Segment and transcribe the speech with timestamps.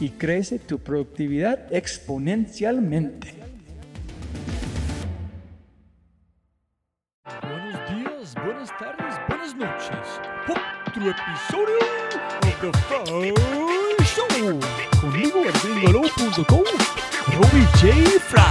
[0.00, 3.34] y crece tu productividad exponencialmente.
[7.42, 10.20] Buenos días, buenas tardes, buenas noches.
[10.48, 11.78] Otro episodio
[12.42, 14.60] de The Fry Show.
[15.00, 16.64] Conmigo, gringolo.com,
[17.34, 18.20] Robbie J.
[18.20, 18.42] Fry.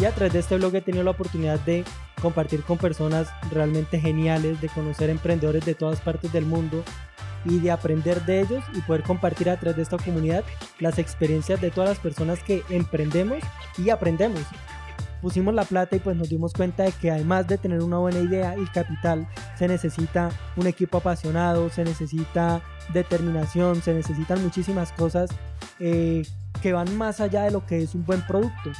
[0.00, 1.84] Y a través de este blog he tenido la oportunidad de
[2.20, 6.82] compartir con personas realmente geniales, de conocer emprendedores de todas partes del mundo
[7.44, 10.44] y de aprender de ellos y poder compartir a través de esta comunidad
[10.78, 13.38] las experiencias de todas las personas que emprendemos
[13.78, 14.42] y aprendemos.
[15.20, 18.18] Pusimos la plata y pues nos dimos cuenta de que además de tener una buena
[18.18, 22.60] idea y capital, se necesita un equipo apasionado, se necesita
[22.92, 25.30] determinación, se necesitan muchísimas cosas
[25.78, 26.22] eh,
[26.60, 28.72] que van más allá de lo que es un buen producto.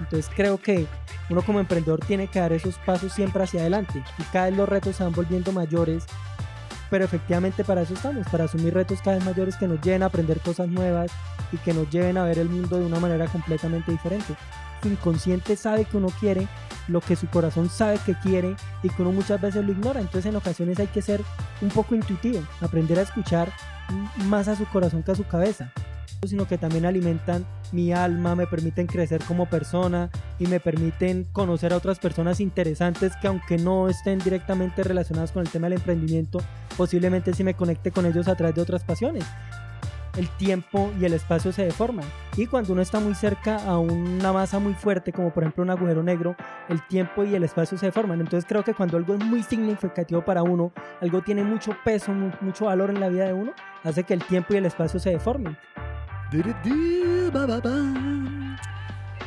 [0.00, 0.86] Entonces creo que
[1.30, 4.68] uno como emprendedor tiene que dar esos pasos siempre hacia adelante y cada vez los
[4.68, 6.04] retos se van volviendo mayores,
[6.90, 10.06] pero efectivamente para eso estamos, para asumir retos cada vez mayores que nos lleven a
[10.06, 11.10] aprender cosas nuevas
[11.52, 14.34] y que nos lleven a ver el mundo de una manera completamente diferente.
[14.82, 16.46] Su inconsciente sabe que uno quiere
[16.88, 20.26] lo que su corazón sabe que quiere y que uno muchas veces lo ignora, entonces
[20.26, 21.22] en ocasiones hay que ser
[21.60, 23.50] un poco intuitivo, aprender a escuchar
[24.26, 25.72] más a su corazón que a su cabeza
[26.26, 31.72] sino que también alimentan mi alma, me permiten crecer como persona y me permiten conocer
[31.72, 36.38] a otras personas interesantes que aunque no estén directamente relacionadas con el tema del emprendimiento,
[36.76, 39.24] posiblemente sí me conecte con ellos a través de otras pasiones.
[40.16, 42.06] El tiempo y el espacio se deforman.
[42.38, 45.68] Y cuando uno está muy cerca a una masa muy fuerte, como por ejemplo un
[45.68, 46.34] agujero negro,
[46.70, 48.20] el tiempo y el espacio se deforman.
[48.20, 52.64] Entonces creo que cuando algo es muy significativo para uno, algo tiene mucho peso, mucho
[52.64, 53.52] valor en la vida de uno,
[53.84, 55.58] hace que el tiempo y el espacio se deformen.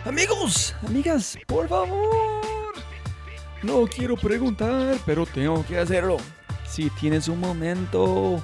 [0.06, 2.74] Amigos, amigas, por favor.
[3.64, 6.18] No quiero preguntar, pero tengo que hacerlo.
[6.68, 8.44] Si tienes un momento,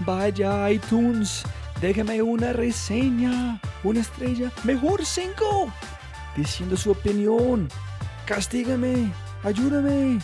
[0.00, 1.44] vaya a iTunes,
[1.80, 5.72] déjame una reseña, una estrella, mejor cinco,
[6.36, 7.68] diciendo su opinión.
[8.26, 9.10] Castígame,
[9.42, 10.18] ayúdame.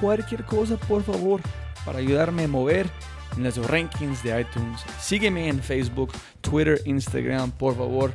[0.00, 1.40] Cualquier cosa, por favor,
[1.84, 2.88] para ayudarme a mover
[3.36, 4.82] en los rankings de iTunes.
[5.00, 8.14] Sígueme en Facebook, Twitter, Instagram, por favor.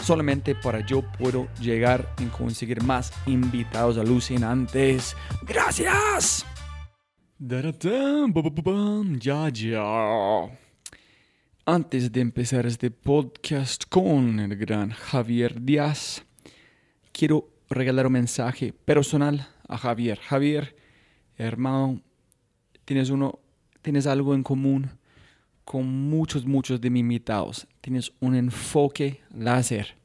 [0.00, 5.14] Solamente para yo puedo llegar y conseguir más invitados alucinantes.
[5.42, 6.46] ¡Gracias!
[9.18, 10.58] Ya, ya.
[11.66, 16.24] Antes de empezar este podcast con el gran Javier Díaz,
[17.12, 20.18] quiero regalar un mensaje personal a Javier.
[20.18, 20.76] Javier,
[21.36, 22.02] hermano,
[22.84, 23.38] tienes uno
[23.82, 24.90] tienes algo en común
[25.64, 27.66] con muchos, muchos de mis invitados.
[27.80, 29.96] Tienes un enfoque láser.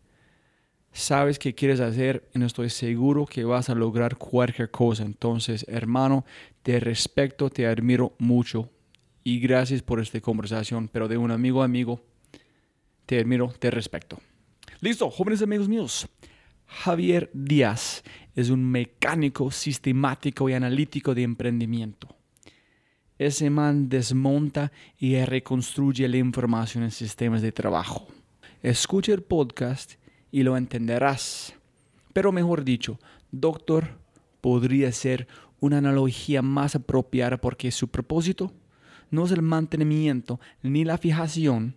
[0.92, 5.04] Sabes qué quieres hacer y no estoy seguro que vas a lograr cualquier cosa.
[5.04, 6.24] Entonces, hermano,
[6.63, 8.69] te respeto, te admiro mucho
[9.24, 10.88] y gracias por esta conversación.
[10.88, 12.01] Pero de un amigo a amigo,
[13.06, 14.19] te admiro, te respeto.
[14.80, 16.07] Listo, jóvenes amigos míos.
[16.68, 18.04] Javier Díaz
[18.36, 22.14] es un mecánico sistemático y analítico de emprendimiento.
[23.17, 28.07] Ese man desmonta y reconstruye la información en sistemas de trabajo.
[28.62, 29.94] Escucha el podcast
[30.31, 31.53] y lo entenderás.
[32.12, 33.00] Pero mejor dicho,
[33.31, 34.00] doctor
[34.41, 35.27] podría ser
[35.59, 38.51] una analogía más apropiada porque su propósito
[39.12, 41.75] no es el mantenimiento ni la fijación,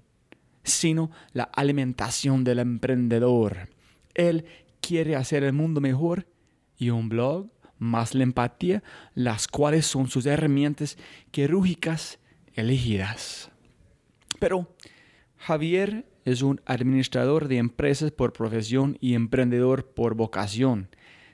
[0.65, 3.69] sino la alimentación del emprendedor.
[4.15, 4.45] Él
[4.81, 6.27] quiere hacer el mundo mejor
[6.77, 7.49] y un blog
[7.79, 8.83] más la empatía,
[9.15, 10.99] las cuales son sus herramientas
[11.31, 12.19] quirúrgicas
[12.55, 13.51] elegidas.
[14.39, 14.75] Pero
[15.37, 20.89] Javier es un administrador de empresas por profesión y emprendedor por vocación.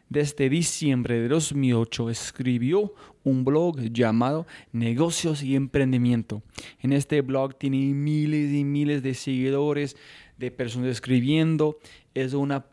[0.08, 2.94] Desde diciembre de 2008 escribió
[3.25, 6.43] un blog llamado Negocios y Emprendimiento.
[6.81, 9.97] En este blog tiene miles y miles de seguidores,
[10.37, 11.79] de personas escribiendo.
[12.14, 12.67] Es una,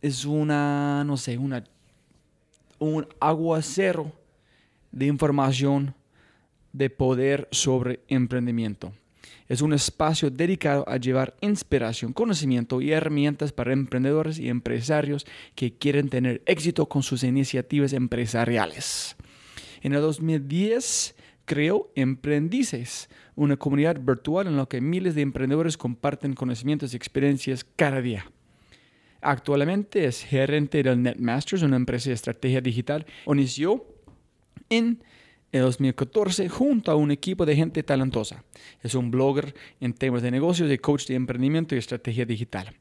[0.00, 1.62] es una, no sé, una
[2.82, 4.12] un aguacero
[4.90, 5.94] de información
[6.72, 8.92] de poder sobre emprendimiento.
[9.48, 15.76] Es un espacio dedicado a llevar inspiración, conocimiento y herramientas para emprendedores y empresarios que
[15.76, 19.16] quieren tener éxito con sus iniciativas empresariales.
[19.82, 21.14] En el 2010
[21.44, 27.64] creó Emprendices, una comunidad virtual en la que miles de emprendedores comparten conocimientos y experiencias
[27.76, 28.24] cada día.
[29.22, 33.06] Actualmente es gerente del Netmasters, una empresa de estrategia digital.
[33.26, 33.86] Inició
[34.68, 35.00] en
[35.52, 38.42] el 2014 junto a un equipo de gente talentosa.
[38.82, 42.74] Es un blogger en temas de negocios y coach de emprendimiento y estrategia digital.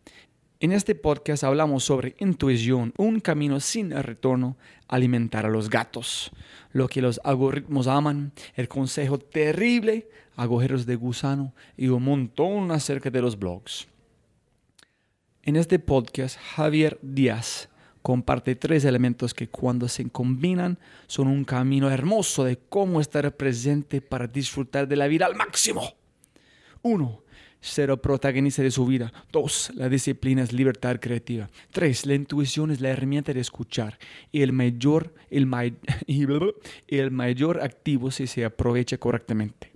[0.60, 6.32] En este podcast hablamos sobre intuición, un camino sin retorno, alimentar a los gatos,
[6.72, 13.12] lo que los algoritmos aman, el consejo terrible, agujeros de gusano y un montón acerca
[13.12, 13.91] de los blogs.
[15.44, 17.68] En este podcast, Javier Díaz
[18.04, 20.78] comparte tres elementos que cuando se combinan
[21.08, 25.82] son un camino hermoso de cómo estar presente para disfrutar de la vida al máximo.
[26.84, 27.24] Uno,
[27.60, 29.14] Ser protagonista de su vida.
[29.32, 31.50] Dos, La disciplina es libertad creativa.
[31.72, 34.00] Tres, La intuición es la herramienta de escuchar.
[34.32, 35.48] Y el mayor, el,
[36.88, 39.72] el mayor activo si se aprovecha correctamente.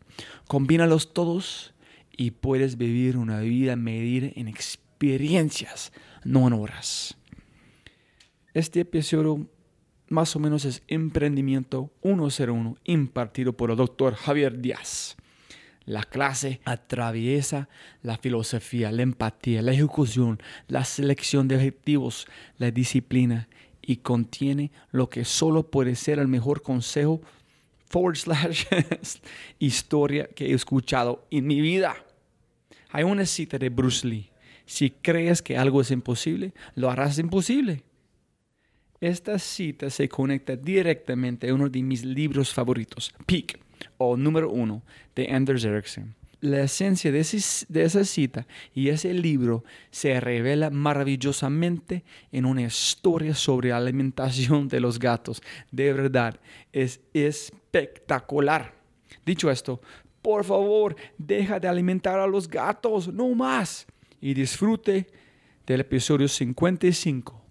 [0.48, 1.74] Combínalos todos
[2.16, 5.92] y puedes vivir una vida medida en experiencia experiencias,
[6.24, 7.18] no en horas.
[8.54, 9.46] Este episodio
[10.08, 15.18] más o menos es Emprendimiento 101 impartido por el doctor Javier Díaz.
[15.84, 17.68] La clase atraviesa
[18.04, 22.26] la filosofía, la empatía, la ejecución, la selección de objetivos,
[22.58, 23.50] la disciplina
[23.82, 27.22] y contiene lo que solo puede ser el mejor consejo
[27.90, 28.66] forward slash
[29.60, 31.98] historia que he escuchado en mi vida.
[32.92, 34.30] Hay una cita de Bruce Lee
[34.66, 37.84] si crees que algo es imposible, lo harás imposible.
[39.02, 43.60] Esta cita se conecta directamente a uno de mis libros favoritos, Peak,
[43.98, 44.82] o número uno,
[45.16, 46.16] de Anders Ericsson.
[46.42, 53.72] La esencia de, esa cita y ese libro se revela maravillosamente en una historia sobre
[53.72, 55.42] alimentación de los gatos.
[55.72, 56.40] De verdad,
[56.72, 58.74] es espectacular.
[59.26, 59.82] Dicho esto,
[60.22, 63.88] por favor, deja de alimentar a los gatos, no más
[64.22, 65.08] y disfrute
[65.66, 67.42] del episodio 55,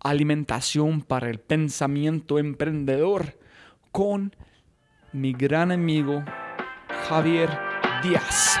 [0.00, 3.38] Alimentación para el Pensamiento Emprendedor,
[3.92, 4.34] con
[5.12, 6.24] mi gran amigo
[7.08, 7.50] Javier
[8.02, 8.58] Díaz.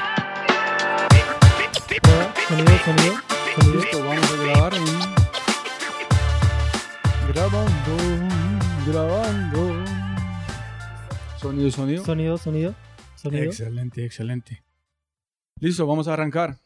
[2.48, 3.14] Sonido, sonido,
[3.54, 3.80] sonido.
[3.80, 4.72] Listo, vamos a grabar.
[7.28, 7.96] Grabando,
[8.86, 9.84] grabando.
[11.38, 12.04] Sonido, sonido.
[12.04, 12.74] Sonido, sonido,
[13.16, 13.44] sonido.
[13.44, 14.62] Excelente, excelente.
[15.60, 16.58] Listo, vamos a arrancar.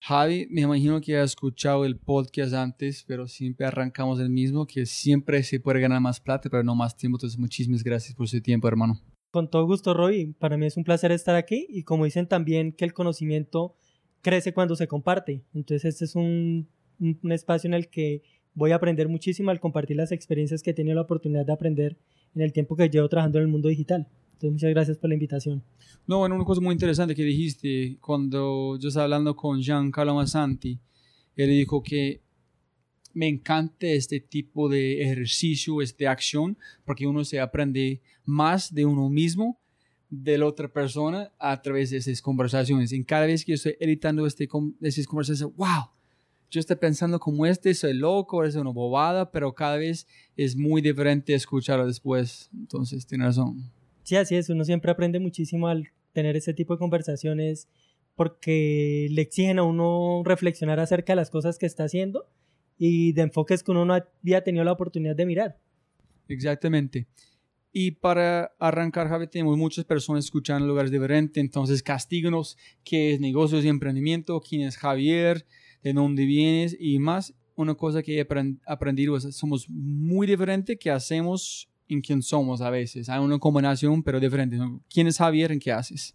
[0.00, 4.86] Javi, me imagino que has escuchado el podcast antes, pero siempre arrancamos el mismo, que
[4.86, 7.16] siempre se puede ganar más plata, pero no más tiempo.
[7.16, 9.00] Entonces, muchísimas gracias por su tiempo, hermano.
[9.30, 10.34] Con todo gusto, Roy.
[10.38, 13.74] Para mí es un placer estar aquí y como dicen también que el conocimiento
[14.22, 15.44] crece cuando se comparte.
[15.52, 16.68] Entonces, este es un,
[17.00, 18.22] un espacio en el que
[18.54, 21.98] voy a aprender muchísimo al compartir las experiencias que he tenido la oportunidad de aprender
[22.34, 24.08] en el tiempo que llevo trabajando en el mundo digital.
[24.38, 25.64] Entonces, muchas gracias por la invitación.
[26.06, 30.78] No, bueno, una cosa muy interesante que dijiste cuando yo estaba hablando con Giancarlo Massanti,
[31.34, 32.20] él dijo que
[33.14, 39.08] me encanta este tipo de ejercicio, esta acción, porque uno se aprende más de uno
[39.08, 39.58] mismo,
[40.08, 42.92] de la otra persona, a través de esas conversaciones.
[42.92, 44.48] Y cada vez que yo estoy editando este,
[44.82, 45.90] esas conversaciones, wow,
[46.48, 50.80] yo estoy pensando como este, soy loco, es una bobada, pero cada vez es muy
[50.80, 52.48] diferente escucharlo después.
[52.54, 53.68] Entonces, tiene razón.
[54.08, 57.68] Sí, así es, uno siempre aprende muchísimo al tener ese tipo de conversaciones
[58.14, 62.26] porque le exigen a uno reflexionar acerca de las cosas que está haciendo
[62.78, 65.60] y de enfoques que uno no había tenido la oportunidad de mirar.
[66.26, 67.06] Exactamente.
[67.70, 73.20] Y para arrancar, Javier, tenemos muchas personas escuchando en lugares diferentes, entonces castíganos qué es
[73.20, 75.44] negocios y emprendimiento, quién es Javier,
[75.82, 77.34] de dónde vienes y más.
[77.56, 78.26] Una cosa que he
[78.64, 83.08] aprendido es somos muy diferentes que hacemos en quién somos a veces.
[83.08, 84.58] Hay una combinación, pero diferente.
[84.88, 85.52] ¿Quién es Javier?
[85.52, 86.14] ¿En qué haces?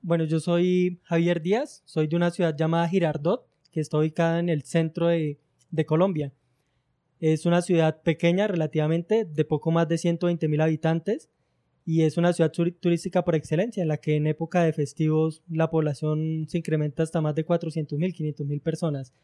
[0.00, 4.48] Bueno, yo soy Javier Díaz, soy de una ciudad llamada Girardot, que está ubicada en
[4.48, 5.40] el centro de,
[5.70, 6.32] de Colombia.
[7.20, 11.28] Es una ciudad pequeña relativamente, de poco más de 120 mil habitantes,
[11.84, 15.70] y es una ciudad turística por excelencia, en la que en época de festivos la
[15.70, 19.14] población se incrementa hasta más de 400 mil, 500 mil personas.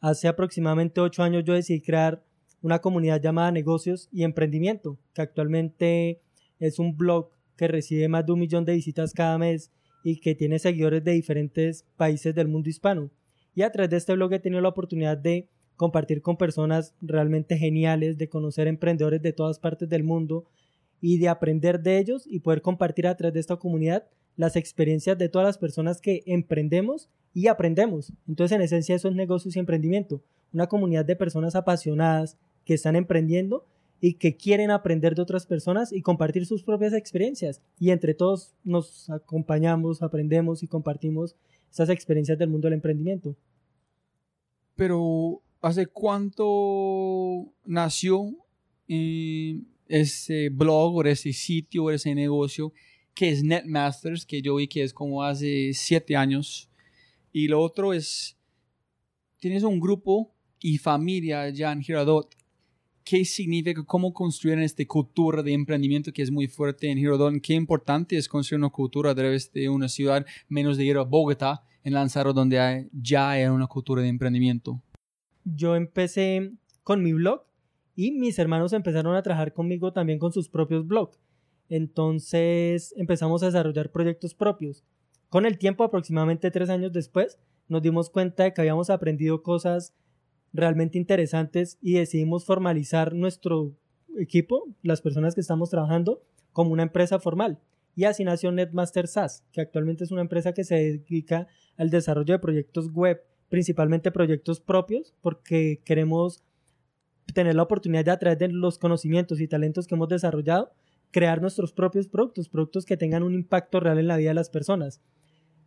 [0.00, 2.24] Hace aproximadamente ocho años yo decidí crear
[2.62, 6.20] una comunidad llamada Negocios y Emprendimiento, que actualmente
[6.58, 9.70] es un blog que recibe más de un millón de visitas cada mes
[10.02, 13.10] y que tiene seguidores de diferentes países del mundo hispano.
[13.54, 17.56] Y a través de este blog he tenido la oportunidad de compartir con personas realmente
[17.56, 20.46] geniales, de conocer emprendedores de todas partes del mundo
[21.00, 25.18] y de aprender de ellos y poder compartir a través de esta comunidad las experiencias
[25.18, 28.12] de todas las personas que emprendemos y aprendemos.
[28.26, 30.22] Entonces, en esencia, eso es negocios y emprendimiento.
[30.52, 32.38] Una comunidad de personas apasionadas
[32.68, 33.64] que están emprendiendo
[33.98, 37.62] y que quieren aprender de otras personas y compartir sus propias experiencias.
[37.80, 41.34] Y entre todos nos acompañamos, aprendemos y compartimos
[41.72, 43.34] esas experiencias del mundo del emprendimiento.
[44.76, 48.36] Pero, ¿hace cuánto nació
[48.86, 52.74] eh, ese blog o ese sitio o ese negocio
[53.14, 56.68] que es Netmasters, que yo vi que es como hace siete años?
[57.32, 58.36] Y lo otro es,
[59.38, 62.37] tienes un grupo y familia ya en Giradot
[63.08, 67.54] qué significa, cómo construir esta cultura de emprendimiento que es muy fuerte en Girodón, qué
[67.54, 71.62] importante es construir una cultura a través de una ciudad, menos de ir a Bogotá,
[71.84, 74.82] en Lanzaro, donde ya hay una cultura de emprendimiento.
[75.42, 77.44] Yo empecé con mi blog
[77.96, 81.18] y mis hermanos empezaron a trabajar conmigo también con sus propios blogs.
[81.70, 84.84] Entonces empezamos a desarrollar proyectos propios.
[85.30, 87.38] Con el tiempo, aproximadamente tres años después,
[87.68, 89.94] nos dimos cuenta de que habíamos aprendido cosas
[90.52, 93.74] realmente interesantes y decidimos formalizar nuestro
[94.18, 97.60] equipo, las personas que estamos trabajando, como una empresa formal.
[97.94, 102.34] Y así nació Netmaster SaaS, que actualmente es una empresa que se dedica al desarrollo
[102.34, 106.44] de proyectos web, principalmente proyectos propios, porque queremos
[107.34, 110.72] tener la oportunidad de a través de los conocimientos y talentos que hemos desarrollado,
[111.10, 114.50] crear nuestros propios productos, productos que tengan un impacto real en la vida de las
[114.50, 115.00] personas.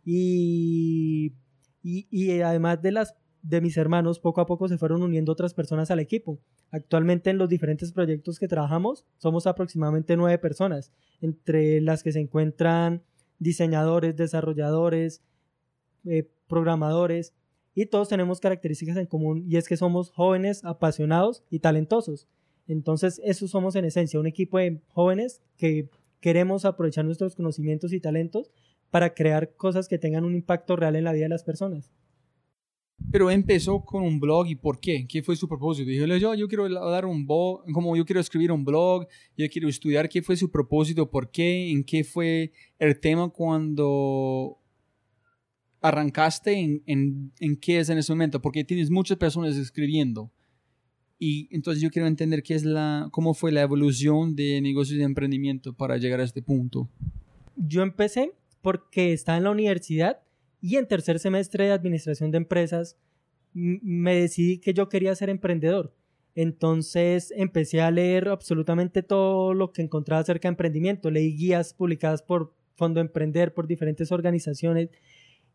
[0.04, 1.34] Y,
[1.82, 5.52] y, y además de las de mis hermanos, poco a poco se fueron uniendo otras
[5.52, 6.38] personas al equipo.
[6.70, 12.20] Actualmente en los diferentes proyectos que trabajamos somos aproximadamente nueve personas, entre las que se
[12.20, 13.02] encuentran
[13.38, 15.22] diseñadores, desarrolladores,
[16.04, 17.34] eh, programadores,
[17.74, 22.28] y todos tenemos características en común y es que somos jóvenes, apasionados y talentosos.
[22.68, 25.88] Entonces, eso somos en esencia, un equipo de jóvenes que
[26.20, 28.50] queremos aprovechar nuestros conocimientos y talentos
[28.90, 31.90] para crear cosas que tengan un impacto real en la vida de las personas.
[33.10, 35.06] Pero empezó con un blog y ¿por qué?
[35.06, 35.90] ¿Qué fue su propósito?
[35.90, 39.06] Dijo, yo, yo quiero dar un blog, como yo quiero escribir un blog,
[39.36, 44.58] yo quiero estudiar qué fue su propósito, por qué, en qué fue el tema cuando
[45.80, 50.30] arrancaste, en, en, en qué es en ese momento, porque tienes muchas personas escribiendo.
[51.18, 55.04] Y entonces yo quiero entender qué es la, cómo fue la evolución de negocios de
[55.04, 56.88] emprendimiento para llegar a este punto.
[57.56, 60.20] Yo empecé porque estaba en la universidad
[60.62, 62.96] y en tercer semestre de administración de empresas
[63.52, 65.92] me decidí que yo quería ser emprendedor.
[66.34, 71.10] Entonces empecé a leer absolutamente todo lo que encontraba acerca de emprendimiento.
[71.10, 74.88] Leí guías publicadas por Fondo Emprender, por diferentes organizaciones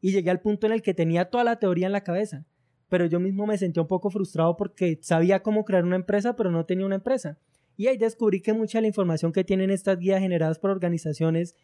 [0.01, 2.45] y llegué al punto en el que tenía toda la teoría en la cabeza.
[2.89, 6.51] Pero yo mismo me sentía un poco frustrado porque sabía cómo crear una empresa, pero
[6.51, 7.39] no tenía una empresa.
[7.77, 11.55] Y ahí descubrí que mucha de la información que tienen estas guías generadas por organizaciones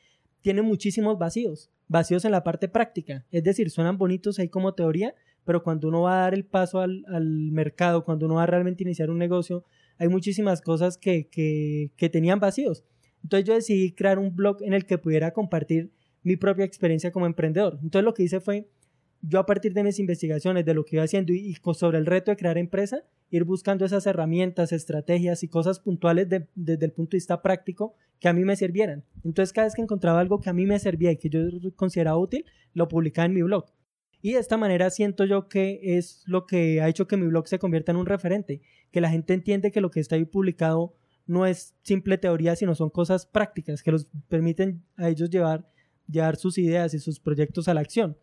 [0.44, 5.16] tiene muchísimos vacíos, vacíos en la parte práctica, es decir, suenan bonitos ahí como teoría,
[5.46, 7.04] pero cuando uno va a dar el paso al,
[7.52, 9.66] mercado, cuando uno va a realmente iniciar un negocio,
[9.98, 12.84] hay muchísimas cosas que, que tenían vacíos.
[13.24, 15.92] Entonces yo decidí crear un blog en el que pudiera compartir
[16.24, 17.80] mi propia experiencia como emprendedor.
[17.82, 18.68] Entonces lo que hice fue
[19.26, 22.30] yo a partir de mis investigaciones, de lo que iba haciendo y, sobre el reto
[22.30, 27.18] de crear empresa, ir buscando esas herramientas, estrategias y cosas puntuales desde el punto de
[27.18, 29.06] vista práctico que a mí me sirvieran.
[29.24, 31.42] Entonces cada vez que encontraba algo que a mí me servía y que yo
[31.78, 33.66] consideraba útil, lo publicaba en mi blog.
[34.22, 37.48] Y de esta manera siento yo que es lo que ha hecho que mi blog
[37.48, 38.62] se convierta en un referente,
[38.92, 42.76] que la gente entiende que lo que está ahí publicado no es simple teoría, sino
[42.76, 45.66] son cosas prácticas que los permiten a ellos llevar,
[46.10, 48.18] llevar sus ideas y sus proyectos a la acción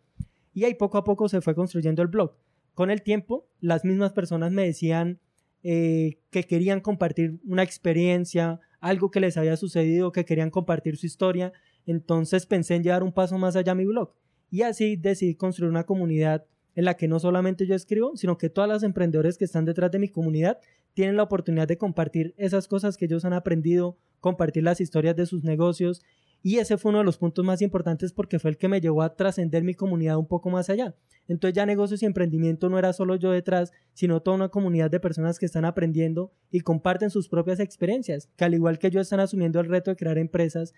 [0.53, 2.35] y ahí poco a poco se fue construyendo el blog.
[2.73, 5.19] con el tiempo, las mismas personas me decían
[5.63, 11.05] eh, que querían compartir una experiencia, algo que les había sucedido, que querían compartir su
[11.05, 11.53] historia.
[11.85, 14.15] Entonces pensé en llevar un paso más allá mi blog.
[14.49, 18.49] Y así decidí construir una comunidad en la que no solamente yo escribo, sino que
[18.49, 20.57] todas las emprendedores que están detrás de mi comunidad
[20.93, 25.25] tienen la oportunidad de compartir esas cosas que ellos han aprendido, compartir las historias de
[25.25, 26.01] sus negocios.
[26.43, 29.03] Y ese fue uno de los puntos más importantes porque fue el que me llevó
[29.03, 30.95] a trascender mi comunidad un poco más allá.
[31.27, 34.99] Entonces ya negocios y emprendimiento no era solo yo detrás, sino toda una comunidad de
[34.99, 39.19] personas que están aprendiendo y comparten sus propias experiencias, que al igual que yo están
[39.19, 40.73] asumiendo el reto de crear empresas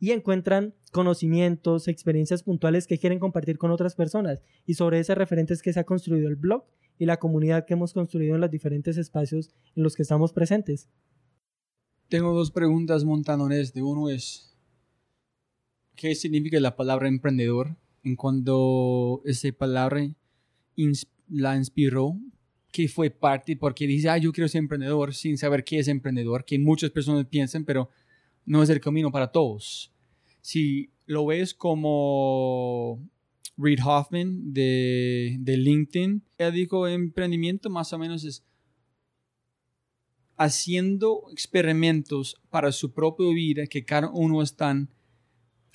[0.00, 4.42] y encuentran conocimientos, experiencias puntuales que quieren compartir con otras personas.
[4.66, 6.64] Y sobre ese referente es que se ha construido el blog
[6.98, 10.88] y la comunidad que hemos construido en los diferentes espacios en los que estamos presentes.
[12.08, 13.72] Tengo dos preguntas montadones.
[13.72, 14.53] De uno es,
[15.96, 17.76] ¿qué significa la palabra emprendedor?
[18.02, 20.06] En cuando esa palabra
[21.28, 22.16] la inspiró,
[22.70, 23.56] ¿qué fue parte?
[23.56, 27.26] Porque dice, ah, yo quiero ser emprendedor sin saber qué es emprendedor, que muchas personas
[27.26, 27.88] piensan, pero
[28.44, 29.92] no es el camino para todos.
[30.40, 33.00] Si lo ves como
[33.56, 38.44] Reid Hoffman de, de LinkedIn, ella dijo emprendimiento más o menos es
[40.36, 44.90] haciendo experimentos para su propia vida que cada uno están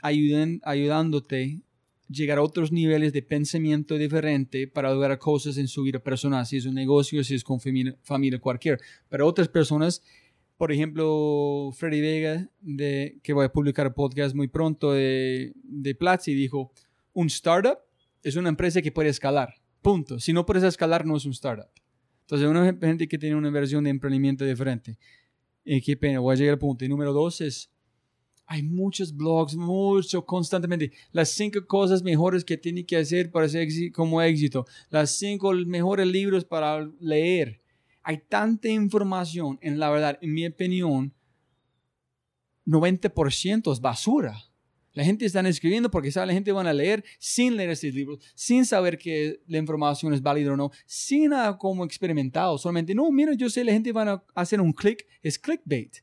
[0.02, 1.62] ayuden, ayudándote
[2.10, 6.58] llegar a otros niveles de pensamiento diferente para lograr cosas en su vida personal, si
[6.58, 8.80] es un negocio, si es con familia, cualquier.
[9.10, 10.02] Pero otras personas
[10.58, 15.96] por ejemplo, Freddy Vega, de, que voy a publicar un podcast muy pronto de, de
[15.96, 16.74] Platzi, dijo,
[17.14, 17.78] un startup
[18.24, 20.20] es una empresa que puede escalar, punto.
[20.20, 21.70] Si no puedes escalar, no es un startup.
[22.22, 24.98] Entonces, una gente que tiene una versión de emprendimiento diferente.
[25.64, 26.84] Y qué pena, voy a llegar al punto.
[26.84, 27.72] Y número dos es,
[28.52, 30.92] hay muchos blogs, mucho, constantemente.
[31.12, 34.66] Las cinco cosas mejores que tiene que hacer para ser como éxito.
[34.90, 37.62] Las cinco mejores libros para leer
[38.02, 41.14] hay tanta información, en la verdad, en mi opinión,
[42.66, 44.36] 90% es basura.
[44.94, 48.18] La gente está escribiendo porque sabe, la gente va a leer sin leer estos libros,
[48.34, 52.58] sin saber que la información es válida o no, sin nada como experimentado.
[52.58, 55.98] Solamente, no, mira, yo sé, la gente va a hacer un clic, es clickbait.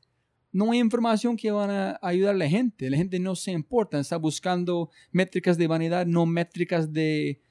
[0.56, 2.88] No hay información que van a ayudar a la gente.
[2.88, 7.42] La gente no se importa, está buscando métricas de vanidad, no métricas de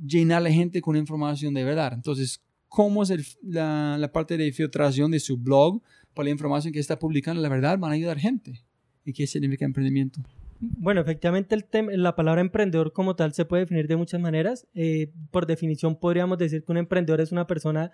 [0.00, 1.92] llenar a la gente con información de verdad.
[1.94, 5.82] Entonces, cómo es la, parte de filtración de su blog
[6.14, 8.62] por la información que está publicando, la verdad, van a ayudar gente.
[9.04, 10.20] ¿Y qué significa emprendimiento?
[10.60, 14.68] Bueno, efectivamente el la palabra emprendedor como tal se puede definir de muchas maneras.
[14.74, 17.90] Eh, por definición podríamos decir que un emprendedor es una persona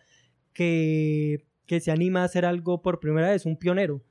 [0.53, 4.03] que, que se anima a hacer algo por primera vez, un pionero.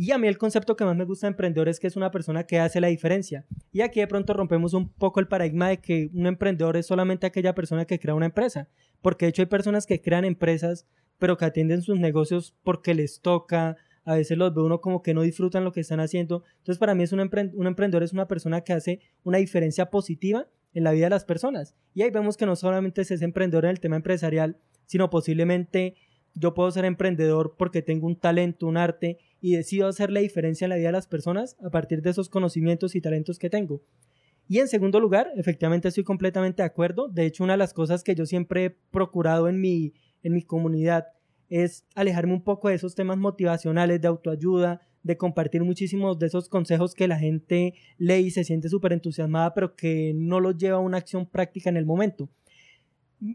[0.00, 2.12] Y a mí el concepto que más me gusta de emprendedor es que es una
[2.12, 3.44] persona que hace la diferencia.
[3.72, 7.26] Y aquí de pronto rompemos un poco el paradigma de que un emprendedor es solamente
[7.26, 8.68] aquella persona que crea una empresa.
[9.02, 10.86] Porque de hecho hay personas que crean empresas,
[11.18, 13.76] pero que atienden sus negocios porque les toca.
[14.04, 16.44] A veces los ve uno como que no disfrutan lo que están haciendo.
[16.58, 20.46] Entonces para mí es un, un emprendedor es una persona que hace una diferencia positiva
[20.74, 21.74] en la vida de las personas.
[21.92, 25.96] Y ahí vemos que no solamente es ese emprendedor en el tema empresarial, sino posiblemente
[26.38, 30.64] yo puedo ser emprendedor porque tengo un talento, un arte y decido hacer la diferencia
[30.64, 33.82] en la vida de las personas a partir de esos conocimientos y talentos que tengo.
[34.48, 37.08] Y en segundo lugar, efectivamente estoy completamente de acuerdo.
[37.08, 40.42] De hecho, una de las cosas que yo siempre he procurado en mi, en mi
[40.42, 41.08] comunidad
[41.50, 46.48] es alejarme un poco de esos temas motivacionales, de autoayuda, de compartir muchísimos de esos
[46.48, 50.78] consejos que la gente lee y se siente súper entusiasmada, pero que no los lleva
[50.78, 52.28] a una acción práctica en el momento.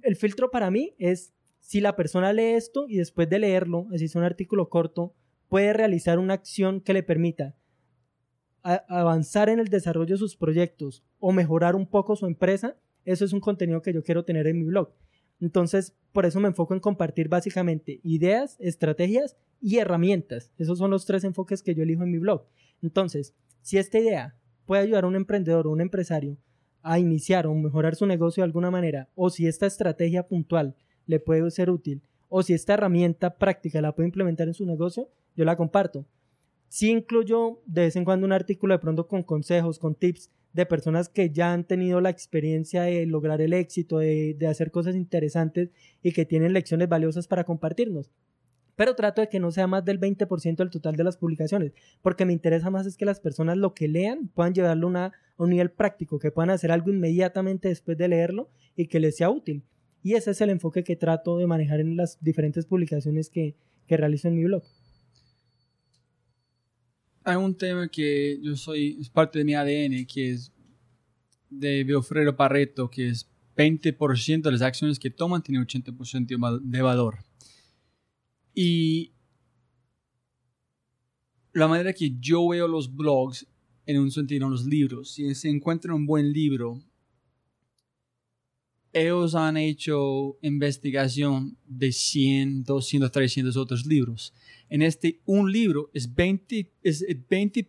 [0.02, 1.34] El filtro para mí es
[1.64, 5.16] si la persona lee esto y después de leerlo, así es un artículo corto,
[5.48, 7.56] puede realizar una acción que le permita
[8.62, 13.32] avanzar en el desarrollo de sus proyectos o mejorar un poco su empresa, eso es
[13.32, 14.94] un contenido que yo quiero tener en mi blog.
[15.40, 20.52] Entonces, por eso me enfoco en compartir básicamente ideas, estrategias y herramientas.
[20.58, 22.46] Esos son los tres enfoques que yo elijo en mi blog.
[22.82, 26.38] Entonces, si esta idea puede ayudar a un emprendedor o un empresario
[26.82, 31.20] a iniciar o mejorar su negocio de alguna manera, o si esta estrategia puntual le
[31.20, 32.02] puede ser útil
[32.36, 36.08] o si esta herramienta práctica la puede implementar en su negocio, yo la comparto.
[36.68, 40.66] Si incluyo de vez en cuando un artículo de pronto con consejos, con tips de
[40.66, 44.96] personas que ya han tenido la experiencia de lograr el éxito, de, de hacer cosas
[44.96, 45.70] interesantes
[46.02, 48.10] y que tienen lecciones valiosas para compartirnos
[48.76, 52.26] pero trato de que no sea más del 20% del total de las publicaciones, porque
[52.26, 55.70] me interesa más es que las personas lo que lean puedan llevarlo a un nivel
[55.70, 59.64] práctico, que puedan hacer algo inmediatamente después de leerlo y que les sea útil.
[60.04, 63.56] Y ese es el enfoque que trato de manejar en las diferentes publicaciones que,
[63.88, 64.64] que realizo en mi blog.
[67.24, 70.52] Hay un tema que yo soy, es parte de mi ADN, que es
[71.50, 77.20] de Biofredo Parreto, que es 20% de las acciones que toman tienen 80% de valor.
[78.54, 79.14] Y
[81.54, 83.48] la manera que yo veo los blogs,
[83.86, 86.82] en un sentido, los libros, si se encuentra un buen libro,
[88.94, 94.34] ellos han hecho investigación de 100, 200, 300 otros libros.
[94.70, 97.66] En este, un libro es 20%, es 20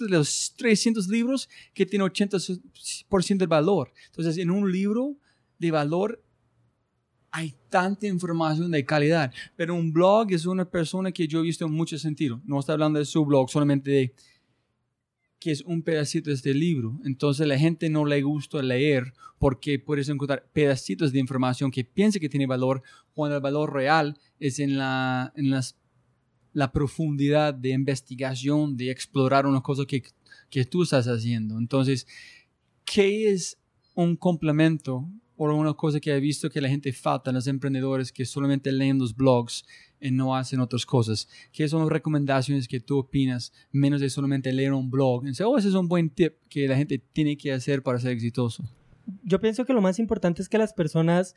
[0.00, 3.92] de los 300 libros que tiene 80% de valor.
[4.06, 5.16] Entonces, en un libro
[5.58, 6.22] de valor
[7.30, 9.32] hay tanta información de calidad.
[9.56, 12.40] Pero un blog es una persona que yo he visto en muchos sentidos.
[12.44, 14.14] No está hablando de su blog, solamente de
[15.44, 16.98] que es un pedacito de este libro.
[17.04, 22.18] Entonces la gente no le gusta leer porque puedes encontrar pedacitos de información que piensa
[22.18, 25.76] que tiene valor cuando el valor real es en la, en las,
[26.54, 30.02] la profundidad de investigación, de explorar una cosa que,
[30.48, 31.58] que tú estás haciendo.
[31.58, 32.06] Entonces,
[32.86, 33.58] ¿qué es
[33.94, 38.24] un complemento o una cosa que he visto que la gente falta los emprendedores que
[38.24, 39.66] solamente leen los blogs
[40.04, 41.28] y no hacen otras cosas.
[41.50, 45.22] ¿Qué son las recomendaciones que tú opinas, menos de solamente leer un blog?
[45.22, 48.12] Entonces, oh, ese es un buen tip que la gente tiene que hacer para ser
[48.12, 48.62] exitoso.
[49.22, 51.34] Yo pienso que lo más importante es que las personas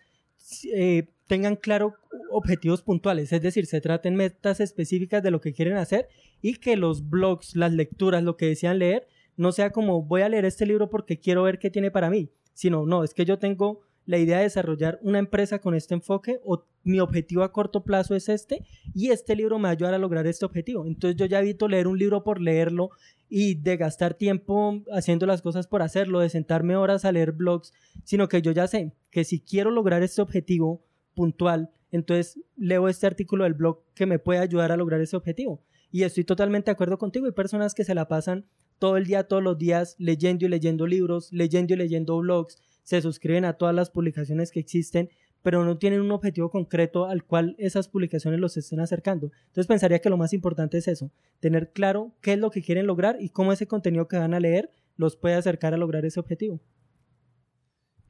[0.74, 1.96] eh, tengan claro
[2.32, 6.08] objetivos puntuales, es decir, se traten metas específicas de lo que quieren hacer
[6.42, 10.30] y que los blogs, las lecturas, lo que desean leer, no sea como voy a
[10.30, 13.40] leer este libro porque quiero ver qué tiene para mí, sino no, es que yo
[13.40, 17.84] tengo la idea de desarrollar una empresa con este enfoque o mi objetivo a corto
[17.84, 18.64] plazo es este
[18.96, 20.86] y este libro me va a ayudar a lograr este objetivo.
[20.88, 22.90] Entonces yo ya evito leer un libro por leerlo
[23.30, 27.74] y de gastar tiempo haciendo las cosas por hacerlo, de sentarme horas a leer blogs,
[28.06, 30.82] sino que yo ya sé que si quiero lograr este objetivo
[31.14, 35.62] puntual, entonces leo este artículo del blog que me puede ayudar a lograr ese objetivo.
[35.92, 37.26] Y estoy totalmente de acuerdo contigo.
[37.26, 38.46] Hay personas que se la pasan
[38.80, 43.02] todo el día, todos los días, leyendo y leyendo libros, leyendo y leyendo blogs, se
[43.02, 45.10] suscriben a todas las publicaciones que existen,
[45.44, 49.30] pero no tienen un objetivo concreto al cual esas publicaciones los estén acercando.
[49.48, 52.88] Entonces pensaría que lo más importante es eso, tener claro qué es lo que quieren
[52.88, 56.22] lograr y cómo ese contenido que van a leer los puede acercar a lograr ese
[56.22, 56.62] objetivo.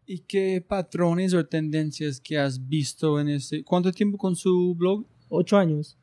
[0.05, 3.63] ¿Y qué patrones o tendencias que has visto en ese...
[3.63, 5.07] ¿Cuánto tiempo con su blog?
[5.27, 5.97] Ocho años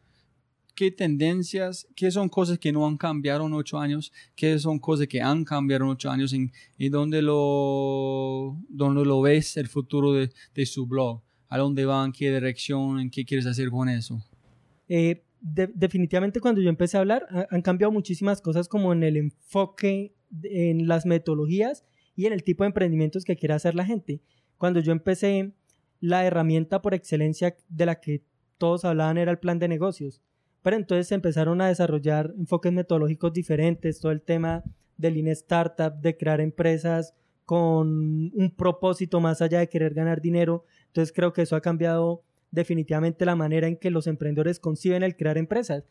[0.74, 5.06] qué tendencias, qué son cosas que no han cambiado en ocho años, qué son cosas
[5.06, 10.30] que han cambiado en ocho años y dónde lo, dónde lo ves el futuro de,
[10.54, 14.22] de, su blog, a dónde van, qué dirección, en qué quieres hacer con eso.
[14.88, 20.14] Eh, definitivamente cuando yo empecé a hablar han cambiado muchísimas cosas como en el enfoque,
[20.42, 21.84] en las metodologías
[22.16, 24.20] y en el tipo de emprendimientos que quiere hacer la gente.
[24.56, 25.52] Cuando yo empecé,
[26.00, 28.24] la herramienta por excelencia de la que
[28.58, 30.22] todos hablaban era el plan de negocios
[30.64, 34.64] pero entonces empezaron a desarrollar enfoques metodológicos diferentes, todo el tema
[34.96, 37.12] del Lean Startup, de crear empresas
[37.44, 40.64] con un propósito más allá de querer ganar dinero.
[40.86, 45.16] Entonces creo que eso ha cambiado definitivamente la manera en que los emprendedores conciben el
[45.16, 45.84] crear empresas.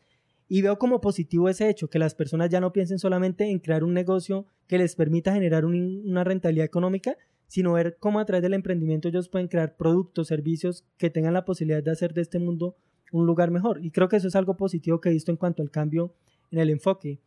[0.48, 3.84] Y veo como positivo ese hecho, que las personas ya no piensen solamente en crear
[3.84, 8.54] un negocio que les permita generar una rentabilidad económica, sino ver cómo a través del
[8.54, 12.74] emprendimiento ellos pueden crear productos, servicios que tengan la posibilidad de hacer de este mundo
[13.18, 13.84] un lugar mejor.
[13.84, 16.14] Y creo que eso es algo positivo que he visto en cuanto al cambio
[16.50, 17.20] en el enfoque.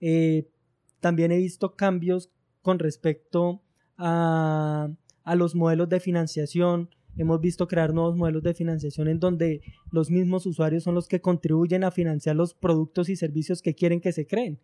[0.00, 0.48] Eh,
[1.00, 2.30] también he visto cambios
[2.62, 3.62] con respecto
[3.98, 4.88] a,
[5.24, 6.88] a los modelos de financiación.
[7.16, 11.20] Hemos visto crear nuevos modelos de financiación en donde los mismos usuarios son los que
[11.20, 14.58] contribuyen a financiar los productos y servicios que quieren que se creen.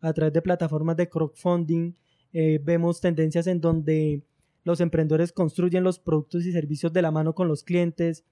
[0.00, 1.94] A través de plataformas de crowdfunding
[2.32, 4.22] eh, vemos tendencias en donde
[4.64, 8.24] los emprendedores construyen los productos y servicios de la mano con los clientes,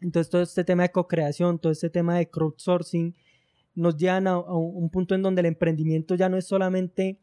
[0.00, 3.14] entonces todo este tema de co-creación, todo este tema de crowdsourcing
[3.74, 7.20] nos llevan a, un punto en donde el emprendimiento ya no es solamente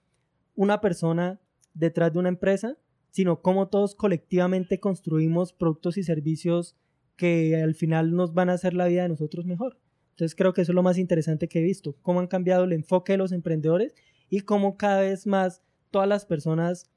[0.56, 1.40] una persona
[1.74, 2.78] detrás de una empresa,
[3.12, 6.76] sino cómo todos colectivamente construimos productos y servicios
[7.18, 9.78] que al final nos van a hacer la vida de nosotros mejor.
[10.12, 12.74] Entonces creo que eso es lo más interesante que he visto, cómo han cambiado el
[12.74, 13.94] enfoque de los emprendedores
[14.30, 15.62] y cómo cada vez más
[15.92, 16.90] todas las personas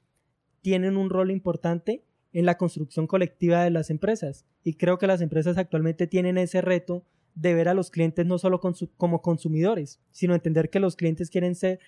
[0.61, 4.45] tienen un rol importante en la construcción colectiva de las empresas.
[4.63, 8.37] Y creo que las empresas actualmente tienen ese reto de ver a los clientes no
[8.37, 8.59] solo
[8.97, 11.79] como consumidores, sino entender que los clientes quieren ser,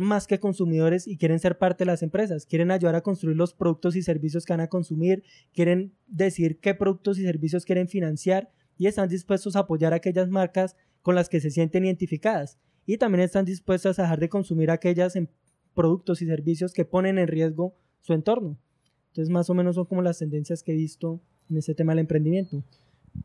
[0.00, 3.52] más que consumidores y quieren ser parte de las empresas, quieren ayudar a construir los
[3.52, 5.22] productos y servicios que van a consumir,
[5.52, 10.76] quieren decir qué productos y servicios quieren financiar y están dispuestos a apoyar aquellas marcas
[11.02, 15.18] con las que se sienten identificadas y también están dispuestos a dejar de consumir aquellas
[15.74, 18.58] productos y servicios que ponen en riesgo su entorno.
[19.16, 22.00] Entonces, más o menos son como las tendencias que he visto en ese tema del
[22.00, 22.62] emprendimiento.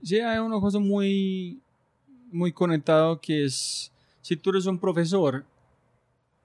[0.01, 1.59] Sí, hay una cosa muy,
[2.31, 5.43] muy conectado que es, si tú eres un profesor,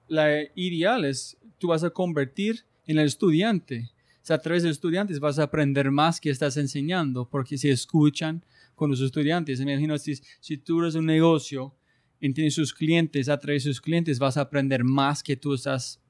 [0.09, 3.89] la ideal es, tú vas a convertir en el estudiante.
[4.21, 8.43] sea, a través de estudiantes vas a aprender más que estás enseñando, porque si escuchan
[8.75, 11.73] con los estudiantes, me imagino si, si tú eres un negocio
[12.19, 15.53] y tienes sus clientes, a través de sus clientes vas a aprender más que tú
[15.53, 16.01] estás,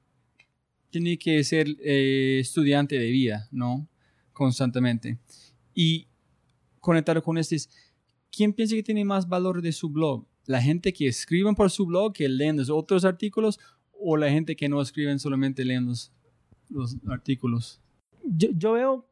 [0.90, 3.88] tiene que ser eh, estudiante de vida, ¿no?
[4.32, 5.18] Constantemente.
[5.74, 6.06] Y
[6.80, 7.56] conectar con este
[8.30, 10.26] ¿quién piensa que tiene más valor de su blog?
[10.46, 13.58] ¿La gente que escriben por su blog, que leen los otros artículos,
[14.00, 16.12] o la gente que no escriben solamente leen los,
[17.08, 17.80] artículos?
[18.24, 19.06] Yo, veo,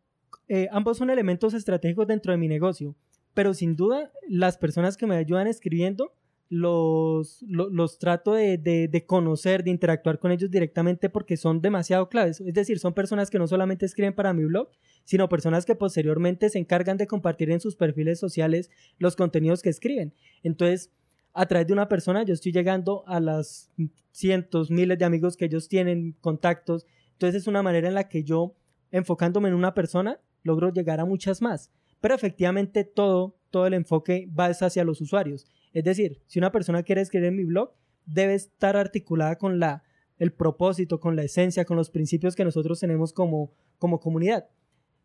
[0.48, 2.94] eh, ambos son elementos estratégicos dentro de mi negocio,
[3.34, 6.14] pero sin duda las personas que me ayudan escribiendo,
[6.48, 12.40] los, los, trato de, de, conocer, de interactuar con ellos directamente porque son demasiado claves.
[12.40, 14.68] Es decir, son personas que no solamente escriben para mi blog,
[15.04, 19.70] sino personas que posteriormente se encargan de compartir en sus perfiles sociales los contenidos que
[19.70, 20.14] escriben.
[20.42, 20.92] Entonces,
[21.32, 23.70] a través de una persona yo estoy llegando a las
[24.10, 26.86] cientos, miles de amigos que ellos tienen, contactos.
[27.12, 28.54] Entonces es una manera en la que yo,
[28.90, 31.70] enfocándome en una persona, logro llegar a muchas más.
[32.00, 35.46] Pero efectivamente todo, todo el enfoque va hacia los usuarios.
[35.72, 37.72] Es decir, si una persona quiere escribir en mi blog,
[38.06, 39.82] debe estar articulada con la,
[40.18, 44.48] el propósito, con la esencia, con los principios que nosotros tenemos como, como comunidad.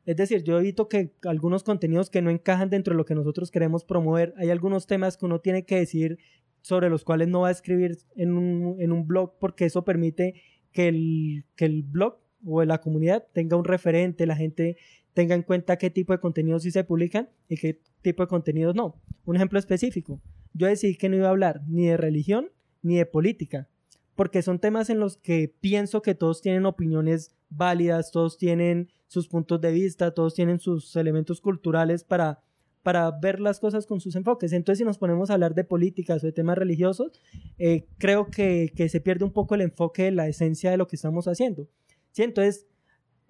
[0.06, 3.52] Es decir, yo evito que algunos contenidos que no encajan dentro de lo que nosotros
[3.52, 6.18] queremos promover, hay algunos temas que uno tiene que decir
[6.62, 10.42] sobre los cuales no va a escribir en un, en un blog porque eso permite
[10.72, 14.78] que el, que el blog o la comunidad tenga un referente, la gente
[15.14, 18.76] tenga en cuenta qué tipo de contenidos sí se publican y qué tipo de contenidos
[18.76, 19.02] no.
[19.26, 20.22] Un ejemplo específico,
[20.54, 22.50] yo decidí que no iba a hablar ni de religión
[22.82, 23.70] ni de política,
[24.16, 29.28] porque son temas en los que pienso que todos tienen opiniones válidas, todos tienen sus
[29.28, 32.40] puntos de vista, todos tienen sus elementos culturales para,
[32.82, 34.54] para ver las cosas con sus enfoques.
[34.54, 37.12] Entonces, si nos ponemos a hablar de políticas o de temas religiosos,
[37.58, 40.96] eh, creo que, se pierde un poco el enfoque de la esencia de lo que
[40.96, 41.68] estamos haciendo.
[42.12, 42.24] ¿Sí?
[42.24, 42.68] Entonces,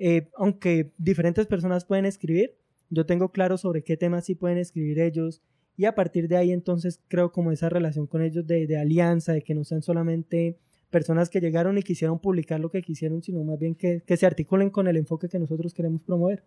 [0.04, 2.58] eh, aunque diferentes personas pueden escribir,
[2.90, 5.44] yo tengo claro sobre qué temas sí pueden escribir ellos,
[5.78, 9.44] y a partir de ahí entonces creo como esa relación con ellos de, alianza, de
[9.44, 10.58] que no sean solamente
[10.90, 14.72] personas que llegaron y quisieron publicar lo que quisieron, sino más bien que, se articulen
[14.72, 16.44] con el enfoque que nosotros queremos promover.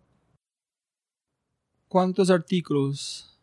[1.87, 3.39] ¿Cuántos artículos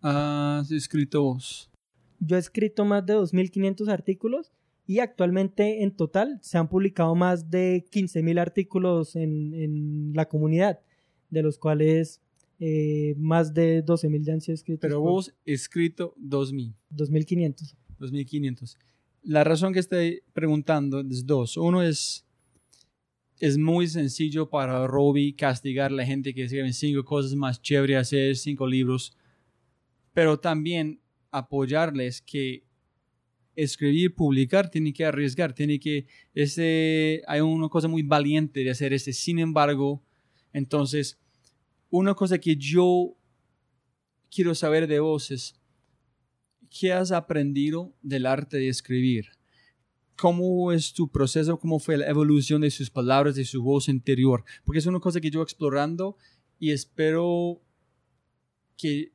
[0.00, 1.70] has escrito vos?
[2.18, 4.52] Yo he escrito más de 2.500 artículos
[4.86, 10.80] y actualmente en total se han publicado más de 15.000 artículos en, en la comunidad,
[11.28, 12.20] de los cuales
[12.58, 14.80] eh, más de 12.000 ya han sido escritos.
[14.80, 16.72] Pero vos escrito 2.000.
[16.94, 17.74] 2.500.
[17.98, 18.76] 2.500.
[19.22, 21.56] La razón que estoy preguntando es dos.
[21.56, 22.24] Uno es,
[23.40, 27.98] es muy sencillo para Robbie castigar a la gente que escribe cinco cosas más chéveres,
[27.98, 29.16] hacer cinco libros,
[30.14, 31.00] pero también
[31.32, 32.65] apoyarles que
[33.56, 38.92] escribir, publicar, tiene que arriesgar, tiene que, ese, hay una cosa muy valiente de hacer
[38.92, 40.02] este, sin embargo,
[40.52, 41.18] entonces,
[41.90, 43.16] una cosa que yo
[44.30, 45.58] quiero saber de vos es,
[46.68, 49.26] ¿qué has aprendido del arte de escribir?
[50.16, 51.58] ¿Cómo es tu proceso?
[51.58, 54.44] ¿Cómo fue la evolución de sus palabras, de su voz interior?
[54.64, 56.16] Porque es una cosa que yo explorando
[56.58, 57.60] y espero
[58.76, 59.12] que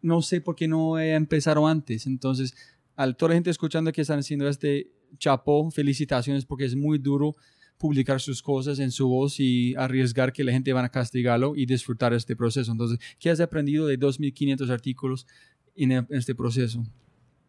[0.00, 2.06] no sé por qué no he empezado antes.
[2.06, 2.54] Entonces,
[2.98, 7.36] a toda la gente escuchando que están haciendo este chapo, felicitaciones porque es muy duro
[7.78, 11.64] publicar sus cosas en su voz y arriesgar que la gente van a castigarlo y
[11.64, 12.72] disfrutar este proceso.
[12.72, 15.28] Entonces, ¿qué has aprendido de 2.500 artículos
[15.76, 16.82] en, este proceso?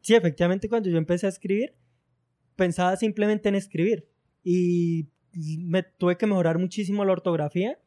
[0.01, 1.73] Sí, efectivamente, cuando yo empecé a escribir,
[2.55, 4.07] pensaba simplemente en escribir
[4.43, 7.79] y me tuve que mejorar muchísimo la ortografía.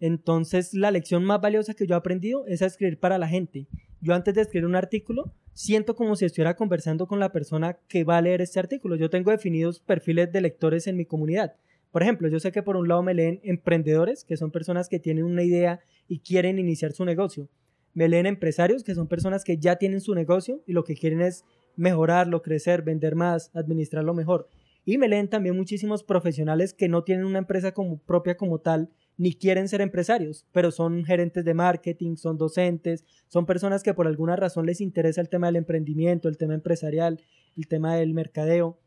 [0.00, 3.68] Entonces, la lección más valiosa que yo he aprendido es a escribir para la gente.
[4.00, 8.04] Yo antes de escribir un artículo, siento como si estuviera conversando con la persona que
[8.04, 8.96] va a leer este artículo.
[8.96, 11.54] Yo tengo definidos perfiles de lectores en mi comunidad.
[11.92, 14.98] Por ejemplo, yo sé que por un lado me leen emprendedores, que son personas que
[14.98, 17.48] tienen una idea y quieren iniciar su negocio.
[17.94, 21.20] Me leen empresarios, que son personas que ya tienen su negocio y lo que quieren
[21.20, 21.44] es
[21.76, 24.48] mejorarlo, crecer, vender más, administrarlo mejor.
[24.84, 27.72] Y me leen también muchísimos profesionales que no tienen una empresa
[28.04, 33.46] propia como tal, ni quieren ser empresarios, pero son gerentes de marketing, son docentes, son
[33.46, 37.20] personas que por alguna razón les interesa el tema del emprendimiento, el tema empresarial,
[37.56, 38.78] el tema del mercadeo.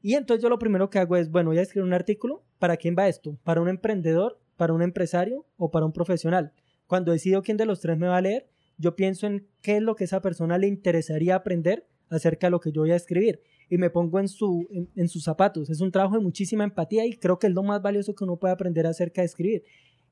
[0.00, 2.44] Y entonces yo lo primero que hago es, bueno, voy a escribir un artículo.
[2.58, 3.38] ¿Para quién va esto?
[3.42, 4.40] ¿Para un emprendedor?
[4.56, 5.46] ¿Para un empresario?
[5.56, 6.52] ¿O para un profesional?
[6.86, 9.82] Cuando decido quién de los tres me va a leer, yo pienso en qué es
[9.82, 13.42] lo que esa persona le interesaría aprender acerca de lo que yo voy a escribir.
[13.68, 15.68] Y me pongo en, su, en, sus zapatos.
[15.68, 18.38] Es un trabajo de muchísima empatía y creo que es lo más valioso que uno
[18.38, 19.64] puede aprender acerca de escribir.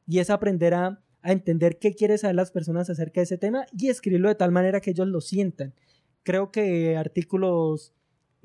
[0.06, 3.64] Y es aprender a, a entender qué quieren saber las personas acerca de ese tema
[3.72, 5.74] y escribirlo de tal manera que ellos lo sientan.
[6.22, 7.94] Creo que artículos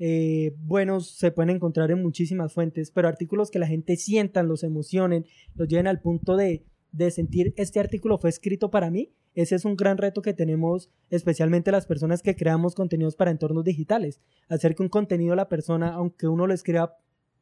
[0.04, 4.64] eh, buenos se pueden encontrar en muchísimas fuentes, pero artículos que la gente sientan, los
[4.64, 9.54] emocionen, los lleven al punto de, de sentir este artículo fue escrito para mí, ese
[9.54, 14.20] es un gran reto que tenemos, especialmente las personas que creamos contenidos para entornos digitales.
[14.48, 16.98] Hacer que un contenido la persona, aunque uno lo escriba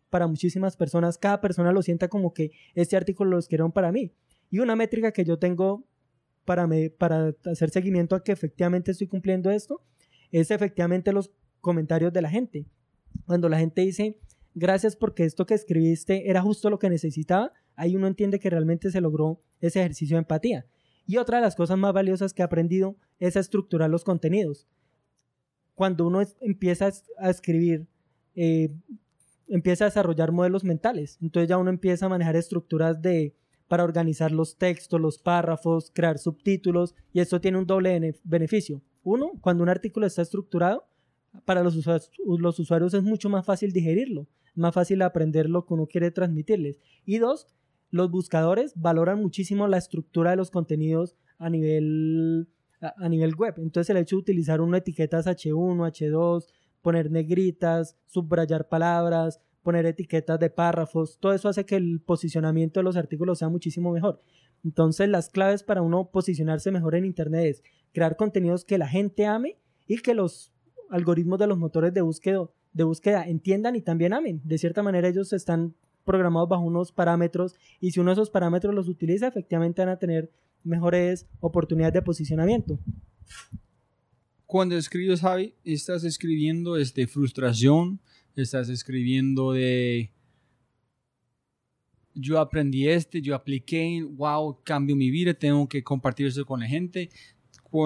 [0.09, 4.13] para muchísimas personas, cada persona lo sienta como que este artículo lo escribieron para mí.
[4.51, 5.85] Y una métrica que yo tengo
[6.45, 9.83] para, me, para hacer seguimiento a que efectivamente estoy cumpliendo esto
[10.31, 12.67] es efectivamente los comentarios de la gente.
[13.27, 14.19] Cuando la gente dice,
[14.55, 18.91] gracias porque esto que escribiste era justo lo que necesitaba, ahí uno entiende que realmente
[18.91, 20.67] se logró ese ejercicio de empatía.
[21.07, 24.69] Y otra de las cosas más valiosas que he aprendido es a estructurar los contenidos.
[25.75, 27.87] Cuando uno empieza a escribir,
[28.35, 28.71] eh,
[29.49, 31.19] empieza a desarrollar modelos mentales.
[31.23, 33.35] Entonces ya uno empieza a manejar estructuras de,
[33.67, 38.83] para organizar los textos, los párrafos, crear subtítulos, y esto tiene un doble beneficio.
[39.03, 40.87] Uno, cuando un artículo está estructurado,
[41.47, 45.73] para los usuarios, los usuarios es mucho más fácil digerirlo, más fácil aprender lo que
[45.73, 46.79] uno quiere transmitirles.
[47.07, 47.47] Y dos,
[47.91, 52.49] los buscadores valoran muchísimo la estructura de los contenidos a nivel,
[52.81, 53.55] a, nivel web.
[53.59, 56.47] Entonces el hecho de utilizar una etiquetas H1, H2,
[56.83, 62.85] poner negritas, subrayar palabras, poner etiquetas de párrafos, todo eso hace que el posicionamiento de
[62.85, 64.21] los artículos sea muchísimo mejor.
[64.65, 69.27] Entonces las claves para uno posicionarse mejor en Internet es crear contenidos que la gente
[69.27, 70.53] ame y que los
[70.91, 74.41] algoritmos de los motores de búsqueda, de búsqueda entiendan y también amen.
[74.45, 78.75] De cierta manera ellos están programados bajo unos parámetros y si uno de esos parámetros
[78.75, 80.31] los utiliza, efectivamente van a tener
[80.63, 82.79] mejores oportunidades de posicionamiento.
[84.47, 88.01] Cuando escribes, Javi, estás escribiendo de este, frustración,
[88.35, 90.11] estás escribiendo de
[92.15, 96.67] yo aprendí este, yo apliqué, wow, cambio mi vida, tengo que compartir eso con la
[96.67, 97.11] gente.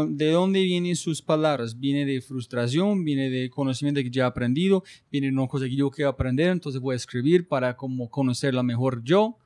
[0.09, 1.79] ¿De dónde vienen sus palabras?
[1.79, 3.05] ¿Viene de frustración?
[3.05, 4.83] ¿Viene de conocimiento que ya he aprendido?
[5.11, 6.49] ¿Viene de una cosa que yo quiero aprender?
[6.49, 9.37] Entonces voy a escribir para como conocerla mejor yo.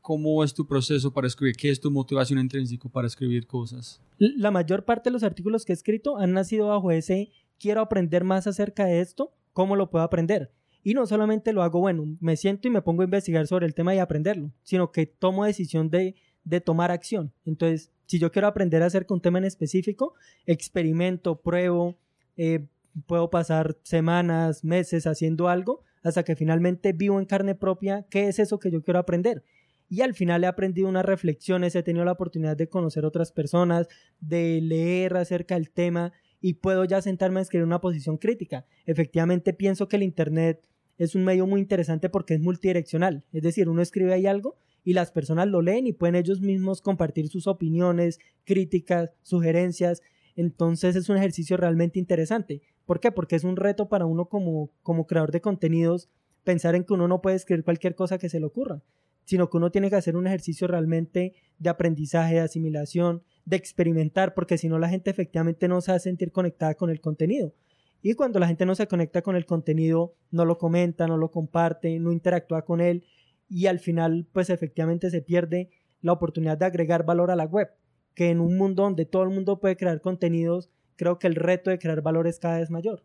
[0.00, 1.56] ¿Cómo es tu proceso para escribir?
[1.56, 4.00] ¿Qué es tu motivación intrínseca para escribir cosas?
[4.18, 7.30] La mayor parte de los artículos que he escrito han nacido bajo ese
[7.62, 10.50] quiero aprender más acerca de esto, ¿cómo lo puedo aprender?
[10.82, 13.74] Y no solamente lo hago, bueno, me siento y me pongo a investigar sobre el
[13.74, 17.32] tema y aprenderlo, sino que tomo decisión de, de tomar acción.
[17.44, 20.12] Entonces, si yo quiero aprender acerca de un tema en específico,
[20.44, 21.96] experimento, pruebo,
[22.36, 22.66] eh,
[23.06, 28.38] puedo pasar semanas, meses haciendo algo hasta que finalmente vivo en carne propia qué es
[28.38, 29.44] eso que yo quiero aprender.
[29.88, 33.88] Y al final he aprendido unas reflexiones, he tenido la oportunidad de conocer otras personas,
[34.20, 38.66] de leer acerca del tema y puedo ya sentarme a escribir una posición crítica.
[38.84, 43.70] Efectivamente pienso que el Internet es un medio muy interesante porque es multidireccional, es decir,
[43.70, 47.46] uno escribe ahí algo y las personas lo leen y pueden ellos mismos compartir sus
[47.46, 50.02] opiniones, críticas, sugerencias.
[50.36, 52.62] Entonces es un ejercicio realmente interesante.
[52.84, 53.12] ¿Por qué?
[53.12, 56.08] Porque es un reto para uno como, como creador de contenidos
[56.44, 58.82] pensar en que uno no puede escribir cualquier cosa que se le ocurra,
[59.24, 64.34] sino que uno tiene que hacer un ejercicio realmente de aprendizaje, de asimilación, de experimentar,
[64.34, 67.54] porque si no la gente efectivamente no se va a sentir conectada con el contenido.
[68.02, 71.30] Y cuando la gente no se conecta con el contenido, no lo comenta, no lo
[71.30, 73.04] comparte, no interactúa con él,
[73.52, 77.68] y al final pues efectivamente se pierde la oportunidad de agregar valor a la web,
[78.14, 81.68] que en un mundo donde todo el mundo puede crear contenidos, creo que el reto
[81.68, 83.04] de crear valor es cada vez mayor.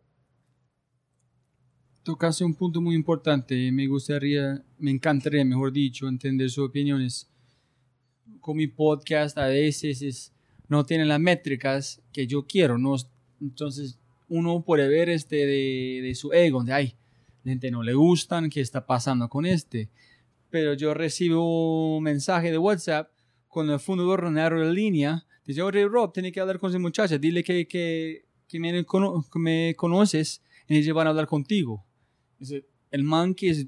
[2.03, 7.29] Tocaste un punto muy importante, me gustaría, me encantaría, mejor dicho, entender sus opiniones.
[8.39, 10.31] Con mi podcast a veces
[10.69, 12.95] no tiene las métricas que yo quiero, ¿no?
[13.41, 16.95] entonces uno puede ver este de, de su ego, de ay,
[17.43, 19.89] gente no le gustan, ¿qué está pasando con este?
[20.49, 23.11] Pero yo recibo un mensaje de WhatsApp
[23.47, 25.25] con el fundador de una aerolínea.
[25.45, 28.85] Dice, oye Rob, tiene que hablar con esa muchacha, dile que, que, que me,
[29.35, 31.85] me, conoces y ellos van a hablar contigo.
[32.91, 33.67] El man que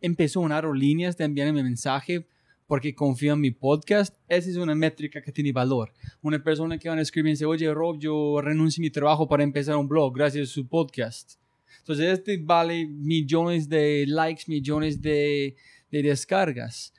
[0.00, 2.26] empezó una aerolínea de enviarme mensaje
[2.66, 5.90] porque confía en mi podcast, esa es una métrica que tiene valor.
[6.20, 9.26] Una persona que van a escribir y dice, oye Rob, yo renuncio a mi trabajo
[9.26, 11.38] para empezar un blog gracias a su podcast.
[11.78, 15.56] Entonces, este vale millones de likes, millones de,
[15.90, 16.92] de descargas.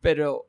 [0.00, 0.46] Pero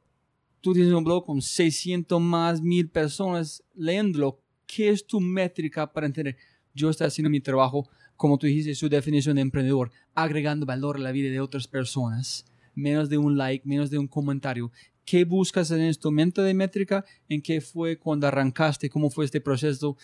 [0.62, 4.40] tú tienes un blog con 600 más mil personas leyéndolo.
[4.66, 6.38] ¿Qué es tu métrica para entender?
[6.74, 11.00] Yo estoy haciendo mi trabajo, como tú dijiste, su definición de emprendedor, agregando valor a
[11.00, 12.46] la vida de otras personas.
[12.74, 14.72] Menos de un like, menos de un comentario.
[15.04, 17.04] ¿Qué buscas en el instrumento de métrica?
[17.28, 18.90] ¿En qué fue cuando arrancaste?
[18.90, 19.98] ¿Cómo fue este proceso?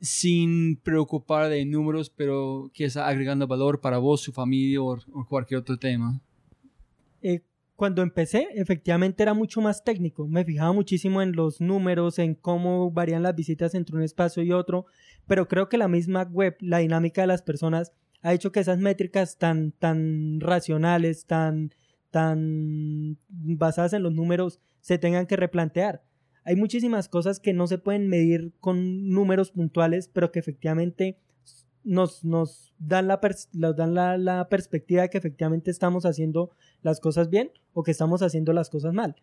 [0.00, 5.60] Sin preocupar de números, pero que está agregando valor para vos, su familia o, cualquier
[5.60, 6.20] otro tema.
[7.22, 7.42] Eh,
[7.74, 10.26] cuando empecé, efectivamente era mucho más técnico.
[10.26, 14.52] Me fijaba muchísimo en los números, en cómo varían las visitas entre un espacio y
[14.52, 14.86] otro,
[15.26, 17.92] pero creo que la misma web, la dinámica de las personas,
[18.22, 21.72] ha hecho que esas métricas tan, tan racionales, tan,
[22.10, 26.02] tan basadas en los números, se tengan que replantear.
[26.48, 31.18] Hay muchísimas cosas que no se pueden medir con números puntuales, pero que efectivamente
[31.84, 33.20] nos, nos dan, la,
[33.52, 33.94] dan
[34.24, 38.70] la, perspectiva de que efectivamente estamos haciendo las cosas bien o que estamos haciendo las
[38.70, 39.16] cosas mal.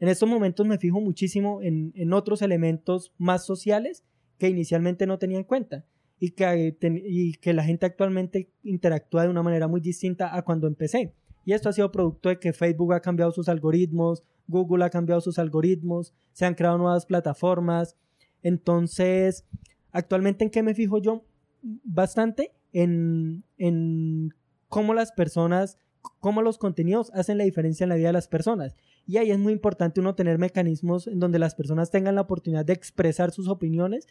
[0.00, 4.02] En estos momentos me fijo muchísimo en, en otros elementos más sociales
[4.38, 5.84] que inicialmente no tenía en cuenta
[6.18, 6.76] y que,
[7.06, 11.14] y que la gente actualmente interactúa de una manera muy distinta a cuando empecé.
[11.44, 15.20] Y esto ha sido producto de que Facebook ha cambiado sus algoritmos, Google ha cambiado
[15.20, 17.96] sus algoritmos, se han creado nuevas plataformas.
[18.42, 19.44] Entonces,
[19.92, 21.24] actualmente en qué me fijo yo?
[21.62, 24.34] bastante en, en
[24.68, 25.78] cómo las personas,
[26.20, 28.74] cómo los contenidos hacen la diferencia en la vida de las personas.
[29.06, 32.64] Y ahí es muy importante uno tener mecanismos en donde las personas tengan la oportunidad
[32.64, 34.06] de expresar sus opiniones,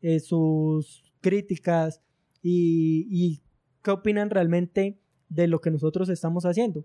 [0.00, 2.00] eh, sus críticas
[2.42, 3.42] y, y
[3.82, 4.98] qué opinan realmente
[5.28, 6.84] de lo que nosotros estamos haciendo.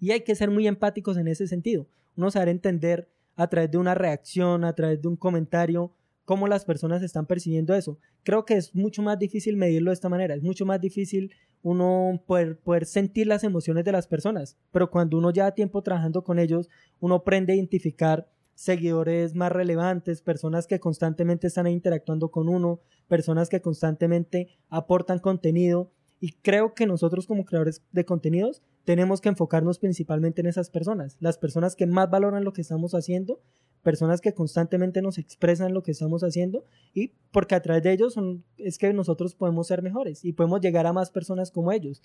[0.00, 1.86] Y hay que ser muy empáticos en ese sentido.
[2.16, 5.92] Uno saber entender a través de una reacción, a través de un comentario,
[6.24, 7.98] cómo las personas están percibiendo eso.
[8.22, 12.22] Creo que es mucho más difícil medirlo de esta manera, es mucho más difícil uno
[12.26, 16.38] poder, poder sentir las emociones de las personas, pero cuando uno lleva tiempo trabajando con
[16.38, 16.68] ellos,
[17.00, 23.48] uno aprende a identificar seguidores más relevantes, personas que constantemente están interactuando con uno, personas
[23.48, 25.90] que constantemente aportan contenido
[26.24, 31.18] y creo que nosotros como creadores de contenidos tenemos que enfocarnos principalmente en esas personas,
[31.20, 33.42] las personas que más valoran lo que estamos haciendo
[33.82, 36.64] personas que constantemente nos expresan lo que estamos haciendo
[36.94, 40.62] y porque a través de ellos son, es que nosotros podemos ser mejores y podemos
[40.62, 42.00] llegar a más personas como ellos.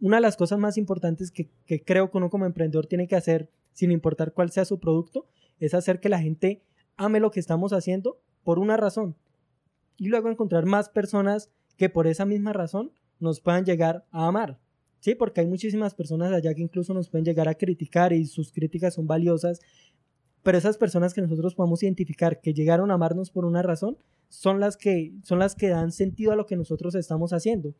[0.00, 3.16] Una de las cosas más importantes que, que creo que uno como emprendedor tiene que
[3.16, 5.26] hacer, sin importar cuál sea su producto,
[5.58, 6.62] es hacer que la gente
[6.96, 9.16] ame lo que estamos haciendo por una razón
[9.96, 12.92] y luego encontrar más personas que por esa misma razón
[13.24, 14.60] nos puedan llegar a amar.
[15.00, 18.52] Sí, porque hay muchísimas personas allá que incluso nos pueden llegar a criticar y sus
[18.52, 19.60] críticas son valiosas
[20.44, 23.96] pero esas personas que nosotros podemos identificar que llegaron a amarnos por una razón
[24.28, 27.74] son las que son las que dan sentido a lo que nosotros estamos haciendo.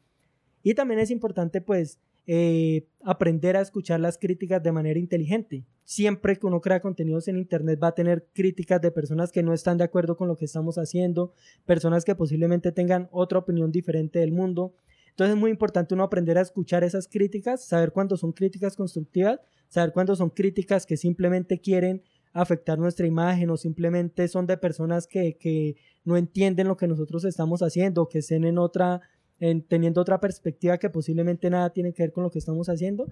[0.63, 5.67] Y también es importante pues eh, aprender a escuchar las críticas de manera inteligente.
[5.85, 9.53] Siempre que uno crea contenidos en internet va a tener críticas de personas que no
[9.53, 11.35] están de acuerdo con lo que estamos haciendo
[11.67, 14.75] personas que posiblemente tengan otra opinión diferente del mundo
[15.15, 19.41] entonces es muy importante uno aprender a escuchar esas críticas saber cuándo son críticas constructivas
[19.69, 22.03] saber cuándo son críticas que simplemente quieren
[22.35, 27.25] afectar nuestra imagen o simplemente son de personas que, que no entienden lo que nosotros
[27.25, 29.01] estamos haciendo, que estén en otra,
[29.39, 33.07] en, teniendo otra perspectiva que posiblemente nada tiene que ver con lo que estamos haciendo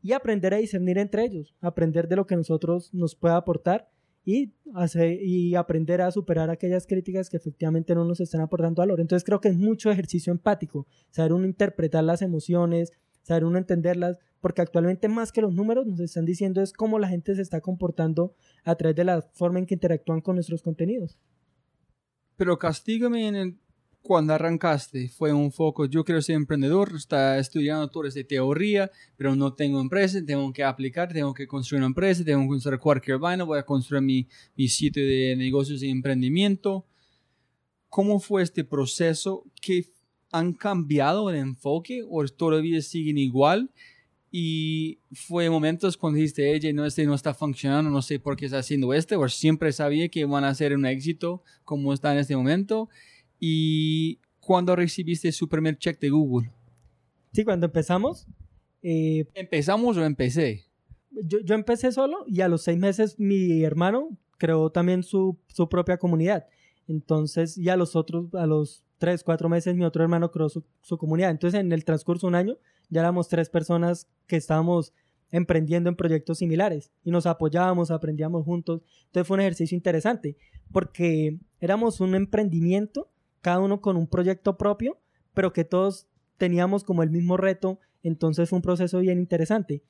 [0.00, 3.90] y aprender a discernir entre ellos, aprender de lo que nosotros nos pueda aportar
[4.28, 9.00] y, hacer, y aprender a superar aquellas críticas que efectivamente no nos están aportando valor.
[9.00, 14.18] Entonces creo que es mucho ejercicio empático, saber uno interpretar las emociones, saber uno entenderlas,
[14.42, 17.62] porque actualmente más que los números nos están diciendo es cómo la gente se está
[17.62, 21.18] comportando a través de la forma en que interactúan con nuestros contenidos.
[22.36, 23.58] Pero castígame en el,
[24.02, 29.36] cuando arrancaste, fue un foco, yo quiero ser emprendedor, está estudiando todo de teoría, pero
[29.36, 33.18] no tengo empresa, tengo que aplicar, tengo que construir una empresa, tengo que construir cualquier
[33.18, 34.26] vaina, voy a construir mi,
[34.56, 36.86] mi sitio de negocios y emprendimiento.
[37.88, 39.44] ¿Cómo fue este proceso?
[39.60, 39.92] ¿Qué
[40.30, 43.70] han cambiado el enfoque o todavía siguen igual?
[44.30, 48.44] Y fue momentos cuando dijiste, ella no, este no está funcionando, no sé por qué
[48.44, 52.18] está haciendo este, o siempre sabía que van a ser un éxito como está en
[52.18, 52.90] este momento.
[53.38, 56.50] Y cuando recibiste su primer check de Google.
[57.32, 58.26] Sí, cuando empezamos.
[58.82, 60.64] Eh, ¿Empezamos o empecé?
[61.10, 65.68] Yo, yo, empecé solo y a los seis meses mi hermano creó también su, su
[65.68, 66.46] propia comunidad.
[66.86, 70.64] Entonces, y a los otros, a los tres, cuatro meses, mi otro hermano creó su,
[70.80, 71.30] su comunidad.
[71.30, 72.58] Entonces, en el transcurso de un año,
[72.88, 74.92] ya éramos tres personas que estábamos
[75.30, 78.82] emprendiendo en proyectos similares y nos apoyábamos, aprendíamos juntos.
[79.06, 80.36] Entonces fue un ejercicio interesante
[80.72, 83.10] porque éramos un emprendimiento,
[83.40, 84.98] cada uno con un proyecto propio,
[85.34, 89.82] pero que todos teníamos como el mismo reto, entonces fue un proceso bien interesante.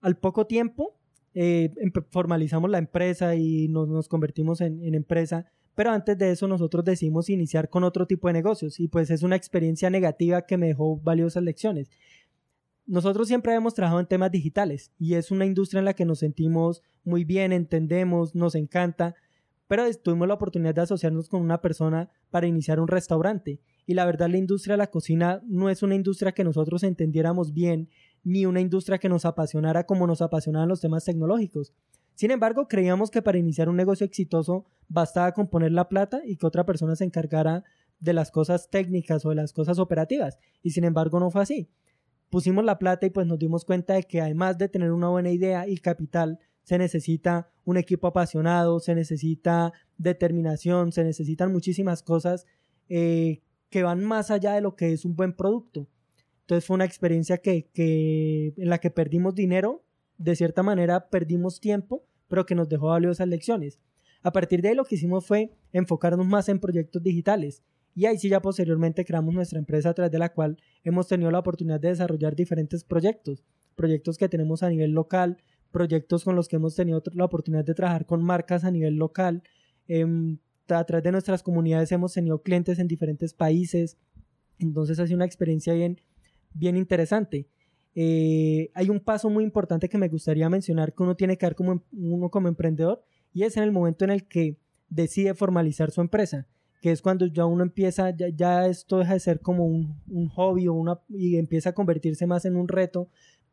[0.00, 0.96] Al poco tiempo
[1.34, 1.72] eh,
[2.10, 7.30] formalizamos la empresa y nos, convertimos en, en empresa pero antes de eso nosotros decidimos
[7.30, 10.98] iniciar con otro tipo de negocios y pues es una experiencia negativa que me dejó
[10.98, 11.90] valiosas lecciones.
[12.86, 16.18] Nosotros siempre hemos trabajado en temas digitales y es una industria en la que nos
[16.18, 19.14] sentimos muy bien, entendemos, nos encanta,
[19.70, 24.04] pero tuvimos la oportunidad de asociarnos con una persona para iniciar un restaurante y la
[24.04, 27.88] verdad la industria de la cocina no es una industria que nosotros entendiéramos bien
[28.24, 31.72] ni una industria que nos apasionara como nos apasionaban los temas tecnológicos.
[32.16, 36.34] Sin embargo, creíamos que para iniciar un negocio exitoso bastaba con poner la plata y
[36.34, 37.62] que otra persona se encargara
[38.00, 40.36] de las cosas técnicas o de las cosas operativas.
[40.64, 41.70] Y sin embargo no fue así.
[42.28, 45.30] Pusimos la plata y pues nos dimos cuenta de que además de tener una buena
[45.30, 52.46] idea y capital, se necesita un equipo apasionado, se necesita determinación, se necesitan muchísimas cosas
[52.88, 55.88] eh, que van más allá de lo que es un buen producto.
[56.42, 59.84] Entonces fue una experiencia que, que, en la que perdimos dinero,
[60.18, 63.78] de cierta manera perdimos tiempo, pero que nos dejó valiosas lecciones.
[64.22, 67.62] A partir de ahí lo que hicimos fue enfocarnos más en proyectos digitales
[67.94, 71.30] y ahí sí ya posteriormente creamos nuestra empresa a través de la cual hemos tenido
[71.30, 73.44] la oportunidad de desarrollar diferentes proyectos,
[73.74, 75.38] proyectos que tenemos a nivel local,
[75.70, 79.42] proyectos con los que hemos tenido la oportunidad de trabajar con marcas a nivel local.
[79.88, 83.96] Em, a través de nuestras comunidades hemos tenido clientes en diferentes países.
[84.58, 86.00] Entonces ha una experiencia bien,
[86.54, 87.48] bien interesante.
[87.94, 91.56] Eh, hay un paso muy importante que me gustaría mencionar que uno tiene que dar
[91.56, 93.02] como em, uno como emprendedor
[93.32, 94.58] y es en el momento en el que
[94.88, 96.46] decide formalizar su empresa,
[96.80, 100.68] que es cuando ya uno empieza, ya, esto deja de ser como un, un hobby
[100.68, 103.08] o una, y empieza a convertirse más en un reto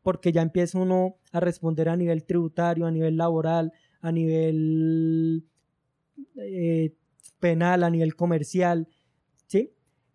[0.08, 5.44] porque ya empieza uno a responder a nivel tributario, a nivel laboral, a nivel
[6.36, 6.94] eh,
[7.40, 8.88] penal, a nivel comercial,
[9.48, 9.74] ¿sí?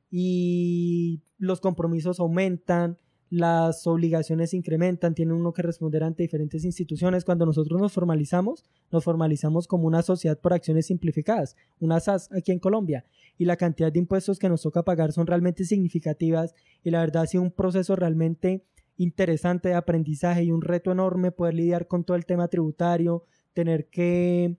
[0.10, 2.98] Y los compromisos aumentan,
[3.30, 7.24] las obligaciones incrementan, tiene uno que responder ante diferentes instituciones.
[7.24, 12.52] Cuando nosotros nos formalizamos, nos formalizamos como una sociedad por acciones simplificadas, una SAS aquí
[12.52, 13.06] en Colombia,
[13.38, 17.22] y la cantidad de impuestos que nos toca pagar son realmente significativas y la verdad
[17.22, 18.66] ha sido un proceso realmente
[19.04, 23.24] interesante de aprendizaje y un reto enorme poder lidiar con todo el tema tributario,
[23.54, 24.58] tener que,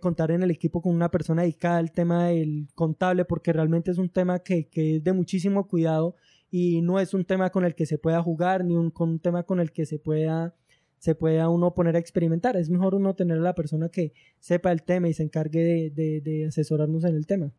[0.00, 3.98] contar en el equipo con una persona dedicada al tema del contable, porque realmente es
[3.98, 6.14] un tema que, es de muchísimo cuidado
[6.50, 9.20] y no es un tema con el que se pueda jugar, ni un, con un
[9.20, 10.54] tema con el que se pueda,
[10.98, 12.56] se pueda uno poner a experimentar.
[12.56, 16.20] Es mejor uno tener a la persona que sepa el tema y se encargue de,
[16.20, 17.52] de asesorarnos en el tema.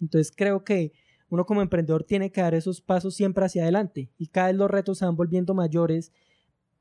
[0.00, 0.92] Entonces creo que
[1.30, 4.70] uno como emprendedor tiene que dar esos pasos siempre hacia adelante y cada vez los
[4.70, 6.12] retos se van volviendo mayores,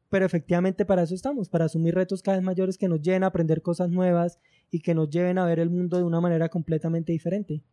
[0.09, 3.27] pero efectivamente para eso estamos, para asumir retos cada vez mayores que nos lleven a
[3.27, 4.39] aprender cosas nuevas
[4.69, 7.63] y que nos lleven a ver el mundo de una manera completamente diferente.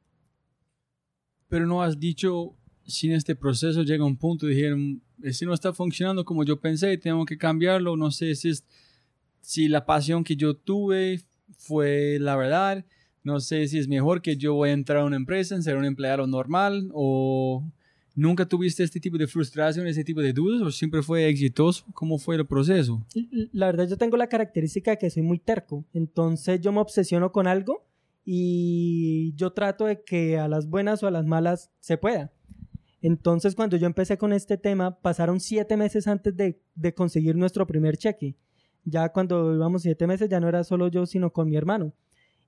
[1.49, 2.57] Pero no has dicho
[2.87, 5.03] si en este proceso llega un punto dijeron,
[5.33, 8.64] si no está funcionando como yo pensé, tengo que cambiarlo, no sé si, es,
[9.41, 11.23] si la pasión que yo tuve
[11.57, 12.85] fue la verdad,
[13.23, 15.77] no sé si es mejor que yo voy a entrar a una empresa, en ser
[15.77, 17.64] un empleado normal o
[18.14, 21.85] nunca tuviste este tipo de frustración, ese tipo de dudas o siempre fue exitoso.
[21.95, 23.05] ¿Cómo fue el proceso?
[23.53, 27.31] La verdad yo tengo la característica de que soy muy terco, entonces yo me obsesiono
[27.33, 27.87] con algo
[28.25, 32.33] y yo trato de que a las buenas o a las malas se pueda.
[33.03, 37.66] Entonces cuando yo empecé con este tema pasaron siete meses antes de, de conseguir nuestro
[37.66, 38.37] primer cheque.
[38.85, 41.93] Ya cuando íbamos siete meses ya no era solo yo sino con mi hermano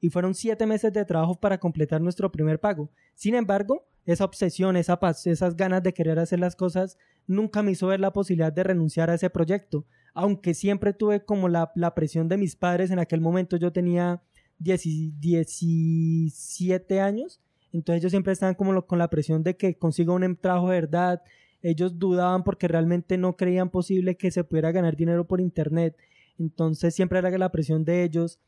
[0.03, 2.91] y fueron siete meses de trabajo para completar nuestro primer pago.
[3.15, 6.99] Sin embargo, esa obsesión, esa paz, esas ganas de querer hacer las cosas,
[7.29, 11.49] nunca me hizo ver la posibilidad de renunciar a ese proyecto, aunque siempre tuve como
[11.49, 14.21] la, presión de mis padres, en aquel momento yo tenía
[14.59, 17.41] 17 años,
[17.73, 21.23] entonces ellos siempre estaban como con la presión de que consiga un trabajo de verdad,
[21.63, 25.97] ellos dudaban porque realmente no creían posible que se pudiera ganar dinero por internet,
[26.41, 28.41] entonces siempre era la presión de ellos,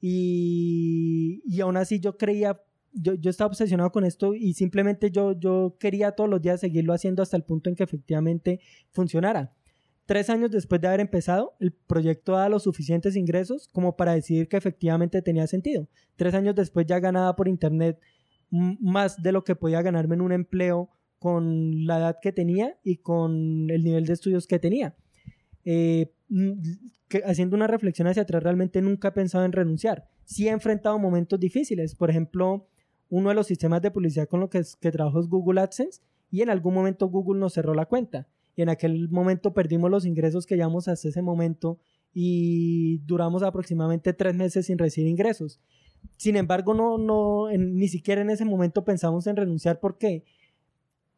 [0.00, 2.60] y, y aún así yo creía,
[2.92, 6.92] yo, yo, estaba obsesionado con esto y simplemente yo, yo quería todos los días seguirlo
[6.94, 9.52] haciendo hasta el punto en que efectivamente funcionara.
[10.06, 14.48] Tres años después de haber empezado, el proyecto daba los suficientes ingresos como para decidir
[14.48, 15.88] que efectivamente tenía sentido.
[16.16, 18.00] Tres años después ya ganaba por internet
[18.50, 20.90] más de lo que podía ganarme en un empleo
[21.20, 24.96] con la edad que tenía y con el nivel de estudios que tenía.
[25.64, 26.12] Eh,
[27.24, 30.08] haciendo una reflexión hacia atrás, realmente nunca he pensado en renunciar.
[30.24, 31.94] Sí he enfrentado momentos difíciles.
[31.94, 32.68] Por ejemplo,
[33.08, 36.00] uno de los sistemas de publicidad con los que, que trabajo es Google AdSense
[36.30, 38.28] y en algún momento Google nos cerró la cuenta.
[38.54, 41.80] Y en aquel momento perdimos los ingresos que llevamos hasta ese momento
[42.12, 45.60] y duramos aproximadamente tres meses sin recibir ingresos.
[46.16, 50.24] Sin embargo, no, no, ni siquiera en ese momento pensamos en renunciar porque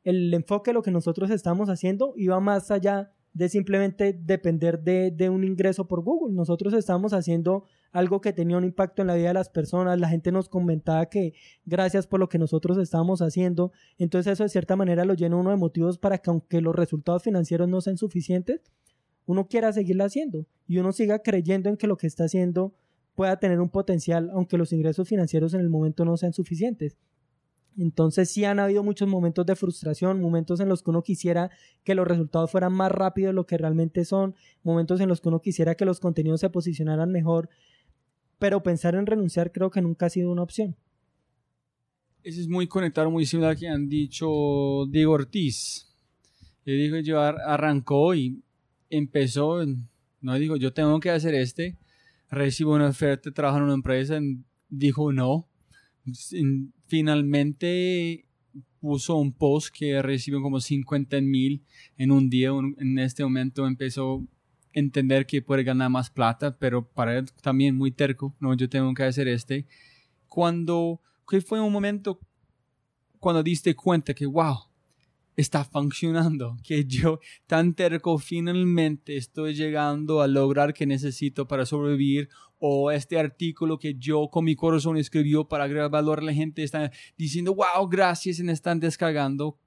[0.05, 5.31] el enfoque de lo que nosotros estamos haciendo iba más allá de simplemente depender de,
[5.31, 6.35] un ingreso por Google.
[6.35, 10.09] Nosotros estamos haciendo algo que tenía un impacto en la vida de las personas, la
[10.09, 14.77] gente nos comentaba que gracias por lo que nosotros estamos haciendo, entonces eso de cierta
[14.77, 18.63] manera lo llena uno de motivos para que aunque los resultados financieros no sean suficientes,
[19.27, 22.75] uno quiera seguirlo haciendo y uno siga creyendo en que lo que está haciendo
[23.15, 26.97] pueda tener un potencial, aunque los ingresos financieros en el momento no sean suficientes.
[27.79, 31.51] Entonces sí han habido muchos momentos de frustración, momentos en los que uno quisiera
[31.85, 35.29] que los resultados fueran más rápidos de lo que realmente son, momentos en los que
[35.29, 37.49] uno quisiera que los contenidos se posicionaran mejor,
[38.39, 40.77] pero pensar en renunciar creo que nunca ha sido una opción.
[42.23, 45.89] Eso es muy conectado, muy similar a que han dicho Diego Ortiz.
[46.65, 48.43] Él dijo, yo arrancó y
[48.91, 49.65] empezó,
[50.21, 51.77] no dijo, yo tengo que hacer este,
[52.31, 54.21] recibo una oferta de trabajar en una empresa,
[54.69, 55.49] dijo no,
[56.87, 58.27] finalmente
[58.81, 61.65] puso un post que recibió como 50 mil
[61.97, 62.51] en un día.
[62.79, 64.21] En este momento empezó a
[64.73, 68.35] entender que puede ganar más plata, pero para él también muy terco.
[68.41, 69.67] No, yo tengo que hacer este.
[70.29, 72.19] Cuando, que fue un momento
[73.23, 74.57] cuando diste cuenta que, wow,
[75.37, 82.29] está funcionando, que yo tan terco finalmente estoy llegando a lograr que necesito para sobrevivir
[82.65, 86.63] o este artículo que yo con mi corazón escribió para agregar valor a la gente
[86.63, 89.59] está diciendo, wow, gracias, y me están descargando.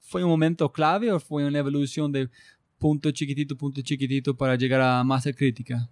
[0.00, 2.28] ¿Fue un momento clave o fue una evolución de
[2.76, 5.88] punto chiquitito, punto chiquitito para llegar a masa crítica?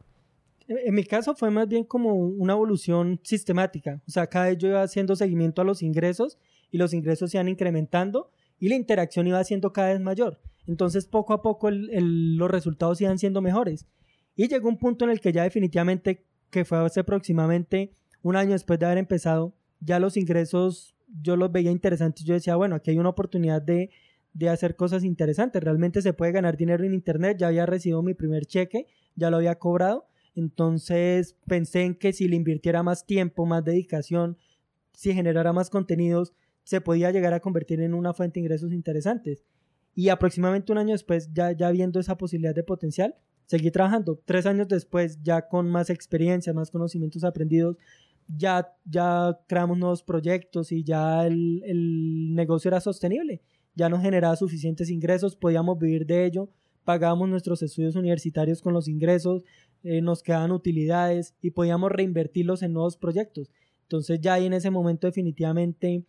[0.67, 4.03] En mi caso fue más bien como una evolución sistemática.
[4.09, 6.39] O sea, cada vez yo iba haciendo seguimiento a los ingresos
[6.73, 10.41] y los ingresos se iban incrementando y la interacción iba siendo cada vez mayor.
[10.67, 13.87] Entonces poco a poco los resultados iban siendo mejores.
[14.35, 17.93] Y llegó un punto en el que ya definitivamente, que fue hace aproximadamente
[18.23, 22.25] un año después de haber empezado, ya los ingresos yo los veía interesantes.
[22.25, 23.91] Yo decía, bueno, aquí hay una oportunidad de,
[24.35, 25.63] de hacer cosas interesantes.
[25.63, 27.39] Realmente se puede ganar dinero en Internet.
[27.39, 30.07] Ya había recibido mi primer cheque, ya lo había cobrado.
[30.35, 34.37] Entonces pensé en que si le invirtiera más tiempo, más dedicación,
[34.93, 36.33] si generara más contenidos,
[36.63, 39.43] se podía llegar a convertir en una fuente de ingresos interesantes.
[39.95, 43.17] Y aproximadamente un año después, ya, ya viendo esa posibilidad de potencial,
[43.49, 44.21] seguí trabajando.
[44.25, 47.77] Tres años después, ya con más experiencia, más conocimientos aprendidos,
[48.29, 53.41] ya, ya creamos nuevos proyectos y ya el, el negocio era sostenible.
[53.75, 56.51] Ya nos generaba suficientes ingresos, podíamos vivir de ello,
[56.85, 59.45] pagábamos nuestros estudios universitarios con los ingresos,
[59.83, 63.51] eh, nos quedaban utilidades y podíamos reinvertirlos en nuevos proyectos.
[63.83, 66.05] Entonces ya ahí en ese momento definitivamente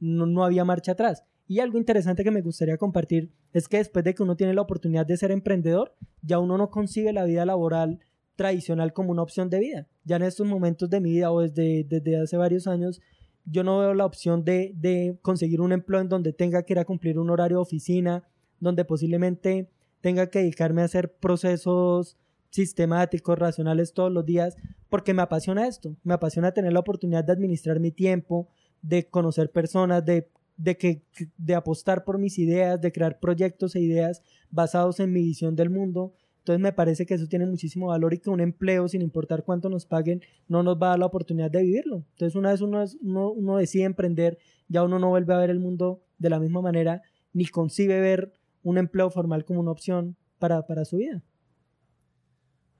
[0.00, 1.24] no, había marcha atrás.
[1.46, 4.62] Y algo interesante que me gustaría compartir es que después de que uno tiene la
[4.62, 8.00] oportunidad de ser emprendedor, ya uno no consigue la vida laboral
[8.36, 9.86] tradicional como una opción de vida.
[10.04, 13.00] Ya en estos momentos de mi vida o desde, desde hace varios años,
[13.44, 16.78] yo no veo la opción de, de, conseguir un empleo en donde tenga que ir
[16.78, 18.24] a cumplir un horario de oficina,
[18.60, 19.68] donde posiblemente
[20.00, 22.16] tenga que dedicarme a hacer procesos
[22.50, 24.56] sistemáticos, racionales todos los días,
[24.88, 28.48] porque me apasiona esto, me apasiona tener la oportunidad de administrar mi tiempo,
[28.82, 31.02] de conocer personas, de, de, que,
[31.36, 35.70] de apostar por mis ideas, de crear proyectos e ideas basados en mi visión del
[35.70, 36.14] mundo.
[36.38, 39.68] Entonces me parece que eso tiene muchísimo valor y que un empleo, sin importar cuánto
[39.68, 42.04] nos paguen, no nos va a dar la oportunidad de vivirlo.
[42.12, 44.38] Entonces una vez uno, uno, uno decide emprender,
[44.68, 48.32] ya uno no vuelve a ver el mundo de la misma manera, ni concibe ver
[48.62, 51.22] un empleo formal como una opción para, para su vida.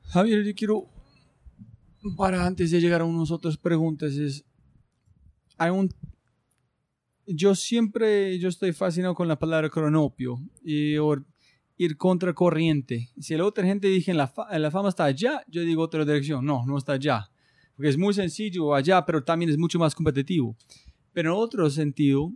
[0.03, 0.89] Javier, yo quiero,
[2.17, 4.45] para antes de llegar a unas otras preguntas, es,
[5.57, 5.89] hay un
[7.27, 10.97] yo siempre yo estoy fascinado con la palabra cronopio y
[11.77, 13.11] ir contra corriente.
[13.19, 16.45] Si la otra gente dice la, la fama está allá, yo digo otra dirección.
[16.45, 17.31] No, no está allá.
[17.75, 20.57] Porque es muy sencillo allá, pero también es mucho más competitivo.
[21.13, 22.33] Pero en otro sentido,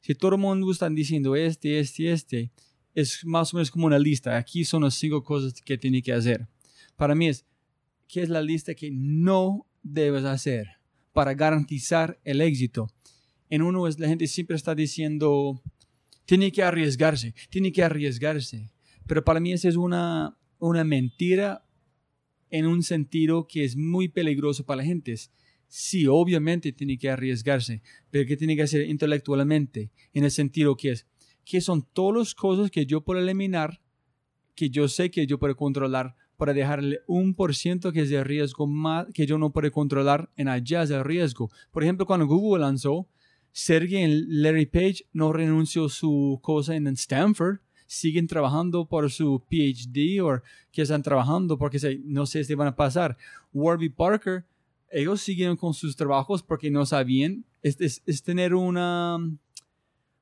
[0.00, 2.50] si todo el mundo está diciendo este, este, este,
[2.94, 4.36] es más o menos como una lista.
[4.36, 6.46] Aquí son las cinco cosas que tiene que hacer.
[6.96, 7.44] Para mí es,
[8.06, 10.68] ¿qué es la lista que no debes hacer?
[11.14, 12.88] para garantizar el éxito.
[13.54, 15.62] En uno es la gente siempre está diciendo,
[16.24, 18.72] tiene que arriesgarse, tiene que arriesgarse.
[19.06, 21.64] Pero para mí esa es una, una mentira
[22.50, 25.14] en un sentido que es muy peligroso para la gente.
[25.68, 27.80] Sí, obviamente tiene que arriesgarse,
[28.10, 29.92] pero ¿qué tiene que hacer intelectualmente?
[30.12, 31.06] En el sentido que es,
[31.44, 33.80] ¿qué son todas las cosas que yo puedo eliminar,
[34.56, 38.24] que yo sé que yo puedo controlar para dejarle un por ciento que es de
[38.24, 41.52] riesgo más que yo no puedo controlar en allá de riesgo.
[41.70, 43.08] Por ejemplo, cuando Google lanzó,
[43.56, 50.42] Sergey Larry Page no renunció su cosa en Stanford, siguen trabajando por su PhD o
[50.72, 53.16] que están trabajando porque no sé si van a pasar.
[53.52, 54.44] Warby Parker,
[54.90, 59.18] ellos siguieron con sus trabajos porque no sabían, es, es tener una,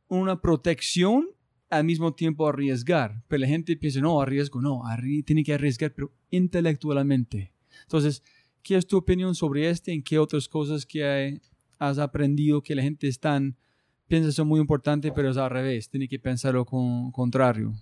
[0.09, 1.27] una protección
[1.71, 3.23] al mismo tiempo arriesgar.
[3.29, 4.83] Pero la gente piensa, no, arriesgo, no,
[5.25, 7.51] tiene que arriesgar, pero intelectualmente.
[7.85, 8.23] Entonces,
[8.63, 9.91] ¿qué es tu opinión sobre este?
[9.95, 11.41] ¿En qué otras cosas que
[11.89, 13.57] has aprendido que la gente están,
[14.09, 17.73] piensa son muy importantes, pero es al revés, tiene que pensar lo contrario?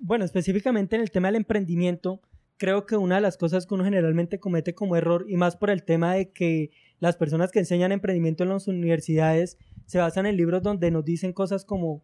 [0.00, 2.20] Bueno, específicamente en el tema del emprendimiento,
[2.56, 5.70] creo que una de las cosas que uno generalmente comete como error, y más por
[5.70, 6.70] el tema de que
[7.00, 11.32] las personas que enseñan emprendimiento en las universidades se basan en libros donde nos dicen
[11.32, 12.02] cosas como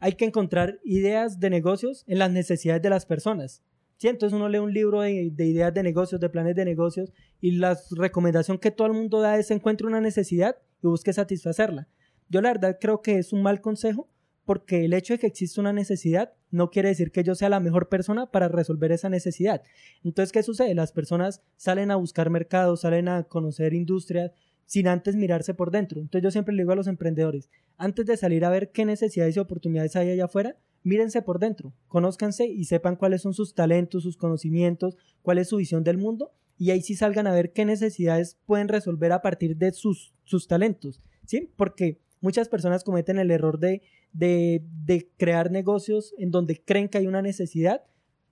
[0.00, 3.62] hay que encontrar ideas de negocios en las necesidades de las personas.
[3.96, 4.06] ¿Sí?
[4.06, 7.76] Entonces uno lee un libro de, ideas de negocios, de planes de negocios, y la
[7.90, 11.88] recomendación que todo el mundo da es encuentre una necesidad y busque satisfacerla.
[12.28, 14.08] Yo la verdad creo que es un mal consejo
[14.44, 17.60] porque el hecho de que exista una necesidad no quiere decir que yo sea la
[17.60, 19.62] mejor persona para resolver esa necesidad.
[20.02, 20.74] Entonces, ¿qué sucede?
[20.74, 24.32] Las personas salen a buscar mercados, salen a conocer industrias
[24.64, 26.00] sin antes mirarse por dentro.
[26.00, 29.36] Entonces yo siempre le digo a los emprendedores, antes de salir a ver qué necesidades
[29.36, 34.02] y oportunidades hay allá afuera, mírense por dentro, conózcanse y sepan cuáles son sus talentos,
[34.02, 37.64] sus conocimientos, cuál es su visión del mundo y ahí sí salgan a ver qué
[37.64, 41.50] necesidades pueden resolver a partir de sus, sus talentos, ¿sí?
[41.56, 43.82] Porque muchas personas cometen el error de
[44.12, 47.84] de, crear negocios en donde creen que hay una necesidad,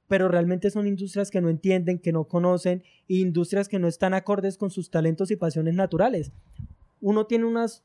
[0.08, 4.14] pero realmente son industrias que no entienden, que no conocen, e industrias que no están
[4.14, 6.32] acordes con sus talentos y pasiones naturales.
[7.00, 7.84] Uno tiene unas,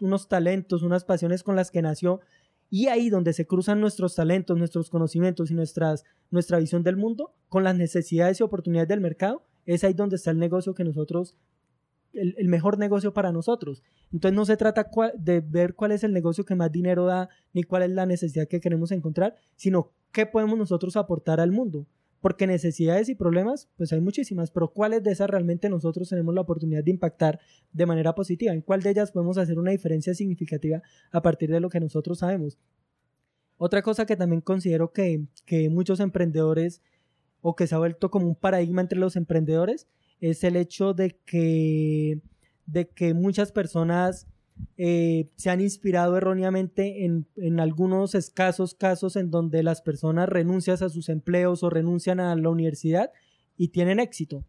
[0.00, 2.20] unos talentos, unas pasiones con las que nació,
[2.72, 7.34] y ahí donde se cruzan nuestros talentos, nuestros conocimientos y nuestras, nuestra visión del mundo
[7.50, 11.36] con las necesidades y oportunidades del mercado, es ahí donde está el negocio que nosotros
[12.14, 13.82] el, mejor negocio para nosotros.
[14.10, 17.62] Entonces no se trata de ver cuál es el negocio que más dinero da, ni
[17.62, 21.86] cuál es la necesidad que queremos encontrar, sino qué podemos nosotros aportar al mundo.
[22.22, 26.40] Porque necesidades y problemas, pues hay muchísimas, pero cuáles de esas realmente nosotros tenemos la
[26.40, 27.40] oportunidad de impactar
[27.72, 31.60] de manera positiva, en cuál de ellas podemos hacer una diferencia significativa a partir de
[31.60, 32.58] lo que nosotros sabemos.
[33.58, 36.80] Otra cosa que también considero que, que muchos emprendedores
[37.42, 39.88] o que se ha vuelto como un paradigma entre los emprendedores
[40.20, 42.20] es el hecho de que,
[42.66, 44.28] de que muchas personas
[44.76, 50.76] eh, se han inspirado erróneamente en, en, algunos escasos casos en donde las personas renuncian
[50.82, 53.10] a sus empleos o renuncian a la universidad
[53.56, 54.44] y tienen éxito.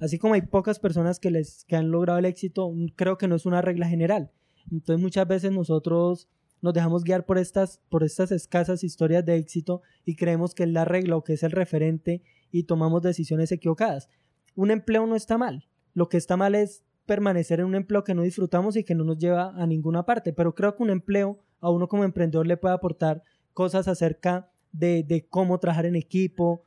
[0.00, 3.36] Así como hay pocas personas que, les, que han logrado el éxito, creo que no
[3.36, 4.30] es una regla general.
[4.70, 6.28] Entonces muchas veces nosotros
[6.60, 10.70] nos dejamos guiar por estas, por estas escasas historias de éxito y creemos que es
[10.70, 14.08] la regla o que es el referente y tomamos decisiones equivocadas
[14.56, 15.68] un empleo no está mal.
[15.94, 19.04] Lo que está mal es permanecer en un empleo que no disfrutamos y que no
[19.04, 20.32] nos lleva a ninguna parte.
[20.32, 23.22] Pero creo que un empleo a uno como emprendedor le puede aportar
[23.54, 26.62] cosas acerca de, cómo trabajar en equipo,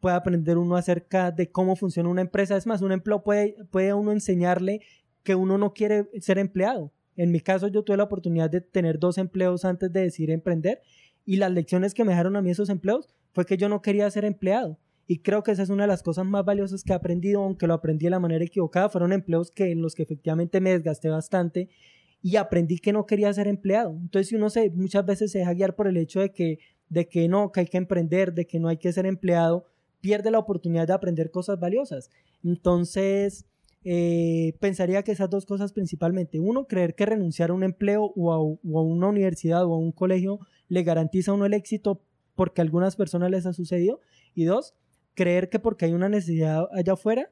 [0.00, 2.56] puede aprender uno acerca de cómo funciona una empresa.
[2.56, 4.80] Es más, un empleo puede, puede uno enseñarle
[5.22, 6.92] que uno no quiere ser empleado.
[7.16, 10.80] En mi caso, yo tuve la oportunidad de tener dos empleos antes de decidir emprender
[11.24, 14.10] y las lecciones que me dejaron a mí esos empleos fue que yo no quería
[14.10, 14.78] ser empleado.
[15.12, 17.66] Y creo que esa es una de las cosas más valiosas que he aprendido, aunque
[17.66, 18.88] lo aprendí de la manera equivocada.
[18.88, 21.68] Fueron empleos que, en los que efectivamente me desgasté bastante
[22.22, 23.90] y aprendí que no quería ser empleado.
[23.90, 27.10] Entonces, si uno se, muchas veces se deja guiar por el hecho de que, de
[27.10, 29.66] que no, que hay que emprender, de que no hay que ser empleado,
[30.00, 32.08] pierde la oportunidad de aprender cosas valiosas.
[32.42, 33.44] Entonces,
[33.84, 36.40] eh, pensaría que esas dos cosas principalmente.
[36.40, 39.78] Uno, creer que renunciar a un empleo o a, o a, una universidad o a
[39.78, 42.00] un colegio le garantiza a uno el éxito
[42.34, 44.00] porque a algunas personas les ha sucedido.
[44.34, 44.74] Y dos,
[45.14, 47.30] creer que porque hay una necesidad allá afuera,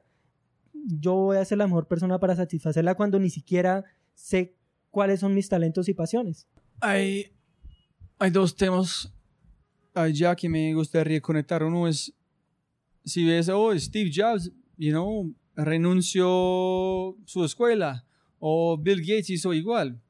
[0.73, 4.55] yo voy a ser la mejor persona para satisfacerla cuando ni siquiera sé
[4.89, 6.47] cuáles son mis talentos y pasiones.
[6.79, 7.31] Hay,
[8.19, 9.11] hay dos temas
[9.93, 11.63] allá que me gustaría conectar.
[11.63, 12.13] Uno es,
[13.05, 18.05] si ves, oh, Steve Jobs, you know, renunció su escuela,
[18.39, 20.01] o Bill Gates hizo igual.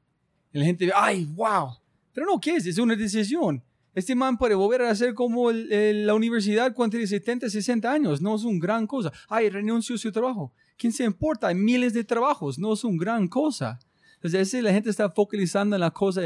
[0.52, 1.76] Y la gente, ay, wow.
[2.12, 2.66] Pero no, ¿qué es?
[2.66, 3.62] Es una decisión.
[3.94, 8.22] Este man puede volver a ser como la universidad cuando tiene 70, 60 años.
[8.22, 9.12] No es una gran cosa.
[9.28, 10.52] Ay, renunció a su trabajo.
[10.78, 11.48] ¿Quién se importa?
[11.48, 12.58] Hay miles de trabajos.
[12.58, 13.78] No es una gran cosa.
[14.22, 16.22] Entonces, la gente está focalizando en la cosa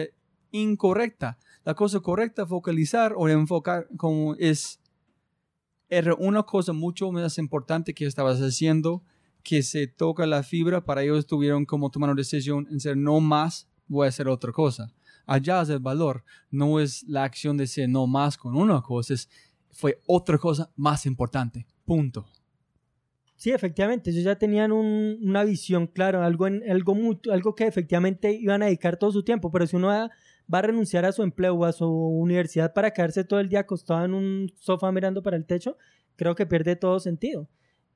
[0.52, 1.38] incorrecta.
[1.64, 4.78] La cosa correcta, focalizar o enfocar como es
[5.88, 9.02] era una cosa mucho más importante que estabas haciendo,
[9.44, 13.20] que se toca la fibra, para ellos tuvieron como tomar una decisión en ser no
[13.20, 14.92] más, voy a hacer otra cosa
[15.26, 19.28] allá el valor, no es la acción de ser no más con una cosa, es,
[19.70, 22.26] fue otra cosa más importante, punto.
[23.36, 26.96] Sí, efectivamente, ellos ya tenían una visión, claro, algo, en, algo,
[27.30, 30.10] algo que efectivamente iban a dedicar todo su tiempo, pero si uno va,
[30.52, 33.60] va, a renunciar a su empleo o a su universidad para quedarse todo el día
[33.60, 35.76] acostado en un sofá mirando para el techo,
[36.16, 37.46] creo que pierde todo sentido.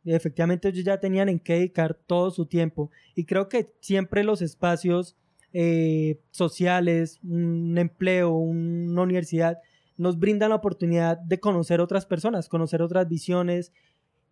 [0.04, 4.42] Efectivamente, ellos ya tenían en qué dedicar todo su tiempo y creo que siempre los
[4.42, 5.16] espacios
[5.52, 9.58] eh, sociales, un empleo, una universidad,
[9.96, 13.72] nos brindan la oportunidad de conocer otras personas, conocer otras visiones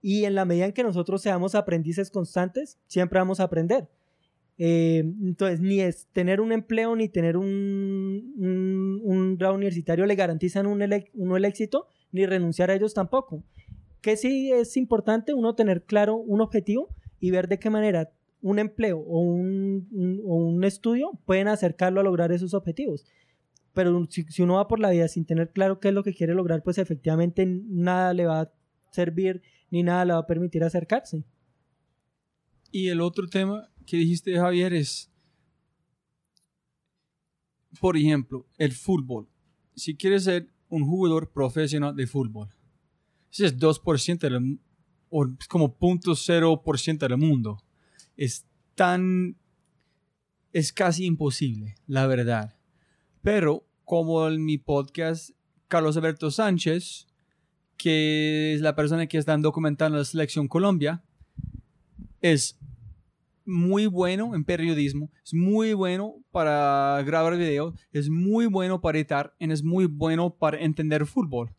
[0.01, 3.89] y en la medida en que nosotros seamos aprendices constantes, siempre vamos a aprender.
[4.59, 8.35] Eh, entonces, ni es tener un empleo ni tener un,
[9.05, 10.83] un, grado universitario le garantizan un
[11.15, 13.45] uno el éxito, ni renunciar a ellos tampoco.
[14.01, 16.89] Que sí es importante uno tener claro un objetivo
[17.21, 18.11] y ver de qué manera
[18.41, 23.05] un empleo o un, o un estudio pueden acercarlo a lograr esos objetivos.
[23.75, 26.15] Pero si, si uno va por la vida sin tener claro qué es lo que
[26.15, 28.53] quiere lograr, pues efectivamente nada le va a
[28.91, 31.25] servir ni nada le va a permitir acercarse.
[32.71, 35.11] Y el otro tema que dijiste, Javier, es,
[37.81, 39.29] por ejemplo, el fútbol.
[39.75, 42.49] Si quieres ser un jugador profesional de fútbol,
[43.31, 44.61] ese es 2% del,
[45.09, 47.63] o como 0.0% del mundo.
[48.19, 49.39] Es tan,
[50.53, 52.59] es casi imposible, la verdad.
[53.23, 55.31] Pero como en mi podcast,
[55.69, 57.07] Carlos Alberto Sánchez,
[57.79, 61.03] que es la persona que está documentando la selección Colombia,
[62.21, 62.59] es
[63.47, 69.35] muy bueno en periodismo, es muy bueno para grabar video, es muy bueno para editar
[69.39, 71.55] y es muy bueno para entender fútbol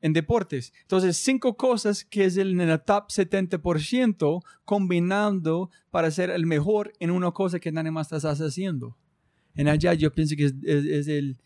[0.00, 0.72] en deportes.
[0.82, 6.92] Entonces, cinco cosas que es el, en el top 70% combinando para ser el mejor
[7.00, 8.96] en una cosa que nadie más estás haciendo.
[9.54, 11.38] En allá yo pienso que es, es- es el,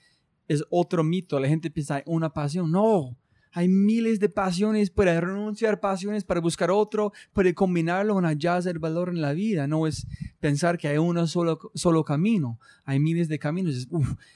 [0.49, 1.41] es otro mito.
[1.41, 2.71] La gente piensa, una pasión.
[2.71, 3.17] No,
[3.53, 8.79] hay miles de pasiones para renunciar pasiones, para buscar otro, para combinarlo allá es el
[8.79, 9.67] valor en la vida.
[9.67, 10.07] No es
[10.41, 12.59] pensar que hay uno solo, solo camino.
[12.85, 13.89] Hay miles de caminos.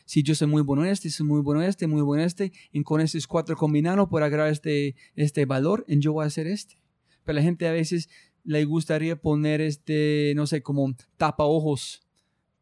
[0.05, 2.27] Si yo soy muy bueno en este, soy muy bueno en este, muy bueno en
[2.27, 6.27] este, y con estos cuatro combinarlo para agarrar este, este valor, y yo voy a
[6.27, 6.77] hacer este.
[7.25, 8.11] Pero la gente a veces
[8.45, 12.03] le gustaría poner este, no sé, como tapa ojos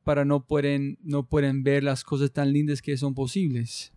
[0.04, 3.93] para no pueden, no pueden ver las cosas tan lindas que son posibles.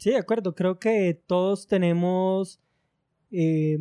[0.00, 0.54] Sí, de acuerdo.
[0.54, 2.58] Creo que todos tenemos
[3.30, 3.78] eh,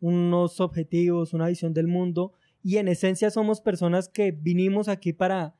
[0.00, 5.56] unos objetivos, una visión del mundo y en esencia somos personas que vinimos aquí para,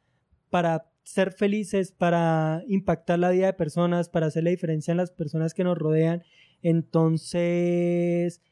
[0.51, 5.13] para ser felices, para impactar la vida de personas, para hacer la diferencia en las
[5.13, 6.23] personas que nos rodean.
[6.61, 8.43] Entonces,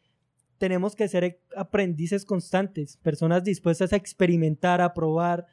[0.57, 5.45] tenemos que ser aprendices constantes, personas dispuestas a experimentar, a probar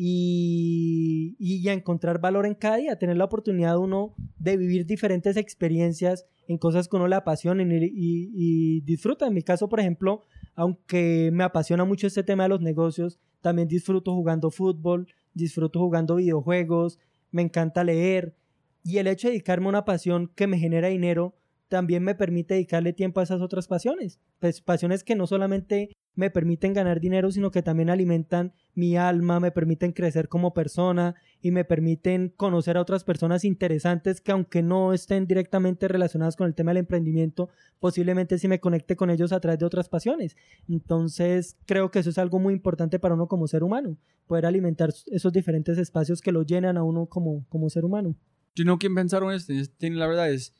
[0.00, 5.36] y, y a encontrar valor en cada día, tener la oportunidad uno de vivir diferentes
[5.36, 9.26] experiencias en cosas que uno le y, y disfruta.
[9.26, 10.22] En mi caso, por ejemplo,
[10.54, 16.14] aunque me apasiona mucho este tema de los negocios, también disfruto jugando fútbol, disfruto jugando
[16.14, 17.00] videojuegos,
[17.32, 18.36] me encanta leer
[18.84, 21.34] y el hecho de dedicarme a una pasión que me genera dinero
[21.66, 26.30] también me permite dedicarle tiempo a esas otras pasiones, pues pasiones que no solamente me
[26.30, 31.52] permiten ganar dinero, sino que también alimentan mi alma, me permiten crecer como persona y
[31.52, 36.56] me permiten conocer a otras personas interesantes que aunque no estén directamente relacionadas con el
[36.56, 40.36] tema del emprendimiento, posiblemente sí me conecte con ellos a través de otras pasiones.
[40.68, 43.96] Entonces, creo que eso es algo muy importante para uno como ser humano,
[44.26, 48.16] poder alimentar esos diferentes espacios que lo llenan a uno como, como ser humano.
[48.56, 49.52] Yo no quiero pensar en esto,
[49.82, 50.52] la verdad es,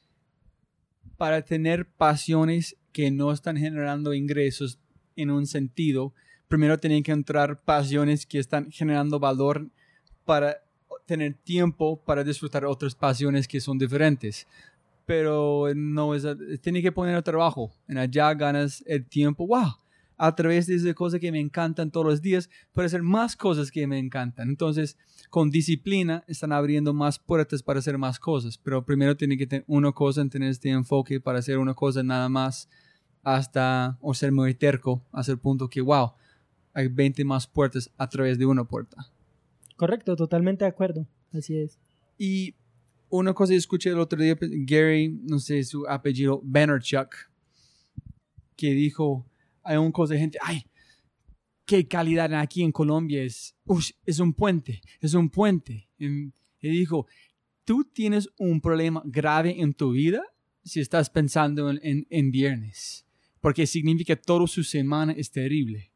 [1.16, 4.78] para tener pasiones que no están generando ingresos
[5.22, 6.12] en un sentido,
[6.48, 9.68] primero tienen que entrar pasiones que están generando valor
[10.24, 10.58] para
[11.08, 14.46] tener tiempo para disfrutar otras pasiones que son diferentes.
[15.06, 16.26] Pero no es,
[16.60, 17.72] tiene que poner el trabajo.
[17.88, 19.46] En allá ganas el tiempo.
[19.46, 19.76] ¡Wow!
[20.18, 23.70] A través de esas cosas que me encantan todos los días, puedo hacer más cosas
[23.70, 24.48] que me encantan.
[24.50, 24.98] Entonces,
[25.30, 28.58] con disciplina, están abriendo más puertas para hacer más cosas.
[28.58, 32.02] Pero primero tiene que tener una cosa, en tener este enfoque para hacer una cosa
[32.02, 32.68] nada más
[33.34, 36.12] hasta, o ser muy terco, hasta el punto que, wow,
[36.72, 39.10] hay 20 más puertas a través de una puerta.
[39.76, 41.06] Correcto, totalmente de acuerdo.
[41.32, 41.78] Así es.
[42.16, 42.54] Y
[43.08, 47.14] una cosa que escuché el otro día, Gary, no sé su apellido, Vaynerchuk,
[48.56, 49.24] que dijo,
[49.62, 50.64] hay un cosa de gente, ay,
[51.64, 55.88] qué calidad aquí en Colombia es, uff, es un puente, es un puente.
[55.98, 56.06] Y,
[56.60, 57.06] y dijo,
[57.64, 60.22] tú tienes un problema grave en tu vida
[60.64, 63.06] si estás pensando en, en, en viernes,
[63.40, 65.90] porque significa que toda su semana es terrible.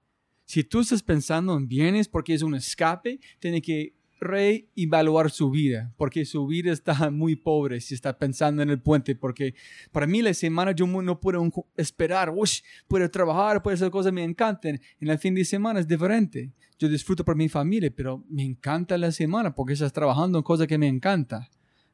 [0.45, 5.93] Si tú estás pensando en viernes porque es un escape, tiene que reevaluar su vida,
[5.97, 9.55] porque su vida está muy pobre si está pensando en el puente, porque
[9.91, 14.15] para mí la semana yo no puedo esperar, uff, puedo trabajar, puedo hacer cosas que
[14.15, 16.53] me encantan, en el fin de semana es diferente.
[16.79, 20.67] Yo disfruto por mi familia, pero me encanta la semana porque estás trabajando en cosas
[20.67, 21.47] que me encantan.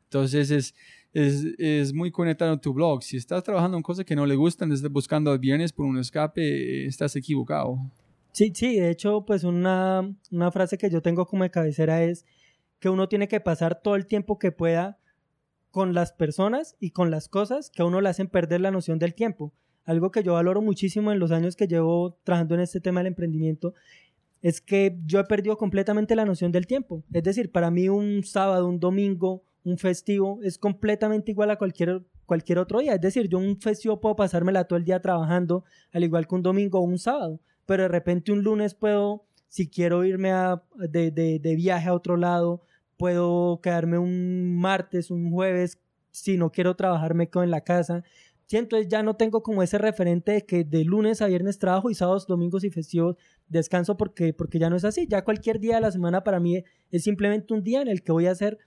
[0.04, 0.74] Entonces es,
[1.12, 3.02] es, es, muy conectado a tu blog.
[3.02, 5.98] Si estás trabajando en cosas que no le gustan, estás buscando el viernes por un
[5.98, 7.78] escape, estás equivocado.
[8.32, 12.24] Sí, sí, de hecho, pues una, una frase que yo tengo como cabecera es
[12.78, 14.98] que uno tiene que pasar todo el tiempo que pueda
[15.70, 18.98] con las personas y con las cosas que a uno le hacen perder la noción
[18.98, 19.52] del tiempo.
[19.84, 23.08] Algo que yo valoro muchísimo en los años que llevo trabajando en este tema del
[23.08, 23.74] emprendimiento
[24.42, 27.02] es que yo he perdido completamente la noción del tiempo.
[27.12, 32.04] Es decir, para mí un sábado, un domingo, un festivo es completamente igual a cualquier,
[32.26, 32.94] cualquier otro día.
[32.94, 36.42] Es decir, yo un festivo puedo pasármela todo el día trabajando, al igual que un
[36.42, 41.10] domingo o un sábado, pero de repente un lunes puedo si quiero irme a, de,
[41.10, 42.62] de, de viaje a otro lado,
[42.96, 48.04] puedo quedarme un martes, un jueves, si no quiero trabajar me quedo en la casa.
[48.46, 51.90] Sí, entonces ya no tengo como ese referente de que de lunes a viernes trabajo
[51.90, 53.16] y sábados, domingos y festivos
[53.46, 55.06] descanso porque, porque ya no es así.
[55.06, 58.12] Ya cualquier día de la semana para mí es simplemente un día en el que
[58.12, 58.58] voy a hacer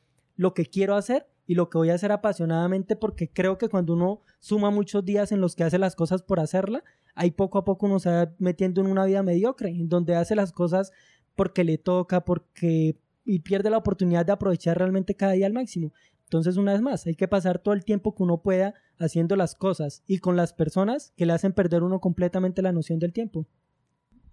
[0.42, 3.94] lo que quiero hacer y lo que voy a hacer apasionadamente porque creo que cuando
[3.94, 6.84] uno suma muchos días en los que hace las cosas por hacerla,
[7.14, 10.34] ahí poco a poco uno se va metiendo en una vida mediocre, en donde hace
[10.34, 10.94] las cosas
[11.36, 15.94] porque le toca, porque y pierde la oportunidad de aprovechar realmente cada día al máximo.
[16.24, 19.54] Entonces, una vez más, hay que pasar todo el tiempo que uno pueda haciendo las
[19.54, 23.46] cosas y con las personas que le hacen perder uno completamente la noción del tiempo.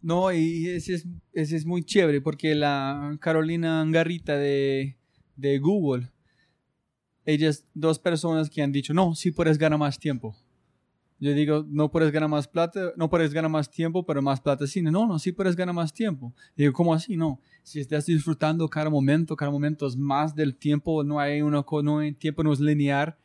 [0.01, 4.98] No, y ese es, ese es muy chévere porque la Carolina Angarrita de,
[5.39, 6.11] de Google,
[7.25, 10.37] ellas dos personas que han dicho, no, sí puedes ganar más tiempo.
[11.21, 14.67] Yo digo, no puedes ganar más plata, no puedes ganar más tiempo, pero más plata
[14.67, 14.83] sí.
[14.83, 16.33] No, no, sí puedes ganar más tiempo.
[16.57, 17.17] Digo, ¿cómo así?
[17.17, 17.41] No.
[17.65, 21.99] Si estás disfrutando cada momento, cada momento es más del tiempo, no hay uno, no
[21.99, 23.17] hay tiempo, no es lineal.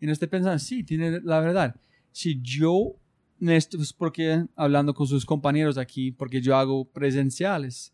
[0.00, 1.76] Y no estoy pensando, sí, tiene la verdad.
[2.10, 2.96] Si yo,
[3.40, 7.92] esto es porque hablando con sus compañeros aquí, porque yo hago presenciales.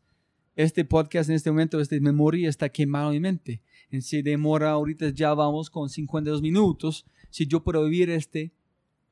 [0.55, 3.63] Este podcast en este momento, esta memoria está quemado en mi mente.
[3.91, 7.07] En si demora, ahorita ya vamos con 52 minutos.
[7.31, 8.53] Si yo puedo vivir este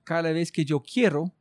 [0.04, 1.32] cada vez que yo quiero,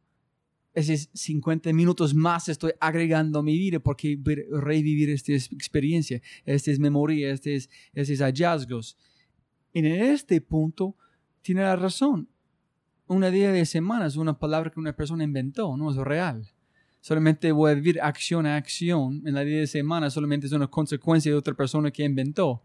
[0.74, 4.18] esos 50 minutos más estoy agregando a mi vida porque
[4.52, 8.98] revivir esta experiencia, esta es memoria, estos, estos hallazgos.
[9.74, 10.96] En este punto,
[11.42, 12.30] tiene la razón.
[13.08, 16.50] Una día de semana es una palabra que una persona inventó, no es real.
[17.02, 19.22] Solamente voy a vivir acción a acción.
[19.26, 22.62] En la día de semana solamente es una consecuencia de otra persona que inventó.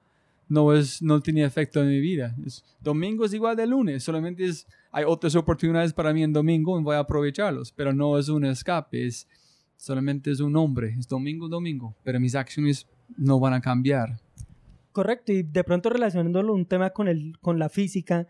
[0.48, 2.34] No, es, no tiene efecto en mi vida.
[2.44, 6.78] Es, domingo es igual de lunes, solamente es hay otras oportunidades para mí en domingo
[6.78, 9.26] y voy a aprovecharlos, pero no es un escape, es
[9.76, 14.20] solamente es un nombre, es domingo, domingo, pero mis acciones no van a cambiar.
[14.92, 18.28] Correcto, y de pronto relacionándolo un tema con, el, con la física,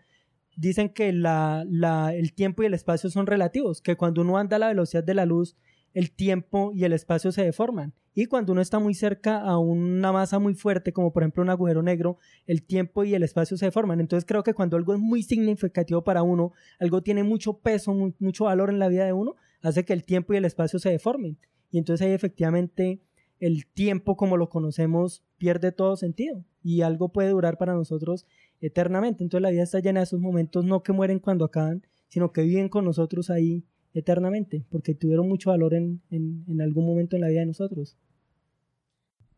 [0.55, 4.55] dicen que la, la, el tiempo y el espacio son relativos, que cuando uno anda
[4.55, 5.55] a la velocidad de la luz,
[5.95, 7.93] el tiempo y el espacio se deforman.
[8.13, 11.49] Y cuando uno está muy cerca a una masa muy fuerte, como por ejemplo un
[11.49, 14.01] agujero negro, el tiempo y el espacio se deforman.
[14.01, 18.43] Entonces creo que cuando algo es muy significativo para uno, algo tiene mucho peso, mucho
[18.43, 21.37] valor en la vida de uno, hace que el tiempo y el espacio se deformen.
[21.71, 22.99] Y entonces ahí efectivamente
[23.39, 28.25] el tiempo como lo conocemos pierde todo sentido y algo puede durar para nosotros
[28.59, 29.23] eternamente.
[29.23, 32.41] Entonces la vida está llena de esos momentos no que mueren cuando acaban, sino que
[32.41, 33.63] viven con nosotros ahí
[33.95, 37.97] eternamente, porque tuvieron mucho valor en, en, algún momento en la vida de nosotros.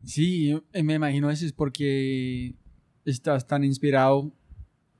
[0.04, 2.54] Sí, me imagino eso es porque
[3.04, 4.32] estás tan inspirado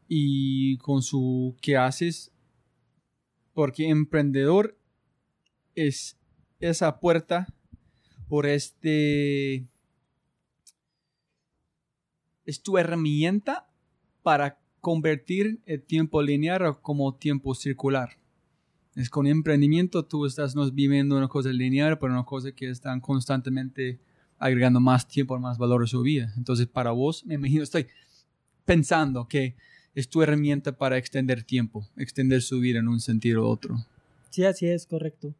[0.06, 2.32] y con su qué haces,
[3.52, 4.78] porque emprendedor
[5.74, 6.16] es
[6.60, 7.52] esa puerta
[8.28, 9.66] por este
[12.44, 13.68] es tu herramienta
[14.22, 18.18] para convertir el tiempo lineal como tiempo circular.
[18.98, 23.00] Es con emprendimiento tú estás no viviendo una cosa lineal, pero una cosa que están
[23.00, 24.00] constantemente
[24.38, 26.34] agregando más tiempo, más valor a su vida.
[26.36, 27.86] Entonces, para vos, me imagino, estoy
[28.64, 29.54] pensando que
[29.94, 33.76] es tu herramienta para extender tiempo, extender su vida en un sentido u otro.
[34.30, 35.32] Sí, así es, correcto.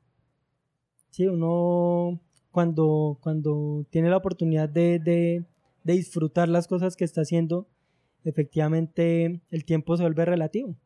[1.11, 2.21] Sí, uno
[2.53, 5.45] cuando, cuando tiene la oportunidad de, de,
[5.83, 7.67] de disfrutar las cosas que está haciendo,
[8.23, 10.77] efectivamente el tiempo se vuelve relativo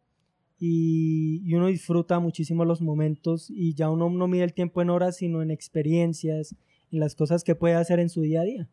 [0.64, 5.16] y, uno disfruta muchísimo los momentos y ya uno no mide el tiempo en horas,
[5.16, 6.54] sino en experiencias,
[6.92, 8.68] en las cosas que puede hacer en su día a día.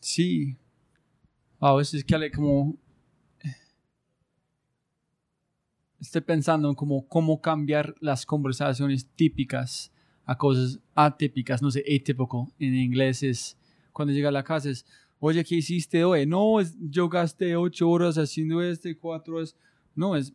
[0.00, 0.56] Sí.
[1.60, 2.76] A veces que como...
[6.00, 9.92] Estoy pensando en cómo, cómo cambiar las conversaciones típicas
[10.24, 13.56] a cosas atípicas, no sé, atípico en inglés es
[13.92, 14.84] cuando llega a la casa es,
[15.20, 16.26] oye, ¿qué hiciste hoy?
[16.26, 19.54] No, yo gasté ocho horas haciendo este, cuatro horas
[19.94, 20.32] no, es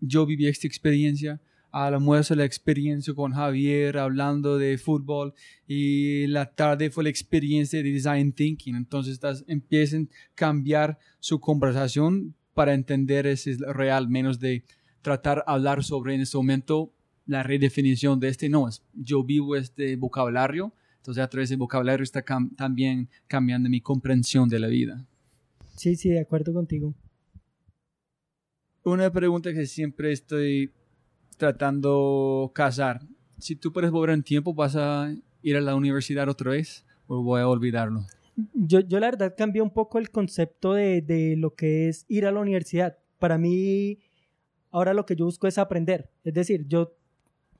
[0.00, 1.40] yo viví esta experiencia,
[1.70, 5.34] al almuerzo la experiencia con Javier hablando de fútbol
[5.66, 8.76] y la tarde fue la experiencia de design thinking.
[8.76, 14.64] Entonces estás, empiecen a cambiar su conversación para entender ese es real, menos de
[15.02, 16.92] tratar de hablar sobre en este momento
[17.26, 18.48] la redefinición de este.
[18.48, 22.24] No, es, yo vivo este vocabulario, entonces a través del vocabulario está
[22.56, 25.06] también cambiando mi comprensión de la vida.
[25.76, 26.94] Sí, sí, de acuerdo contigo
[28.92, 30.72] una pregunta que siempre estoy
[31.36, 33.00] tratando casar.
[33.38, 37.22] Si tú puedes volver en tiempo, ¿vas a ir a la universidad otra vez o
[37.22, 38.06] voy a olvidarlo?
[38.54, 42.26] Yo, yo la verdad cambié un poco el concepto de, de lo que es ir
[42.26, 42.96] a la universidad.
[43.18, 43.98] Para mí,
[44.70, 46.10] ahora lo que yo busco es aprender.
[46.22, 46.94] Es decir, yo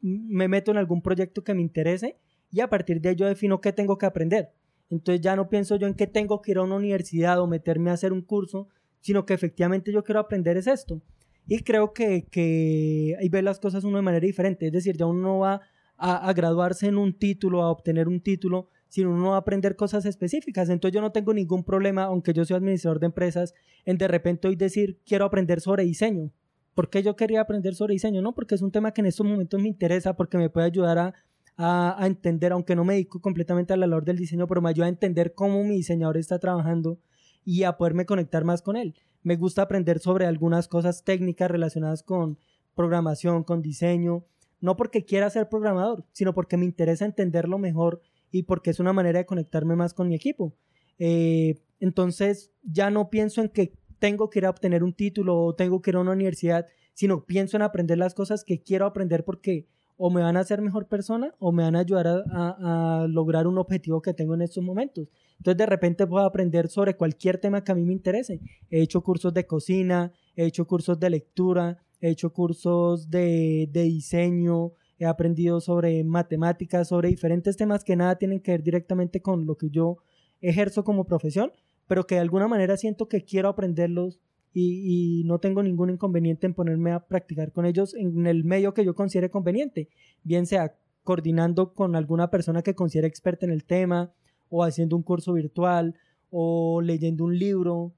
[0.00, 2.18] me meto en algún proyecto que me interese
[2.52, 4.52] y a partir de ello defino qué tengo que aprender.
[4.90, 7.90] Entonces ya no pienso yo en que tengo que ir a una universidad o meterme
[7.90, 8.68] a hacer un curso,
[9.00, 11.02] sino que efectivamente yo quiero aprender es esto.
[11.46, 14.66] Y creo que, que ahí ve las cosas uno de manera diferente.
[14.66, 15.60] Es decir, ya uno no va
[15.96, 20.04] a, graduarse en un título, a obtener un título, sino uno va a aprender cosas
[20.06, 20.68] específicas.
[20.68, 24.48] Entonces yo no tengo ningún problema, aunque yo soy administrador de empresas, en de repente
[24.48, 26.32] hoy decir, quiero aprender sobre diseño.
[26.74, 28.20] ¿Por qué yo quería aprender sobre diseño?
[28.20, 30.98] No, porque es un tema que en estos momentos me interesa, porque me puede ayudar
[30.98, 31.14] a,
[31.56, 34.68] a, a entender, aunque no me dedico completamente a la labor del diseño, pero me
[34.68, 36.98] ayuda a entender cómo mi diseñador está trabajando
[37.44, 38.94] y a poderme conectar más con él
[39.26, 42.38] me gusta aprender sobre algunas cosas técnicas relacionadas con
[42.76, 44.24] programación, con diseño,
[44.60, 48.00] no porque quiera ser programador, sino porque me interesa entenderlo mejor
[48.30, 50.54] y porque es una manera de conectarme más con mi equipo.
[51.00, 55.56] Eh, entonces ya no pienso en que tengo que ir a obtener un título o
[55.56, 56.64] tengo que ir a una universidad,
[56.94, 59.66] sino pienso en aprender las cosas que quiero aprender porque
[59.96, 63.48] o me van a hacer mejor persona o me van a ayudar a, a, lograr
[63.48, 65.08] un objetivo que tengo en estos momentos.
[65.38, 68.40] Entonces de repente puedo aprender sobre cualquier tema que a mí me interese.
[68.70, 73.82] He hecho cursos de cocina, he hecho cursos de lectura, he hecho cursos de, de
[73.82, 79.46] diseño, he aprendido sobre matemáticas, sobre diferentes temas que nada tienen que ver directamente con
[79.46, 79.98] lo que yo
[80.40, 81.52] ejerzo como profesión,
[81.86, 84.20] pero que de alguna manera siento que quiero aprenderlos
[84.58, 88.86] y, no tengo ningún inconveniente en ponerme a practicar con ellos en el medio que
[88.86, 89.90] yo considere conveniente,
[90.22, 94.12] bien sea coordinando con alguna persona que considere experta en el tema,
[94.48, 95.94] o haciendo un curso virtual,
[96.30, 97.94] o leyendo un libro.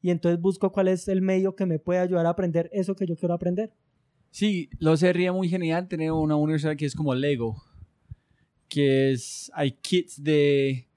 [0.00, 3.06] Y entonces busco cuál es el medio que me puede ayudar a aprender eso que
[3.06, 3.72] yo quiero aprender.
[4.30, 7.56] Sí, lo sería muy genial tener una universidad que es como Lego,
[8.68, 10.88] que es, hay kits de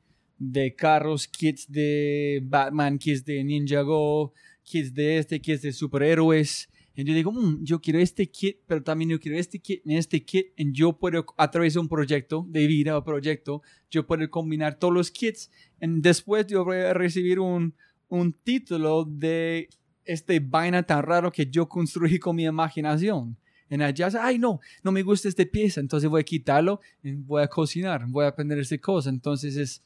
[0.41, 6.67] de carros, kits de Batman, kits de Ninja Go, kits de este, kits de superhéroes.
[7.01, 10.23] Y yo digo, mm, yo quiero este kit, pero también yo quiero este kit, este
[10.23, 14.29] kit, y yo puedo, a través de un proyecto, de vida o proyecto, yo puedo
[14.29, 15.49] combinar todos los kits,
[15.81, 17.73] y después yo voy a recibir un,
[18.07, 19.69] un título de
[20.05, 23.35] este vaina tan raro que yo construí con mi imaginación.
[23.69, 27.41] En allá, ay, no, no me gusta esta pieza, entonces voy a quitarlo y voy
[27.41, 29.09] a cocinar, voy a aprender esta cosa.
[29.09, 29.81] Entonces es,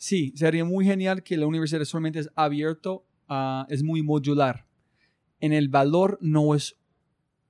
[0.00, 4.66] Sí, sería muy genial que la universidad solamente es abierto, uh, es muy modular.
[5.40, 6.76] En el valor no es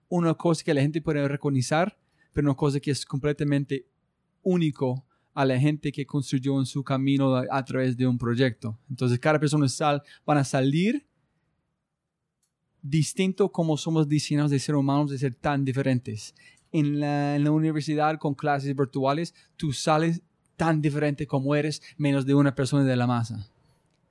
[0.08, 1.96] una cosa que la gente puede reconocer,
[2.32, 3.86] pero una cosa que es completamente
[4.42, 8.78] único a la gente que construyó en su camino a, través de un proyecto.
[8.88, 11.06] Entonces, cada persona sal, van a salir
[12.82, 16.34] distinto como somos diseñados de ser humanos, de ser tan diferentes.
[16.72, 20.22] En la, en la universidad con clases virtuales, tú sales
[20.56, 23.48] tan diferente como eres, menos de una persona de la masa.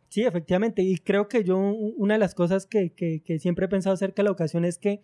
[0.10, 0.82] Sí, efectivamente.
[0.82, 4.26] Y creo que yo, una de las cosas que, que, siempre he pensado acerca de
[4.26, 5.03] la ocasión es que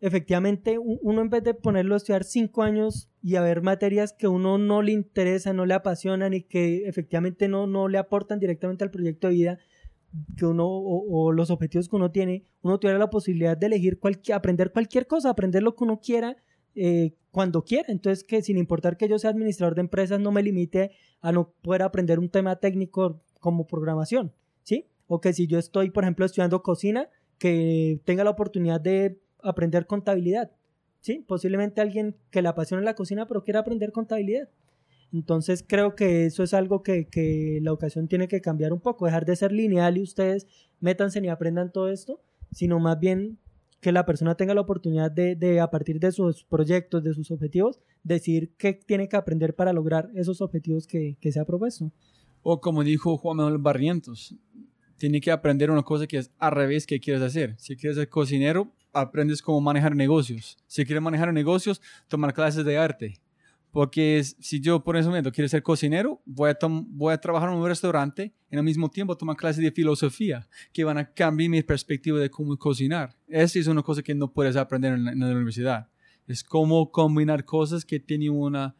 [0.00, 4.28] efectivamente uno en vez de ponerlo a estudiar cinco años y a ver materias que
[4.28, 8.84] uno no le interesa, no le apasionan y que efectivamente no, no le aportan directamente
[8.84, 9.58] al proyecto de vida
[10.36, 14.36] que uno o, los objetivos que uno tiene, uno tiene la posibilidad de elegir cualquier,
[14.36, 16.36] aprender cualquier cosa, aprender lo que uno quiera
[16.74, 17.86] eh, cuando quiera.
[17.88, 21.52] Entonces, que sin importar que yo sea administrador de empresas, no me limite a no
[21.62, 24.32] poder aprender un tema técnico como programación,
[24.62, 24.86] ¿sí?
[25.06, 27.08] O que si yo estoy, por ejemplo, estudiando cocina,
[27.38, 30.50] que tenga la oportunidad de aprender contabilidad,
[31.00, 31.24] ¿sí?
[31.26, 34.48] Posiblemente alguien que le apasione la cocina, pero quiera aprender contabilidad.
[35.12, 39.06] Entonces creo que eso es algo que, que, la educación tiene que cambiar un poco,
[39.06, 40.46] dejar de ser lineal y ustedes
[40.80, 42.20] métanse y aprendan todo esto,
[42.52, 43.38] sino más bien
[43.80, 47.30] que la persona tenga la oportunidad de, de, a partir de sus proyectos, de sus
[47.30, 51.90] objetivos, decir qué tiene que aprender para lograr esos objetivos que, que se ha propuesto.
[52.42, 54.34] O como dijo Juan Manuel Barrientos,
[54.96, 57.54] tiene que aprender una cosa que es al revés que quieres hacer.
[57.58, 60.58] Si quieres ser cocinero, aprendes cómo manejar negocios.
[60.66, 63.20] Si quieres manejar negocios, tomar clases de arte.
[63.70, 67.56] Porque si yo por ese momento quiero ser cocinero, voy a, voy a trabajar en
[67.56, 71.62] un restaurante y al mismo tiempo tomar clases de filosofía que van a cambiar mi
[71.62, 73.14] perspectiva de cómo cocinar.
[73.28, 75.88] Esa es una cosa que no puedes aprender en la, en la universidad.
[76.26, 78.74] Es cómo combinar cosas que tienen una,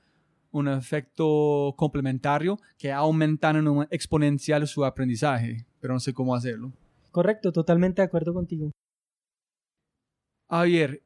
[0.51, 6.73] un efecto complementario que aumentan en un exponencial su aprendizaje, pero no sé cómo hacerlo.
[7.11, 8.71] Correcto, totalmente de acuerdo contigo.
[10.49, 11.03] Javier,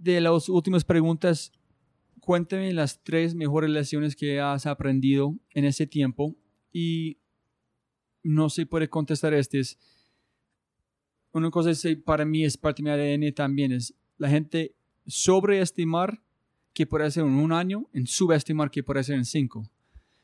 [0.00, 1.52] de las últimas preguntas,
[2.20, 6.34] cuéntame las tres mejores lecciones que has aprendido en ese tiempo
[6.72, 7.18] y
[8.22, 9.60] no se puede contestar este.
[9.60, 9.78] Es,
[11.32, 14.74] una cosa que para mí es parte de mi ADN también, es la gente
[15.06, 16.22] sobreestimar
[16.76, 19.66] que puede ser en un año, en subestimar que puede ser en cinco.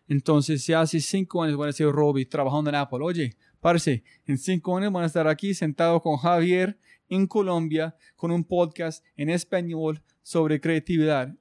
[0.06, 4.36] Entonces, si hace cinco años van a ser Robbie trabajando en Apple, oye, parece, en
[4.36, 9.30] cinco años van a estar aquí sentado con Javier en Colombia con un podcast en
[9.30, 11.34] español sobre creatividad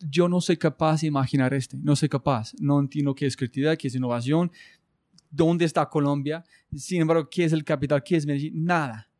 [0.00, 3.76] yo no soy capaz de imaginar este, no soy capaz, no entiendo qué es creatividad,
[3.76, 4.52] qué es innovación,
[5.28, 6.44] dónde está Colombia,
[6.76, 9.10] sin embargo, qué es el capital, qué es Medellín, nada.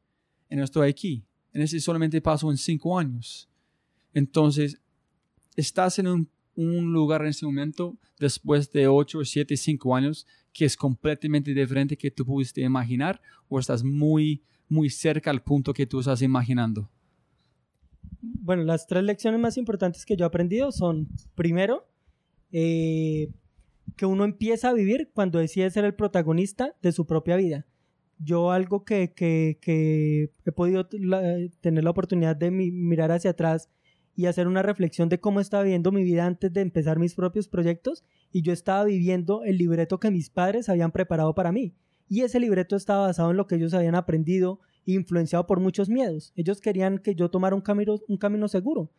[0.49, 1.25] No estoy aquí.
[1.53, 3.49] En ese solamente paso en cinco años.
[4.15, 4.81] Entonces,
[5.57, 10.77] estás en un, lugar en este momento, después de ocho, siete, cinco años, que es
[10.77, 16.01] completamente diferente que tú pudiste imaginar, o estás muy, muy cerca al punto que tú
[16.01, 16.91] estás imaginando.
[18.21, 21.87] Bueno, las tres lecciones más importantes que yo he aprendido son, primero,
[22.51, 23.31] eh,
[23.97, 27.67] que uno empieza a vivir cuando decide ser el protagonista de su propia vida.
[28.19, 33.69] Yo algo que, que, que he podido tener la oportunidad de mirar hacia atrás
[34.19, 37.47] y hacer una reflexión de cómo estaba viviendo mi vida antes de empezar mis propios
[37.47, 41.77] proyectos y yo estaba viviendo el libreto que mis padres habían preparado para mí.
[42.09, 46.33] Y ese libreto estaba basado en lo que ellos habían aprendido, influenciado por muchos miedos.
[46.35, 48.91] Ellos querían que yo tomara un camino, un camino seguro.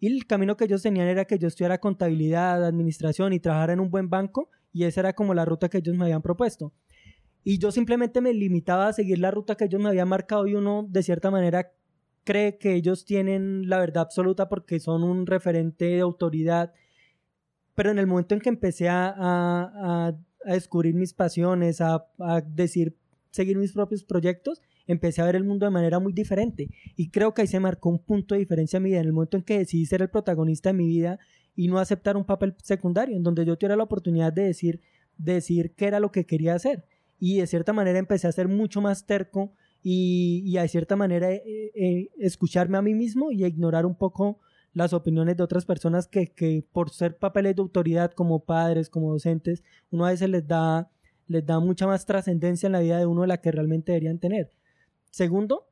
[0.00, 3.80] Y el camino que ellos tenían era que yo estudiara contabilidad, administración y trabajara en
[3.80, 4.50] un buen banco.
[4.72, 6.72] Y esa era como la ruta que ellos me habían propuesto.
[7.44, 10.56] Y yo simplemente me limitaba a seguir la ruta que ellos me habían marcado y
[10.56, 11.70] uno de cierta manera
[12.24, 16.72] cree que ellos tienen la verdad absoluta porque son un referente de autoridad.
[17.74, 20.08] Pero en el momento en que empecé a, a,
[20.44, 22.96] a descubrir mis pasiones, a, a decir,
[23.30, 26.68] seguir mis propios proyectos, empecé a ver el mundo de manera muy diferente.
[26.96, 29.12] Y creo que ahí se marcó un punto de diferencia en mi vida, en el
[29.12, 31.18] momento en que decidí ser el protagonista de mi vida
[31.56, 34.80] y no aceptar un papel secundario, en donde yo tuviera la oportunidad de decir,
[35.16, 36.84] decir qué era lo que quería hacer.
[37.18, 39.52] Y de cierta manera empecé a ser mucho más terco
[39.86, 41.42] y, y de cierta manera eh,
[41.74, 44.40] eh, escucharme a mí mismo y ignorar un poco
[44.72, 49.12] las opiniones de otras personas que, que por ser papeles de autoridad como padres, como
[49.12, 50.90] docentes, uno a veces les da,
[51.28, 54.18] les da mucha más trascendencia en la vida de uno de la que realmente deberían
[54.18, 54.50] tener.
[55.10, 55.68] Segundo,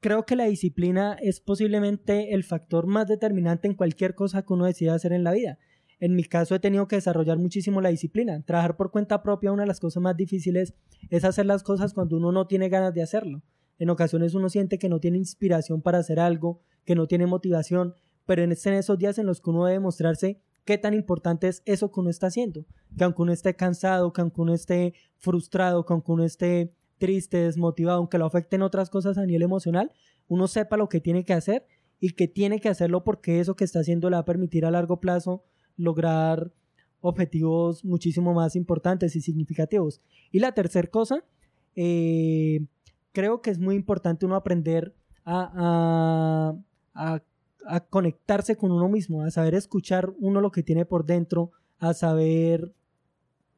[0.00, 4.64] creo que la disciplina es posiblemente el factor más determinante en cualquier cosa que uno
[4.64, 5.58] decida hacer en la vida.
[6.00, 8.42] En mi caso he tenido que desarrollar muchísimo la disciplina.
[8.42, 10.74] Trabajar por cuenta propia, una de las cosas más difíciles
[11.10, 13.42] es hacer las cosas cuando uno no tiene ganas de hacerlo.
[13.78, 17.94] En ocasiones uno siente que no tiene inspiración para hacer algo, que no tiene motivación,
[18.26, 21.90] pero en esos días en los que uno debe mostrarse qué tan importante es eso
[21.90, 22.66] que uno está haciendo.
[22.96, 27.38] Que aunque uno esté cansado, que aunque uno esté frustrado, que aunque uno esté triste,
[27.38, 29.92] desmotivado, aunque lo afecten otras cosas a nivel emocional,
[30.26, 31.66] uno sepa lo que tiene que hacer
[32.00, 34.70] y que tiene que hacerlo porque eso que está haciendo le va a permitir a
[34.70, 35.44] largo plazo
[35.78, 36.52] lograr
[37.00, 40.02] objetivos muchísimo más importantes y significativos.
[40.30, 41.24] Y la tercera cosa,
[41.76, 42.66] eh,
[43.12, 44.94] creo que es muy importante uno aprender
[45.24, 46.54] a,
[46.94, 47.22] a,
[47.64, 51.94] a, conectarse con uno mismo, a saber escuchar uno lo que tiene por dentro, a
[51.94, 52.74] saber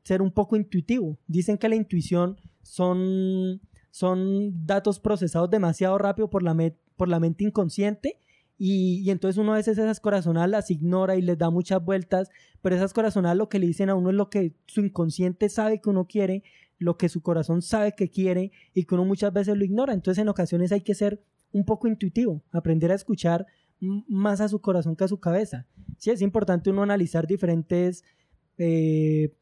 [0.03, 1.17] ser un poco intuitivo.
[1.27, 3.61] Dicen que la intuición son,
[3.91, 6.57] son datos procesados demasiado rápido por la,
[6.97, 8.19] por la mente inconsciente
[8.63, 12.29] y, entonces uno a veces esas corazonadas las ignora y les da muchas vueltas,
[12.61, 15.81] pero esas corazonadas lo que le dicen a uno es lo que su inconsciente sabe
[15.81, 16.43] que uno quiere,
[16.77, 19.95] lo que su corazón sabe que quiere y que uno muchas veces lo ignora.
[19.95, 21.23] Entonces en ocasiones hay que ser
[21.53, 23.47] un poco intuitivo, aprender a escuchar
[23.81, 25.67] más a su corazón que a su cabeza.
[25.97, 28.05] Sí, es importante uno analizar diferentes
[28.59, 29.33] eh,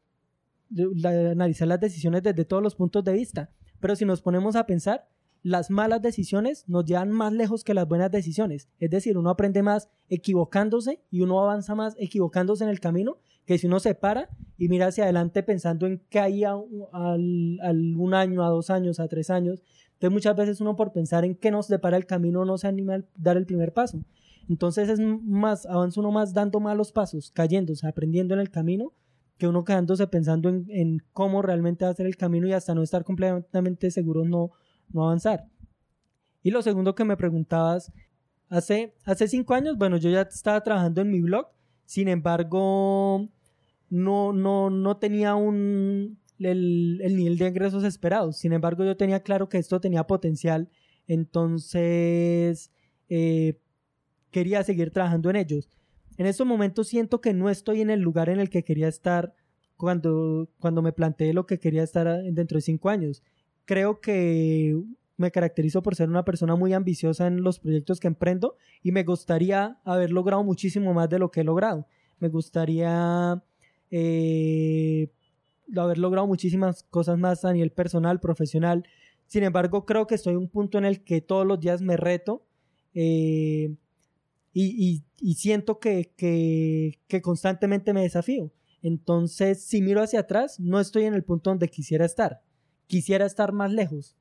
[1.03, 3.49] analizar las decisiones desde todos los puntos de vista.
[3.81, 5.09] Pero si nos ponemos a pensar,
[5.41, 8.67] las malas decisiones nos llevan más lejos que las buenas decisiones.
[8.79, 13.57] Es decir, uno aprende más equivocándose y uno avanza más equivocándose en el camino que
[13.57, 18.43] si uno se para y mira hacia adelante pensando en qué hay a, un año,
[18.43, 19.63] a dos años, a tres años.
[19.93, 22.95] Entonces muchas veces uno por pensar en qué nos depara el camino no se anima
[22.95, 24.03] a dar el primer paso.
[24.47, 28.93] Entonces es más, avanza uno más dando malos pasos, cayéndose, aprendiendo en el camino,
[29.37, 32.83] que uno quedándose pensando en, cómo realmente va a ser el camino y hasta no
[32.83, 34.51] estar completamente seguro no,
[34.91, 35.47] no avanzar.
[36.43, 37.91] Y lo segundo que me preguntabas,
[38.49, 41.47] hace, hace cinco años, bueno, yo ya estaba trabajando en mi blog,
[41.85, 43.29] sin embargo,
[43.89, 48.37] no, no, no tenía un, el, el nivel de ingresos esperados.
[48.37, 50.69] Sin embargo, yo tenía claro que esto tenía potencial,
[51.07, 52.71] entonces
[53.09, 53.59] eh,
[54.31, 55.69] quería seguir trabajando en ellos.
[56.17, 59.33] En estos momentos siento que no estoy en el lugar en el que quería estar
[59.77, 63.23] cuando, cuando me planteé lo que quería estar dentro de cinco años.
[63.69, 64.81] Creo que
[65.15, 69.03] me caracterizo por ser una persona muy ambiciosa en los proyectos que emprendo y me
[69.03, 71.85] gustaría haber logrado muchísimo más de lo que he logrado.
[72.17, 73.43] Me gustaría
[73.91, 75.11] eh,
[75.77, 78.87] haber logrado muchísimas cosas más a nivel personal, profesional.
[79.27, 81.95] Sin embargo, creo que estoy en un punto en el que todos los días me
[81.95, 82.43] reto.
[82.95, 83.75] Eh,
[84.51, 85.03] y,
[85.35, 88.51] siento que, que, constantemente me desafío.
[88.81, 92.41] Entonces, si miro hacia atrás, no estoy en el punto donde quisiera estar.
[92.89, 94.15] Quisiera estar más lejos.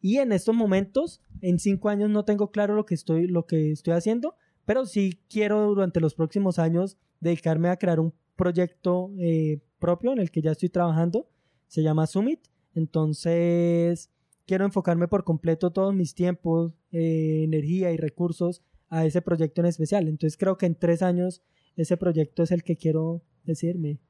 [0.00, 3.70] Y en estos momentos, en cinco años no tengo claro lo que estoy, lo que
[3.70, 4.34] estoy haciendo,
[4.64, 10.18] pero sí quiero durante los próximos años dedicarme a crear un proyecto eh, propio en
[10.18, 11.28] el que ya estoy trabajando.
[11.68, 12.40] Se llama Summit.
[12.74, 14.10] Entonces,
[14.46, 19.68] quiero enfocarme por completo todos mis tiempos, eh, energía y recursos a ese proyecto en
[19.68, 20.08] especial.
[20.08, 21.40] Entonces, creo que en tres años
[21.76, 24.00] ese proyecto es el que quiero decirme.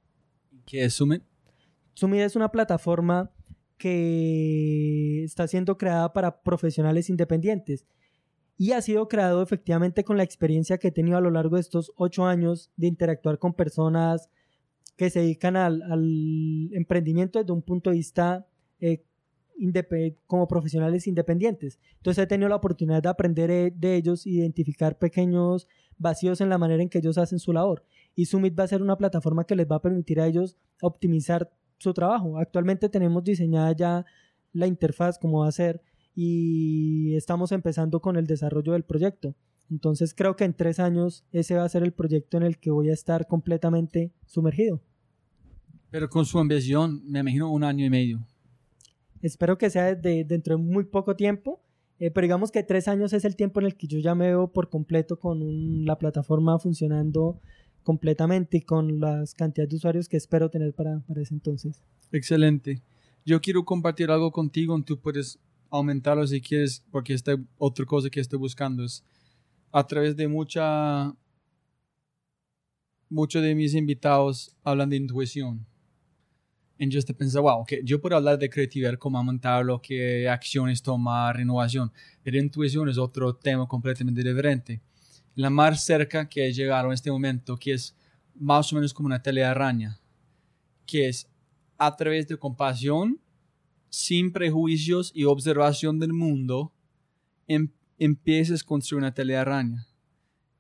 [0.65, 1.23] ¿Qué es Summit?
[1.93, 3.31] Summit es una plataforma
[3.79, 7.87] que está siendo creada para profesionales independientes
[8.59, 11.61] y ha sido creado efectivamente con la experiencia que he tenido a lo largo de
[11.61, 14.31] estos ocho años de interactuar con personas
[14.97, 15.83] que se dedican al,
[16.73, 18.47] emprendimiento desde un punto de vista
[18.81, 19.05] eh,
[20.27, 21.79] como profesionales independientes.
[21.97, 26.59] Entonces he tenido la oportunidad de aprender eh, de ellos, identificar pequeños vacíos en la
[26.59, 27.85] manera en que ellos hacen su labor.
[28.15, 31.51] Y Summit va a ser una plataforma que les va a permitir a ellos optimizar
[31.79, 32.39] su trabajo.
[32.39, 34.07] Actualmente tenemos diseñada ya
[34.53, 35.83] la interfaz, como va a ser,
[36.15, 39.35] y estamos empezando con el desarrollo del proyecto.
[39.71, 42.71] Entonces creo que en tres años ese va a ser el proyecto en el que
[42.71, 44.81] voy a estar completamente sumergido.
[45.91, 48.27] Pero con su ambición, me imagino un año y medio.
[49.23, 51.63] Espero que sea de, dentro de muy poco tiempo,
[51.99, 54.27] eh, pero digamos que tres años es el tiempo en el que yo ya me
[54.27, 57.41] veo por completo con la plataforma funcionando
[57.87, 61.81] completamente con las cantidades de usuarios que espero tener para, para ese entonces.
[62.11, 62.83] Excelente.
[63.25, 65.39] Yo quiero compartir algo contigo, tú puedes
[65.71, 69.05] aumentarlo si quieres, porque esta otra cosa que estoy buscando es
[69.71, 71.15] a través de mucha,
[73.09, 75.65] muchos de mis invitados hablan de intuición.
[76.81, 81.37] Y yo pensando, wow, que yo puedo hablar de creatividad, cómo aumentarlo, qué acciones tomar,
[81.37, 81.93] renovación,
[82.25, 84.81] pero intuición es otro tema completamente diferente.
[85.37, 87.95] La más cerca que he llegado en este momento, que es
[88.35, 90.01] más o menos como una telearaña,
[90.85, 91.29] que es
[91.79, 93.21] a través de compasión
[93.89, 96.73] sin prejuicios y observación del mundo,
[97.47, 99.87] em, empieces a construir una telaraña.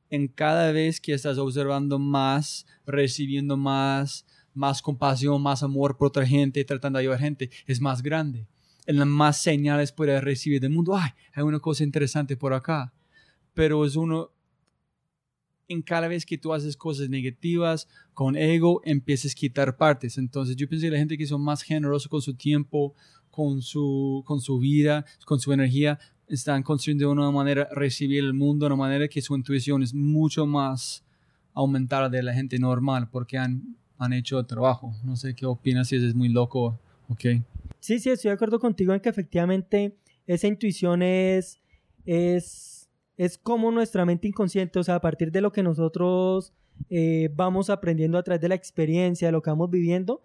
[0.08, 4.24] En cada vez que estás observando más, recibiendo más,
[4.54, 8.46] más compasión, más amor por otra gente, tratando de ayudar a gente, es más grande.
[8.86, 12.92] En las más señales puedes recibir del mundo, ay, hay una cosa interesante por acá.
[13.52, 14.30] Pero es uno,
[15.68, 20.18] en cada vez que tú haces cosas negativas con ego, empiezas a quitar partes.
[20.18, 22.94] Entonces yo pienso que la gente que son más generosos con su tiempo,
[23.30, 25.98] con su, con su vida, con su energía,
[26.28, 29.94] están construyendo de una manera recibir el mundo de una manera que su intuición es
[29.94, 31.04] mucho más
[31.54, 34.92] aumentada de la gente normal porque han, han hecho el trabajo.
[35.04, 36.78] No sé qué opinas si es muy loco,
[37.08, 37.24] ok.
[37.80, 41.60] Sí, sí, estoy de acuerdo contigo en que efectivamente esa intuición es,
[42.04, 42.75] es,
[43.16, 46.52] es como nuestra mente inconsciente, o sea, a partir de lo que nosotros
[46.90, 50.20] eh, vamos aprendiendo a través de la experiencia, de lo que vamos viviendo,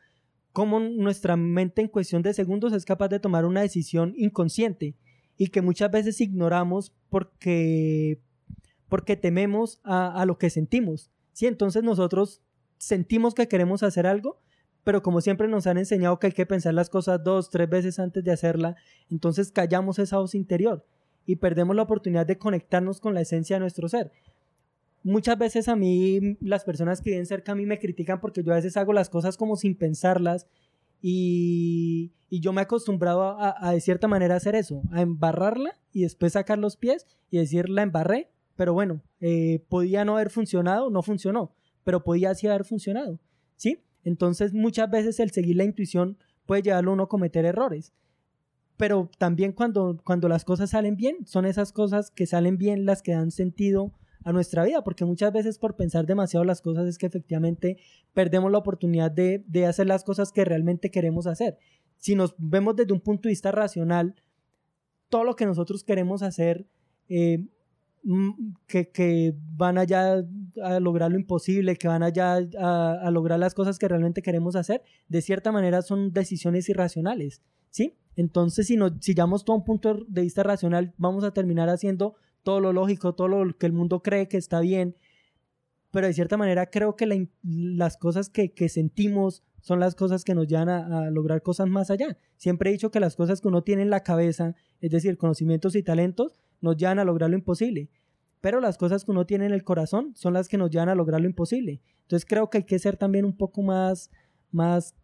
[0.52, 4.96] cómo nuestra mente en cuestión de segundos es capaz de tomar una decisión inconsciente
[5.38, 8.20] y que muchas veces ignoramos porque,
[8.90, 11.10] porque tememos a, lo que sentimos.
[11.32, 11.48] ¿sí?
[11.48, 12.42] Entonces nosotros
[12.78, 14.42] sentimos que queremos hacer algo,
[14.84, 18.00] pero como siempre nos han enseñado que hay que pensar las cosas dos, tres veces
[18.00, 18.76] antes de hacerla,
[19.10, 20.86] entonces callamos esa voz interior
[21.26, 24.12] y perdemos la oportunidad de conectarnos con la esencia de nuestro ser
[25.04, 28.52] muchas veces a mí las personas que viven cerca a mí me critican porque yo
[28.52, 30.48] a veces hago las cosas como sin pensarlas
[31.02, 36.34] y, yo me he acostumbrado a, de cierta manera hacer eso, a embarrarla y después
[36.34, 41.02] sacar los pies y decir la embarré, pero bueno, eh, podía no haber funcionado, no
[41.02, 41.54] funcionó,
[41.84, 43.20] pero podía así haber funcionado,
[43.58, 43.84] ¿sí?
[44.06, 47.92] Entonces muchas veces el seguir la intuición puede llevarlo a uno a cometer errores.
[48.82, 53.04] Pero también cuando, cuando las cosas salen bien, son esas cosas que salen bien las
[53.04, 53.94] que dan sentido
[54.24, 57.78] a nuestra vida, porque muchas veces por pensar demasiado las cosas es que efectivamente
[58.16, 61.60] perdemos la oportunidad de, hacer las cosas que realmente queremos hacer.
[61.98, 64.16] Si nos vemos desde un punto de vista racional,
[65.10, 66.66] todo lo que nosotros queremos hacer,
[67.08, 67.46] eh,
[68.04, 68.32] mm,
[68.68, 70.24] que, van allá
[70.64, 74.56] a lograr lo imposible, que van allá a, a, lograr las cosas que realmente queremos
[74.56, 77.96] hacer, de cierta manera son decisiones irracionales, ¿sí?
[78.16, 82.16] Entonces, si nos si llevamos todo un punto de vista racional, vamos a terminar haciendo
[82.44, 84.96] todo lo lógico, todo lo que el mundo cree que está bien,
[85.92, 90.48] pero de cierta manera creo que las cosas que, sentimos son las cosas que nos
[90.48, 92.18] llevan a, lograr cosas más allá.
[92.38, 95.76] Siempre he dicho que las cosas que uno tiene en la cabeza, es decir, conocimientos
[95.76, 97.90] y talentos, nos llevan a lograr lo imposible.
[98.40, 100.96] Pero las cosas que uno tiene en el corazón son las que nos llevan a
[100.96, 101.82] lograr lo imposible.
[102.04, 104.10] Entonces creo que hay que ser también un poco más,
[104.52, 104.96] más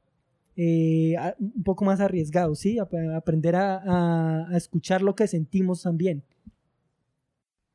[0.55, 2.77] eh, un poco más arriesgado, ¿sí?
[2.79, 6.23] aprender a escuchar lo que sentimos también.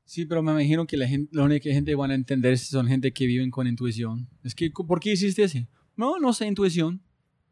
[0.04, 3.12] Sí, pero me imagino que la, gente, la única gente van a entender son gente
[3.12, 4.28] que viven con intuición.
[4.42, 5.66] Es que, ¿por qué hiciste así?
[5.96, 7.00] No, no sé intuición.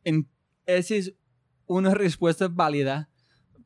[0.05, 0.29] En,
[0.67, 1.15] esa es
[1.67, 3.10] una respuesta válida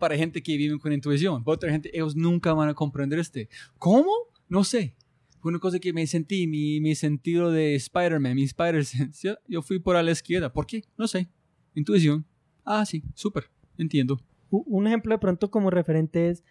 [0.04, 1.42] para gente que vive con intuición.
[1.42, 3.48] Para otra gente, ellos nunca van a comprender este.
[3.78, 4.10] ¿Cómo?
[4.50, 4.94] No sé.
[5.40, 9.36] Fue una cosa que me sentí, mi, mi sentido de Spider-Man, mi Spider-Sense.
[9.48, 10.52] Yo, fui por a la izquierda.
[10.52, 10.84] ¿Por qué?
[10.98, 11.30] No sé.
[11.74, 12.26] Intuición.
[12.66, 13.44] Ah, sí, súper.
[13.78, 14.20] Entiendo.
[14.50, 16.44] Un ejemplo de pronto como referente es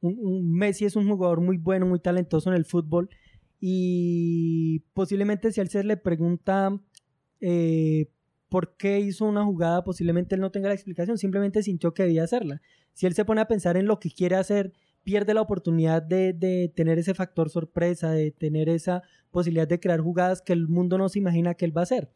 [0.00, 3.10] un- un Messi es un jugador muy bueno, muy talentoso en el fútbol
[3.60, 6.80] y posiblemente si a él se le pregunta
[7.40, 8.10] eh,
[8.48, 12.24] por qué hizo una jugada, posiblemente él no tenga la explicación, simplemente sintió que debía
[12.24, 12.60] hacerla.
[12.94, 16.32] Si él se pone a pensar en lo que quiere hacer, pierde la oportunidad de,
[16.32, 20.98] de tener ese factor sorpresa, de tener esa posibilidad de crear jugadas que el mundo
[20.98, 22.10] no se imagina que él va a hacer.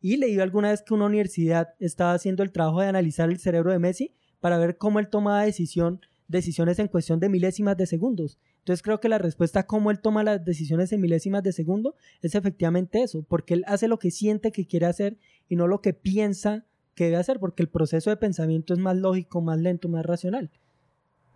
[0.00, 3.72] Y leí alguna vez que una universidad estaba haciendo el trabajo de analizar el cerebro
[3.72, 8.38] de Messi para ver cómo él tomaba decisión, decisiones en cuestión de milésimas de segundos.
[8.58, 11.96] Entonces creo que la respuesta a cómo él toma las decisiones en milésimas de segundo
[12.20, 15.16] es efectivamente eso, porque él hace lo que siente que quiere hacer
[15.48, 18.96] y no lo que piensa que debe hacer, porque el proceso de pensamiento es más
[18.96, 20.50] lógico, más lento, más racional.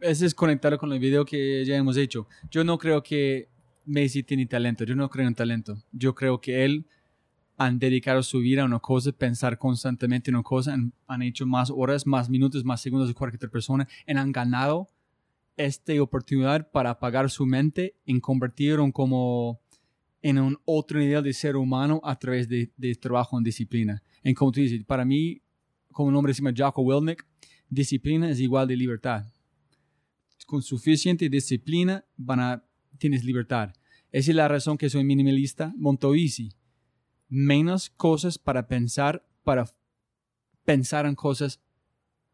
[0.01, 2.29] Ese es conectarlo con el video que ya hemos hecho.
[2.51, 3.49] Yo no creo que
[3.85, 4.85] Messi tiene talento.
[4.85, 5.77] Yo no creo en talento.
[5.93, 6.87] Yo creo que él
[7.57, 11.45] han dedicado su vida a una cosa, pensar constantemente en una cosa, han, han hecho
[11.45, 14.89] más horas, más minutos, más segundos de cualquier persona, y han ganado
[15.57, 19.61] esta oportunidad para apagar su mente y convertirlo como
[20.23, 24.03] en un otro nivel de ser humano a través de, de trabajo en disciplina.
[24.23, 25.43] En como tú dices, para mí,
[25.99, 27.27] como un hombre se llama Jocko Willnick,
[27.69, 29.27] disciplina es igual de libertad
[30.49, 32.65] con suficiente disciplina van a,
[32.97, 33.75] tienes libertad.
[34.11, 36.55] Esa es la razón que soy minimalista, monto easy.
[37.29, 39.67] Menos cosas para pensar, para
[40.65, 41.61] pensar en cosas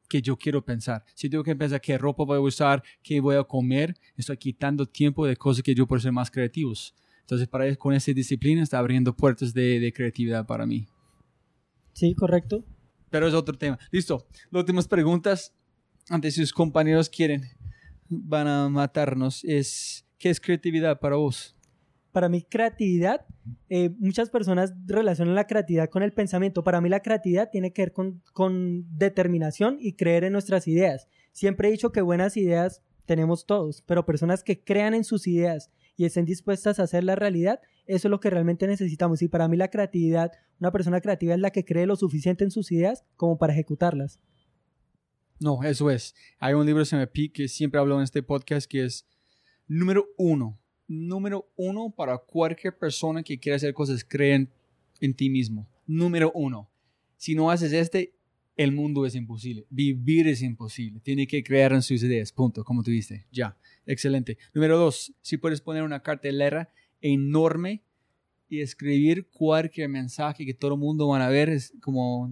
[0.09, 1.05] que yo quiero pensar.
[1.15, 4.87] Si tengo que pensar qué ropa voy a usar, qué voy a comer, estoy quitando
[4.87, 6.95] tiempo de cosas que yo puedo ser más creativos.
[7.23, 10.87] Entonces, para con esa disciplina está abriendo puertas de, de creatividad para mí.
[11.95, 12.65] Sí, correcto.
[13.15, 13.79] Pero es otro tema.
[13.93, 14.27] Listo.
[14.51, 15.55] Las últimas preguntas,
[16.09, 17.45] antes sus compañeros quieren,
[18.09, 21.55] van a matarnos, es, ¿qué es creatividad para vos?
[22.11, 23.25] Para mí, creatividad,
[23.69, 26.65] eh, muchas personas relacionan la creatividad con el pensamiento.
[26.65, 31.07] Para mí, la creatividad tiene que ver con, con determinación y creer en nuestras ideas.
[31.31, 35.71] Siempre he dicho que buenas ideas tenemos todos, pero personas que crean en sus ideas
[35.97, 39.23] y estén dispuestas a hacer la realidad, eso es lo que realmente necesitamos.
[39.23, 42.51] Y para mí la creatividad, una persona creativa es la que cree lo suficiente en
[42.51, 44.21] sus ideas como para ejecutarlas.
[45.41, 46.15] No, eso es.
[46.39, 49.07] Hay un libro que se que siempre hablo en este podcast que es
[49.67, 50.59] número uno.
[50.87, 54.51] Número uno para cualquier persona que quiera hacer cosas, creen
[55.01, 55.69] en ti mismo.
[55.87, 56.71] Número uno.
[57.17, 58.15] Si no haces este,
[58.57, 59.67] el mundo es imposible.
[59.71, 61.01] Vivir es imposible.
[61.01, 62.33] Tiene que creer en sus ideas.
[62.33, 62.65] Punto.
[62.65, 63.27] Como tú dijiste.
[63.33, 63.57] Ya.
[63.87, 64.39] Excelente.
[64.55, 65.13] Número dos.
[65.21, 67.83] Si puedes poner una cartelera enorme
[68.49, 72.31] y escribir cualquier mensaje que todo el mundo van a ver, es como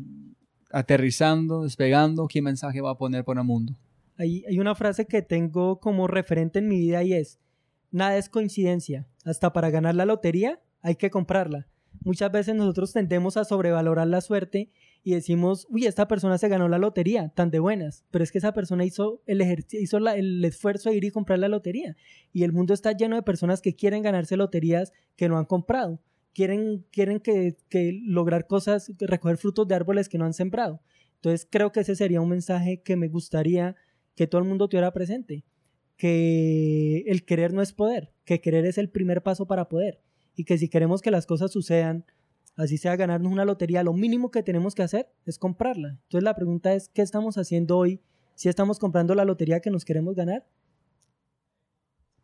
[0.70, 3.76] aterrizando, despegando, qué mensaje va a poner para el mundo.
[4.16, 7.38] Hay, hay una frase que tengo como referente en mi vida y es,
[7.90, 9.06] nada es coincidencia.
[9.24, 11.68] Hasta para ganar la lotería hay que comprarla.
[12.04, 14.70] Muchas veces nosotros tendemos a sobrevalorar la suerte
[15.04, 18.38] y decimos, uy, esta persona se ganó la lotería, tan de buenas, pero es que
[18.38, 19.42] esa persona hizo el,
[19.72, 21.96] hizo la- el esfuerzo de ir y comprar la lotería.
[22.32, 26.00] Y el mundo está lleno de personas que quieren ganarse loterías que no han comprado,
[26.34, 30.80] quieren, quieren que, que lograr cosas, recoger frutos de árboles que no han sembrado.
[31.16, 33.74] Entonces creo que ese sería un mensaje que me gustaría
[34.14, 35.44] que todo el mundo tuviera presente,
[35.96, 40.00] que el querer no es poder, que querer es el primer paso para poder
[40.34, 42.04] y que si queremos que las cosas sucedan,
[42.56, 45.90] así sea ganarnos una lotería, lo mínimo que tenemos que hacer es comprarla.
[45.90, 48.00] Entonces la pregunta es, ¿qué estamos haciendo hoy?
[48.34, 50.46] Si estamos comprando la lotería que nos queremos ganar,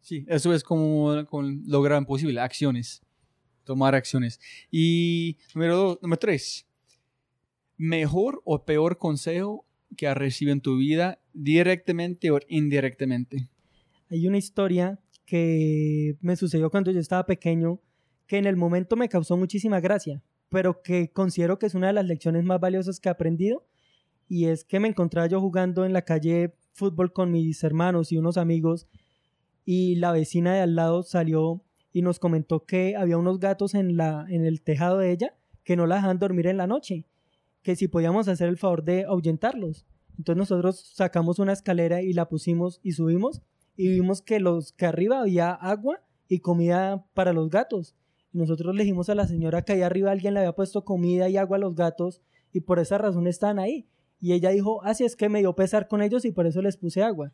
[0.01, 3.03] Sí, eso es como con lograr posible, acciones,
[3.65, 4.41] tomar acciones.
[4.71, 6.67] Y número dos, número tres,
[7.77, 9.67] mejor o peor consejo
[9.99, 13.51] que has recibido en tu vida directamente o indirectamente.
[14.11, 17.79] hay una historia que me sucedió cuando yo estaba pequeño
[18.29, 21.95] que en el momento me causó muchísima gracia, pero que considero que es una de
[21.95, 23.67] las lecciones más valiosas que he aprendido
[24.29, 28.19] y es que me encontraba yo jugando en la calle fútbol con mis hermanos y
[28.19, 28.87] unos amigos
[29.65, 33.97] y la vecina de al lado salió y nos comentó que había unos gatos en,
[33.97, 35.35] la, en el tejado de ella
[35.65, 37.07] que no la dejaban dormir en la noche,
[37.63, 39.87] que si podíamos hacer el favor de ahuyentarlos.
[40.19, 43.41] Entonces nosotros sacamos una escalera y la pusimos y subimos
[43.77, 47.95] y vimos que los que arriba había agua y comida para los gatos.
[48.33, 51.57] Nosotros le a la señora que ahí arriba alguien le había puesto comida y agua
[51.57, 52.21] a los gatos
[52.53, 53.87] y por esa razón están ahí.
[54.21, 56.77] Y ella dijo, así es que me dio pesar con ellos y por eso les
[56.77, 57.33] puse agua.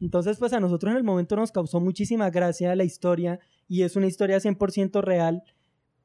[0.00, 3.96] Entonces, pues a nosotros en el momento nos causó muchísima gracia la historia y es
[3.96, 5.42] una historia 100% real,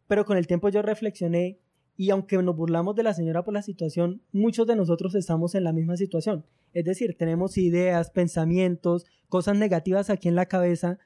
[0.08, 1.60] pero con el tiempo yo reflexioné
[1.98, 5.66] y aunque nos burlamos de la señora por la situación, muchos de nosotros estamos en
[5.66, 6.46] la misma situación.
[6.74, 10.98] Es decir, tenemos ideas, pensamientos, cosas negativas aquí en la cabeza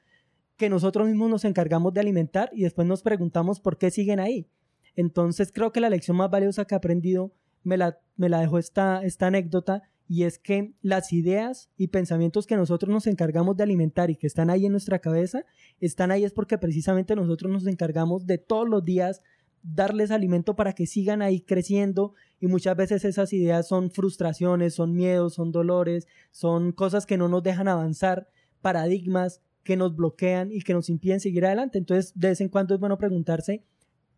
[0.56, 4.48] que nosotros mismos nos encargamos de alimentar y después nos preguntamos por qué siguen ahí.
[4.94, 8.58] Entonces creo que la lección más valiosa que he aprendido me la, me la dejó
[8.58, 13.64] esta, esta anécdota y es que las ideas y pensamientos que nosotros nos encargamos de
[13.64, 15.44] alimentar y que están ahí en nuestra cabeza,
[15.80, 19.20] están ahí es porque precisamente nosotros nos encargamos de todos los días
[19.62, 24.94] darles alimento para que sigan ahí creciendo y muchas veces esas ideas son frustraciones, son
[24.94, 28.28] miedos, son dolores, son cosas que no nos dejan avanzar,
[28.60, 31.76] paradigmas que nos bloquean y que nos impiden seguir adelante.
[31.76, 33.64] Entonces, de vez en cuando es bueno preguntarse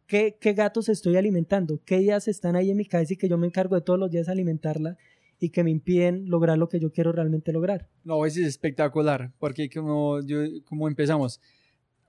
[0.06, 3.38] qué, qué gatos estoy alimentando, qué ideas están ahí en mi cabeza y que yo
[3.38, 4.98] me encargo de todos los días alimentarla
[5.40, 7.88] y que me impiden lograr lo que yo quiero realmente lograr.
[8.04, 11.40] No, es espectacular, porque como, yo, como empezamos,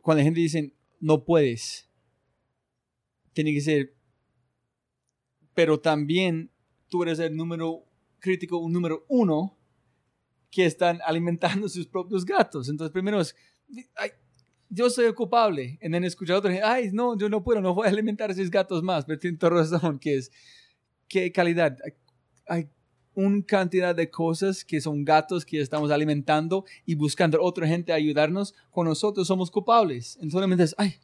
[0.01, 1.89] cuando la gente dice, no puedes,
[3.31, 3.93] tiene que ser,
[5.53, 6.51] pero también
[6.89, 7.85] tú eres el número
[8.19, 9.57] crítico, un número uno,
[10.51, 12.69] que están alimentando sus propios gatos.
[12.69, 13.35] Entonces, primero es,
[13.95, 14.11] ay,
[14.69, 15.79] yo soy el culpable.
[15.81, 18.33] Y then escuchar a otro, ay, no, yo no puedo, no voy a alimentar a
[18.33, 19.05] esos gatos más.
[19.05, 20.31] Pero tiene toda razón, que es,
[21.07, 21.77] qué calidad.
[21.83, 21.93] Hay,
[22.47, 22.69] hay
[23.15, 27.91] una cantidad de cosas que son gatos que estamos alimentando y buscando a otra gente
[27.91, 30.17] a ayudarnos, con nosotros somos culpables.
[30.21, 30.95] Entonces, es, ay,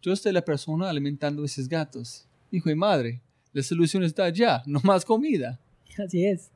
[0.00, 2.26] yo soy la persona alimentando a esos gatos.
[2.50, 5.60] Hijo y madre, la solución está allá, no más comida.
[5.98, 6.51] Así es.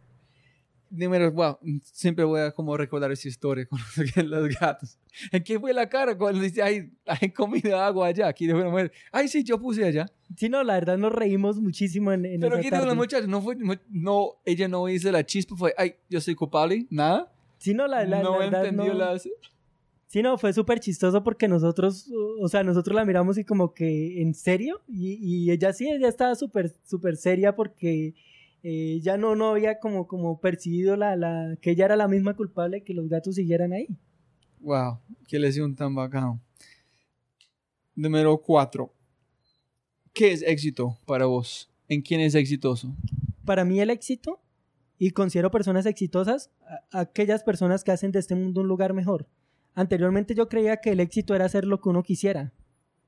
[0.90, 3.78] Número, wow, siempre voy a como recordar esa historia con
[4.30, 4.98] los gatos.
[5.32, 8.28] ¿En qué fue la cara cuando dice, ay, hay comida, agua allá?
[8.28, 10.06] Aquí de ay, sí, yo puse allá.
[10.36, 12.86] Sí, no, la verdad nos reímos muchísimo en, en Pero esa aquí tarde.
[12.86, 13.56] la muchacha, no fue,
[13.90, 17.32] no, ella no hizo la chispa, fue, ay, yo soy culpable, nada.
[17.58, 19.18] Sí, no, la, la, no la verdad entendió no- la...
[20.08, 22.08] Sí, no, fue súper chistoso porque nosotros,
[22.40, 24.80] o sea, nosotros la miramos y como que, ¿en serio?
[24.86, 28.14] Y, y ella sí, ella estaba súper, súper seria porque
[28.68, 32.34] eh, ya no, no había como, como percibido la, la, que ella era la misma
[32.34, 33.86] culpable que los gatos siguieran ahí.
[34.60, 34.98] Wow,
[35.28, 36.40] qué lesión tan bacano.
[37.94, 38.92] Número cuatro.
[40.12, 41.70] ¿Qué es éxito para vos?
[41.88, 42.94] ¿En quién es exitoso?
[43.44, 44.40] Para mí el éxito,
[44.98, 46.50] y considero personas exitosas,
[46.92, 49.28] a- aquellas personas que hacen de este mundo un lugar mejor.
[49.74, 52.52] Anteriormente yo creía que el éxito era hacer lo que uno quisiera,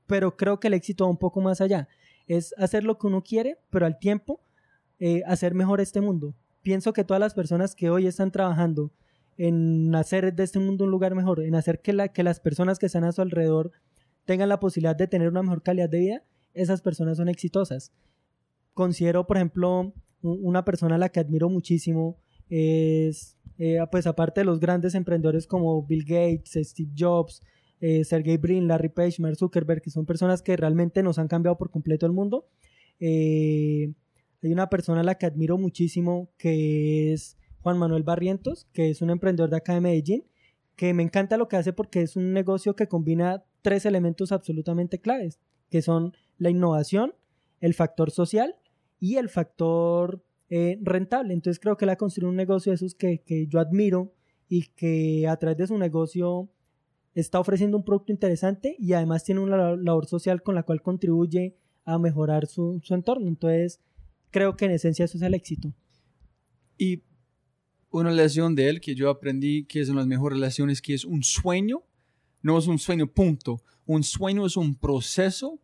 [0.07, 1.87] pero creo que el éxito va un poco más allá.
[2.27, 4.39] Es hacer lo que uno quiere, pero al tiempo
[4.99, 6.35] eh, hacer mejor este mundo.
[6.61, 8.91] Pienso que todas las personas que hoy están trabajando
[9.37, 12.77] en hacer de este mundo un lugar mejor, en hacer que, la, que las personas
[12.77, 13.71] que están a su alrededor
[14.25, 16.23] tengan la posibilidad de tener una mejor calidad de vida,
[16.53, 17.93] esas personas son exitosas.
[18.73, 22.17] Considero, por ejemplo, una persona a la que admiro muchísimo
[22.49, 27.41] es, eh, pues aparte de los grandes emprendedores como Bill Gates, Steve Jobs,
[27.81, 31.57] eh, Sergey Brin, Larry Page, Mark Zuckerberg, que son personas que realmente nos han cambiado
[31.57, 32.47] por completo el mundo.
[32.99, 33.93] Eh,
[34.41, 39.01] hay una persona a la que admiro muchísimo que es Juan Manuel Barrientos, que es
[39.01, 40.25] un emprendedor de acá de Medellín,
[40.75, 44.99] que me encanta lo que hace porque es un negocio que combina tres elementos absolutamente
[44.99, 45.39] claves,
[45.69, 47.13] que son la innovación,
[47.59, 48.55] el factor social
[48.99, 51.33] y el factor eh, rentable.
[51.33, 54.13] Entonces creo que él ha construido un negocio de esos que, que yo admiro
[54.47, 56.49] y que a través de su negocio
[57.13, 60.81] está ofreciendo un producto interesante y además tiene una la- labor social con la cual
[60.81, 63.27] contribuye a mejorar su, su entorno.
[63.27, 63.81] Entonces
[64.31, 65.73] creo que en esencia eso es el éxito.
[66.77, 67.03] Y
[67.89, 70.93] una lección de él que yo aprendí que es una de las mejores lecciones, que
[70.93, 71.83] es un sueño,
[72.41, 75.59] no es un sueño punto, un sueño es un proceso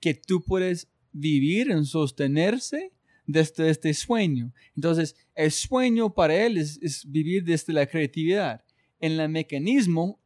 [0.00, 2.92] que tú puedes vivir en sostenerse
[3.26, 4.52] desde este sueño.
[4.74, 8.64] Entonces, el sueño para él es, es vivir desde la creatividad.
[9.00, 10.20] En el mecanismo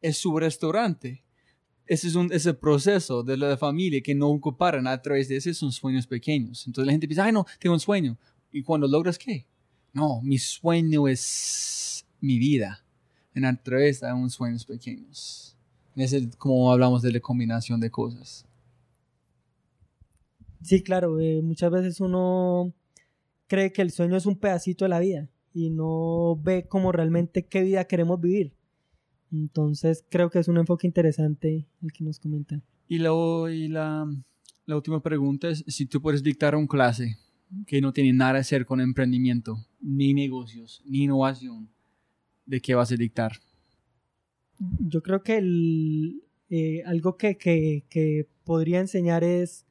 [0.00, 1.25] es su restaurante.
[1.86, 5.74] Ese es un, ese proceso de la familia que no ocuparon a través de esos
[5.74, 6.66] sueños pequeños.
[6.66, 8.16] Entonces la gente piensa, ay no, tengo un sueño.
[8.52, 9.46] ¿Y cuando logras qué?
[9.92, 12.82] No, mi sueño es mi vida.
[13.34, 15.54] En a través de unos sueños pequeños.
[15.94, 18.46] Es como hablamos de la combinación de cosas.
[20.62, 22.72] Sí, claro, eh, muchas veces uno
[23.46, 27.46] cree que el sueño es un pedacito de la vida y no ve como realmente
[27.46, 28.55] qué vida queremos vivir.
[29.40, 32.62] Entonces creo que es un enfoque interesante el que nos comentan.
[32.88, 34.06] Y, luego, y la,
[34.64, 37.16] la última pregunta es si tú puedes dictar una clase
[37.66, 41.68] que no tiene nada que hacer con emprendimiento, ni negocios, ni innovación,
[42.44, 43.32] ¿de qué vas a dictar?
[44.80, 49.66] Yo creo que el, eh, algo que, que- que podría enseñar es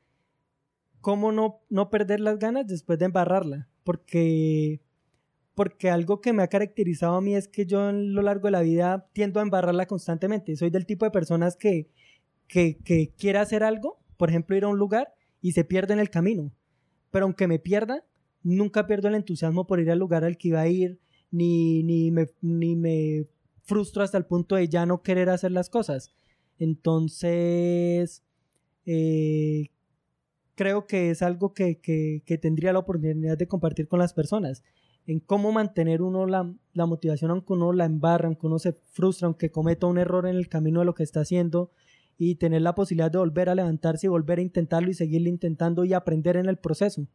[1.01, 3.67] cómo no, no perder las ganas después de embarrarla.
[3.83, 4.81] Porque,
[5.55, 8.51] porque algo que me ha caracterizado a mí es que yo en lo largo de
[8.51, 10.55] la vida tiendo a embarrarla constantemente.
[10.57, 11.89] Soy del tipo de personas que,
[12.47, 15.99] que, que quiere hacer algo, por ejemplo, ir a un lugar y se pierde en
[15.99, 16.51] el camino.
[17.09, 18.03] Pero aunque me pierda,
[18.43, 20.99] nunca pierdo el entusiasmo por ir al lugar al que iba a ir,
[21.31, 23.27] ni, ni, me, ni me
[23.63, 26.11] frustro hasta el punto de ya no querer hacer las cosas.
[26.59, 28.23] Entonces,
[28.85, 29.67] eh,
[30.55, 34.63] creo que es algo que, que, que, tendría la oportunidad de compartir con las personas.
[35.07, 39.27] En cómo mantener uno la, la, motivación, aunque uno la embarra, aunque uno se frustra,
[39.27, 41.71] aunque cometa un error en el camino de lo que está haciendo,
[42.17, 45.83] y tener la posibilidad de volver a levantarse y volver a intentarlo y seguirlo intentando
[45.83, 47.05] y aprender en el proceso.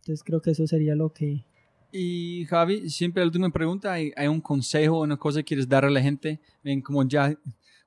[0.00, 1.44] Entonces creo que eso sería lo que...
[1.92, 5.84] Y Javi, siempre la última pregunta, ¿hay, hay un consejo, una cosa que quieres dar
[5.84, 6.40] a la gente?
[6.62, 7.34] Ven, como ya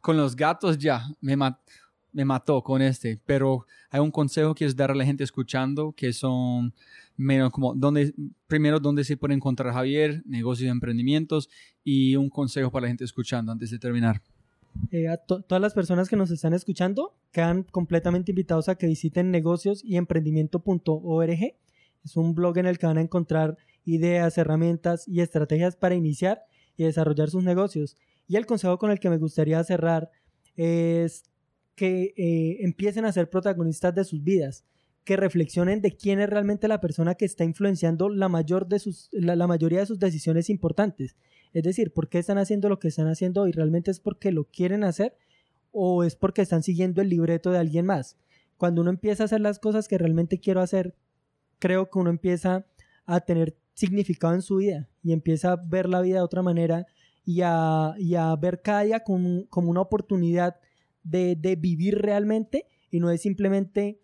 [0.01, 1.37] con los gatos ya me,
[2.11, 5.93] me mató con este, pero hay un consejo que quieres dar a la gente escuchando
[5.93, 6.73] que son
[7.21, 8.13] menos donde
[8.47, 11.49] primero dónde se puede encontrar Javier, negocios y emprendimientos
[11.83, 14.21] y un consejo para la gente escuchando antes de terminar.
[14.89, 18.87] Eh, a to todas las personas que nos están escuchando quedan completamente invitados a que
[18.87, 21.55] visiten negocios y emprendimiento.org.
[22.03, 26.43] Es un blog en el que van a encontrar ideas, herramientas y estrategias para iniciar
[26.77, 27.97] y desarrollar sus negocios.
[28.27, 30.09] Y el consejo con el que me gustaría cerrar
[30.55, 31.23] es
[31.75, 34.65] que eh, empiecen a ser protagonistas de sus vidas,
[35.03, 39.09] que reflexionen de quién es realmente la persona que está influenciando la, mayor de sus,
[39.11, 41.15] la, mayoría de sus decisiones importantes.
[41.53, 44.45] Es decir, ¿por qué están haciendo lo que están haciendo y realmente es porque lo
[44.45, 45.15] quieren hacer
[45.71, 48.17] o es porque están siguiendo el libreto de alguien más?
[48.57, 50.95] Cuando uno empieza a hacer las cosas que realmente quiero hacer,
[51.57, 52.65] creo que uno empieza
[53.05, 56.85] a tener significado en su vida y empieza a ver la vida de otra manera
[57.25, 60.57] y a, y a ver cada día como, como una oportunidad
[61.03, 63.99] de, de vivir realmente y no es simplemente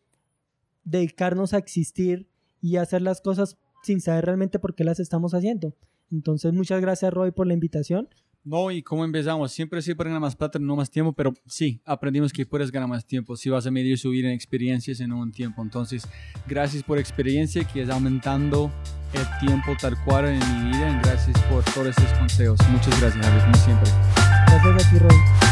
[0.87, 2.27] dedicarnos a existir
[2.61, 5.75] y hacer las cosas sin saber realmente por qué las estamos haciendo.
[6.11, 8.07] Entonces, muchas gracias, Roy, por la invitación.
[8.43, 11.81] No, y cómo empezamos, siempre sí para ganar más plata, no más tiempo, pero sí,
[11.83, 15.33] aprendimos que puedes ganar más tiempo si vas a medir subir en experiencias en un
[15.33, 15.61] tiempo.
[15.61, 16.07] Entonces,
[16.47, 18.71] gracias por experiencia que es aumentando
[19.13, 20.89] el tiempo tal cual en mi vida.
[20.89, 22.57] Y gracias por todos estos consejos.
[22.69, 23.91] Muchas gracias, Javier, como siempre.
[24.47, 25.46] Gracias a ti, Roy.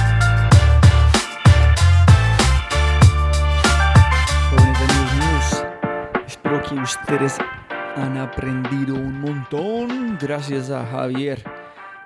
[6.68, 7.38] Que ustedes
[7.96, 11.42] han aprendido un montón gracias a Javier.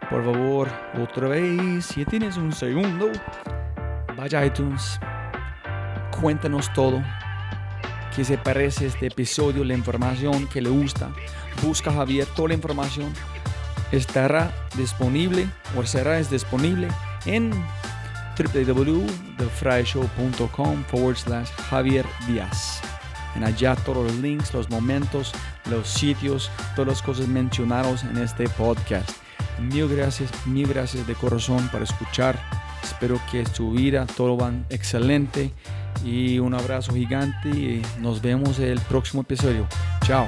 [0.10, 0.70] Por favor,
[1.02, 3.12] otra vez, si tienes un segundo,
[4.18, 5.00] vaya a iTunes,
[6.20, 7.02] cuéntanos todo.
[8.16, 9.64] ¿Qué se parece este episodio?
[9.64, 11.10] La información que le gusta.
[11.64, 13.14] Busca a Javier, toda la información
[13.92, 16.88] estará disponible o será disponible
[17.26, 17.52] en
[18.38, 22.82] www.thefryshow.com forward slash Javier Díaz.
[23.36, 25.32] En allá todos los links, los momentos,
[25.70, 29.10] los sitios, todas las cosas mencionadas en este podcast.
[29.60, 32.40] Mil gracias, mil gracias de corazón por escuchar.
[32.84, 35.52] Espero que su vida todo va excelente
[36.04, 39.68] y un abrazo gigante y nos vemos el próximo episodio.
[40.04, 40.28] Chao.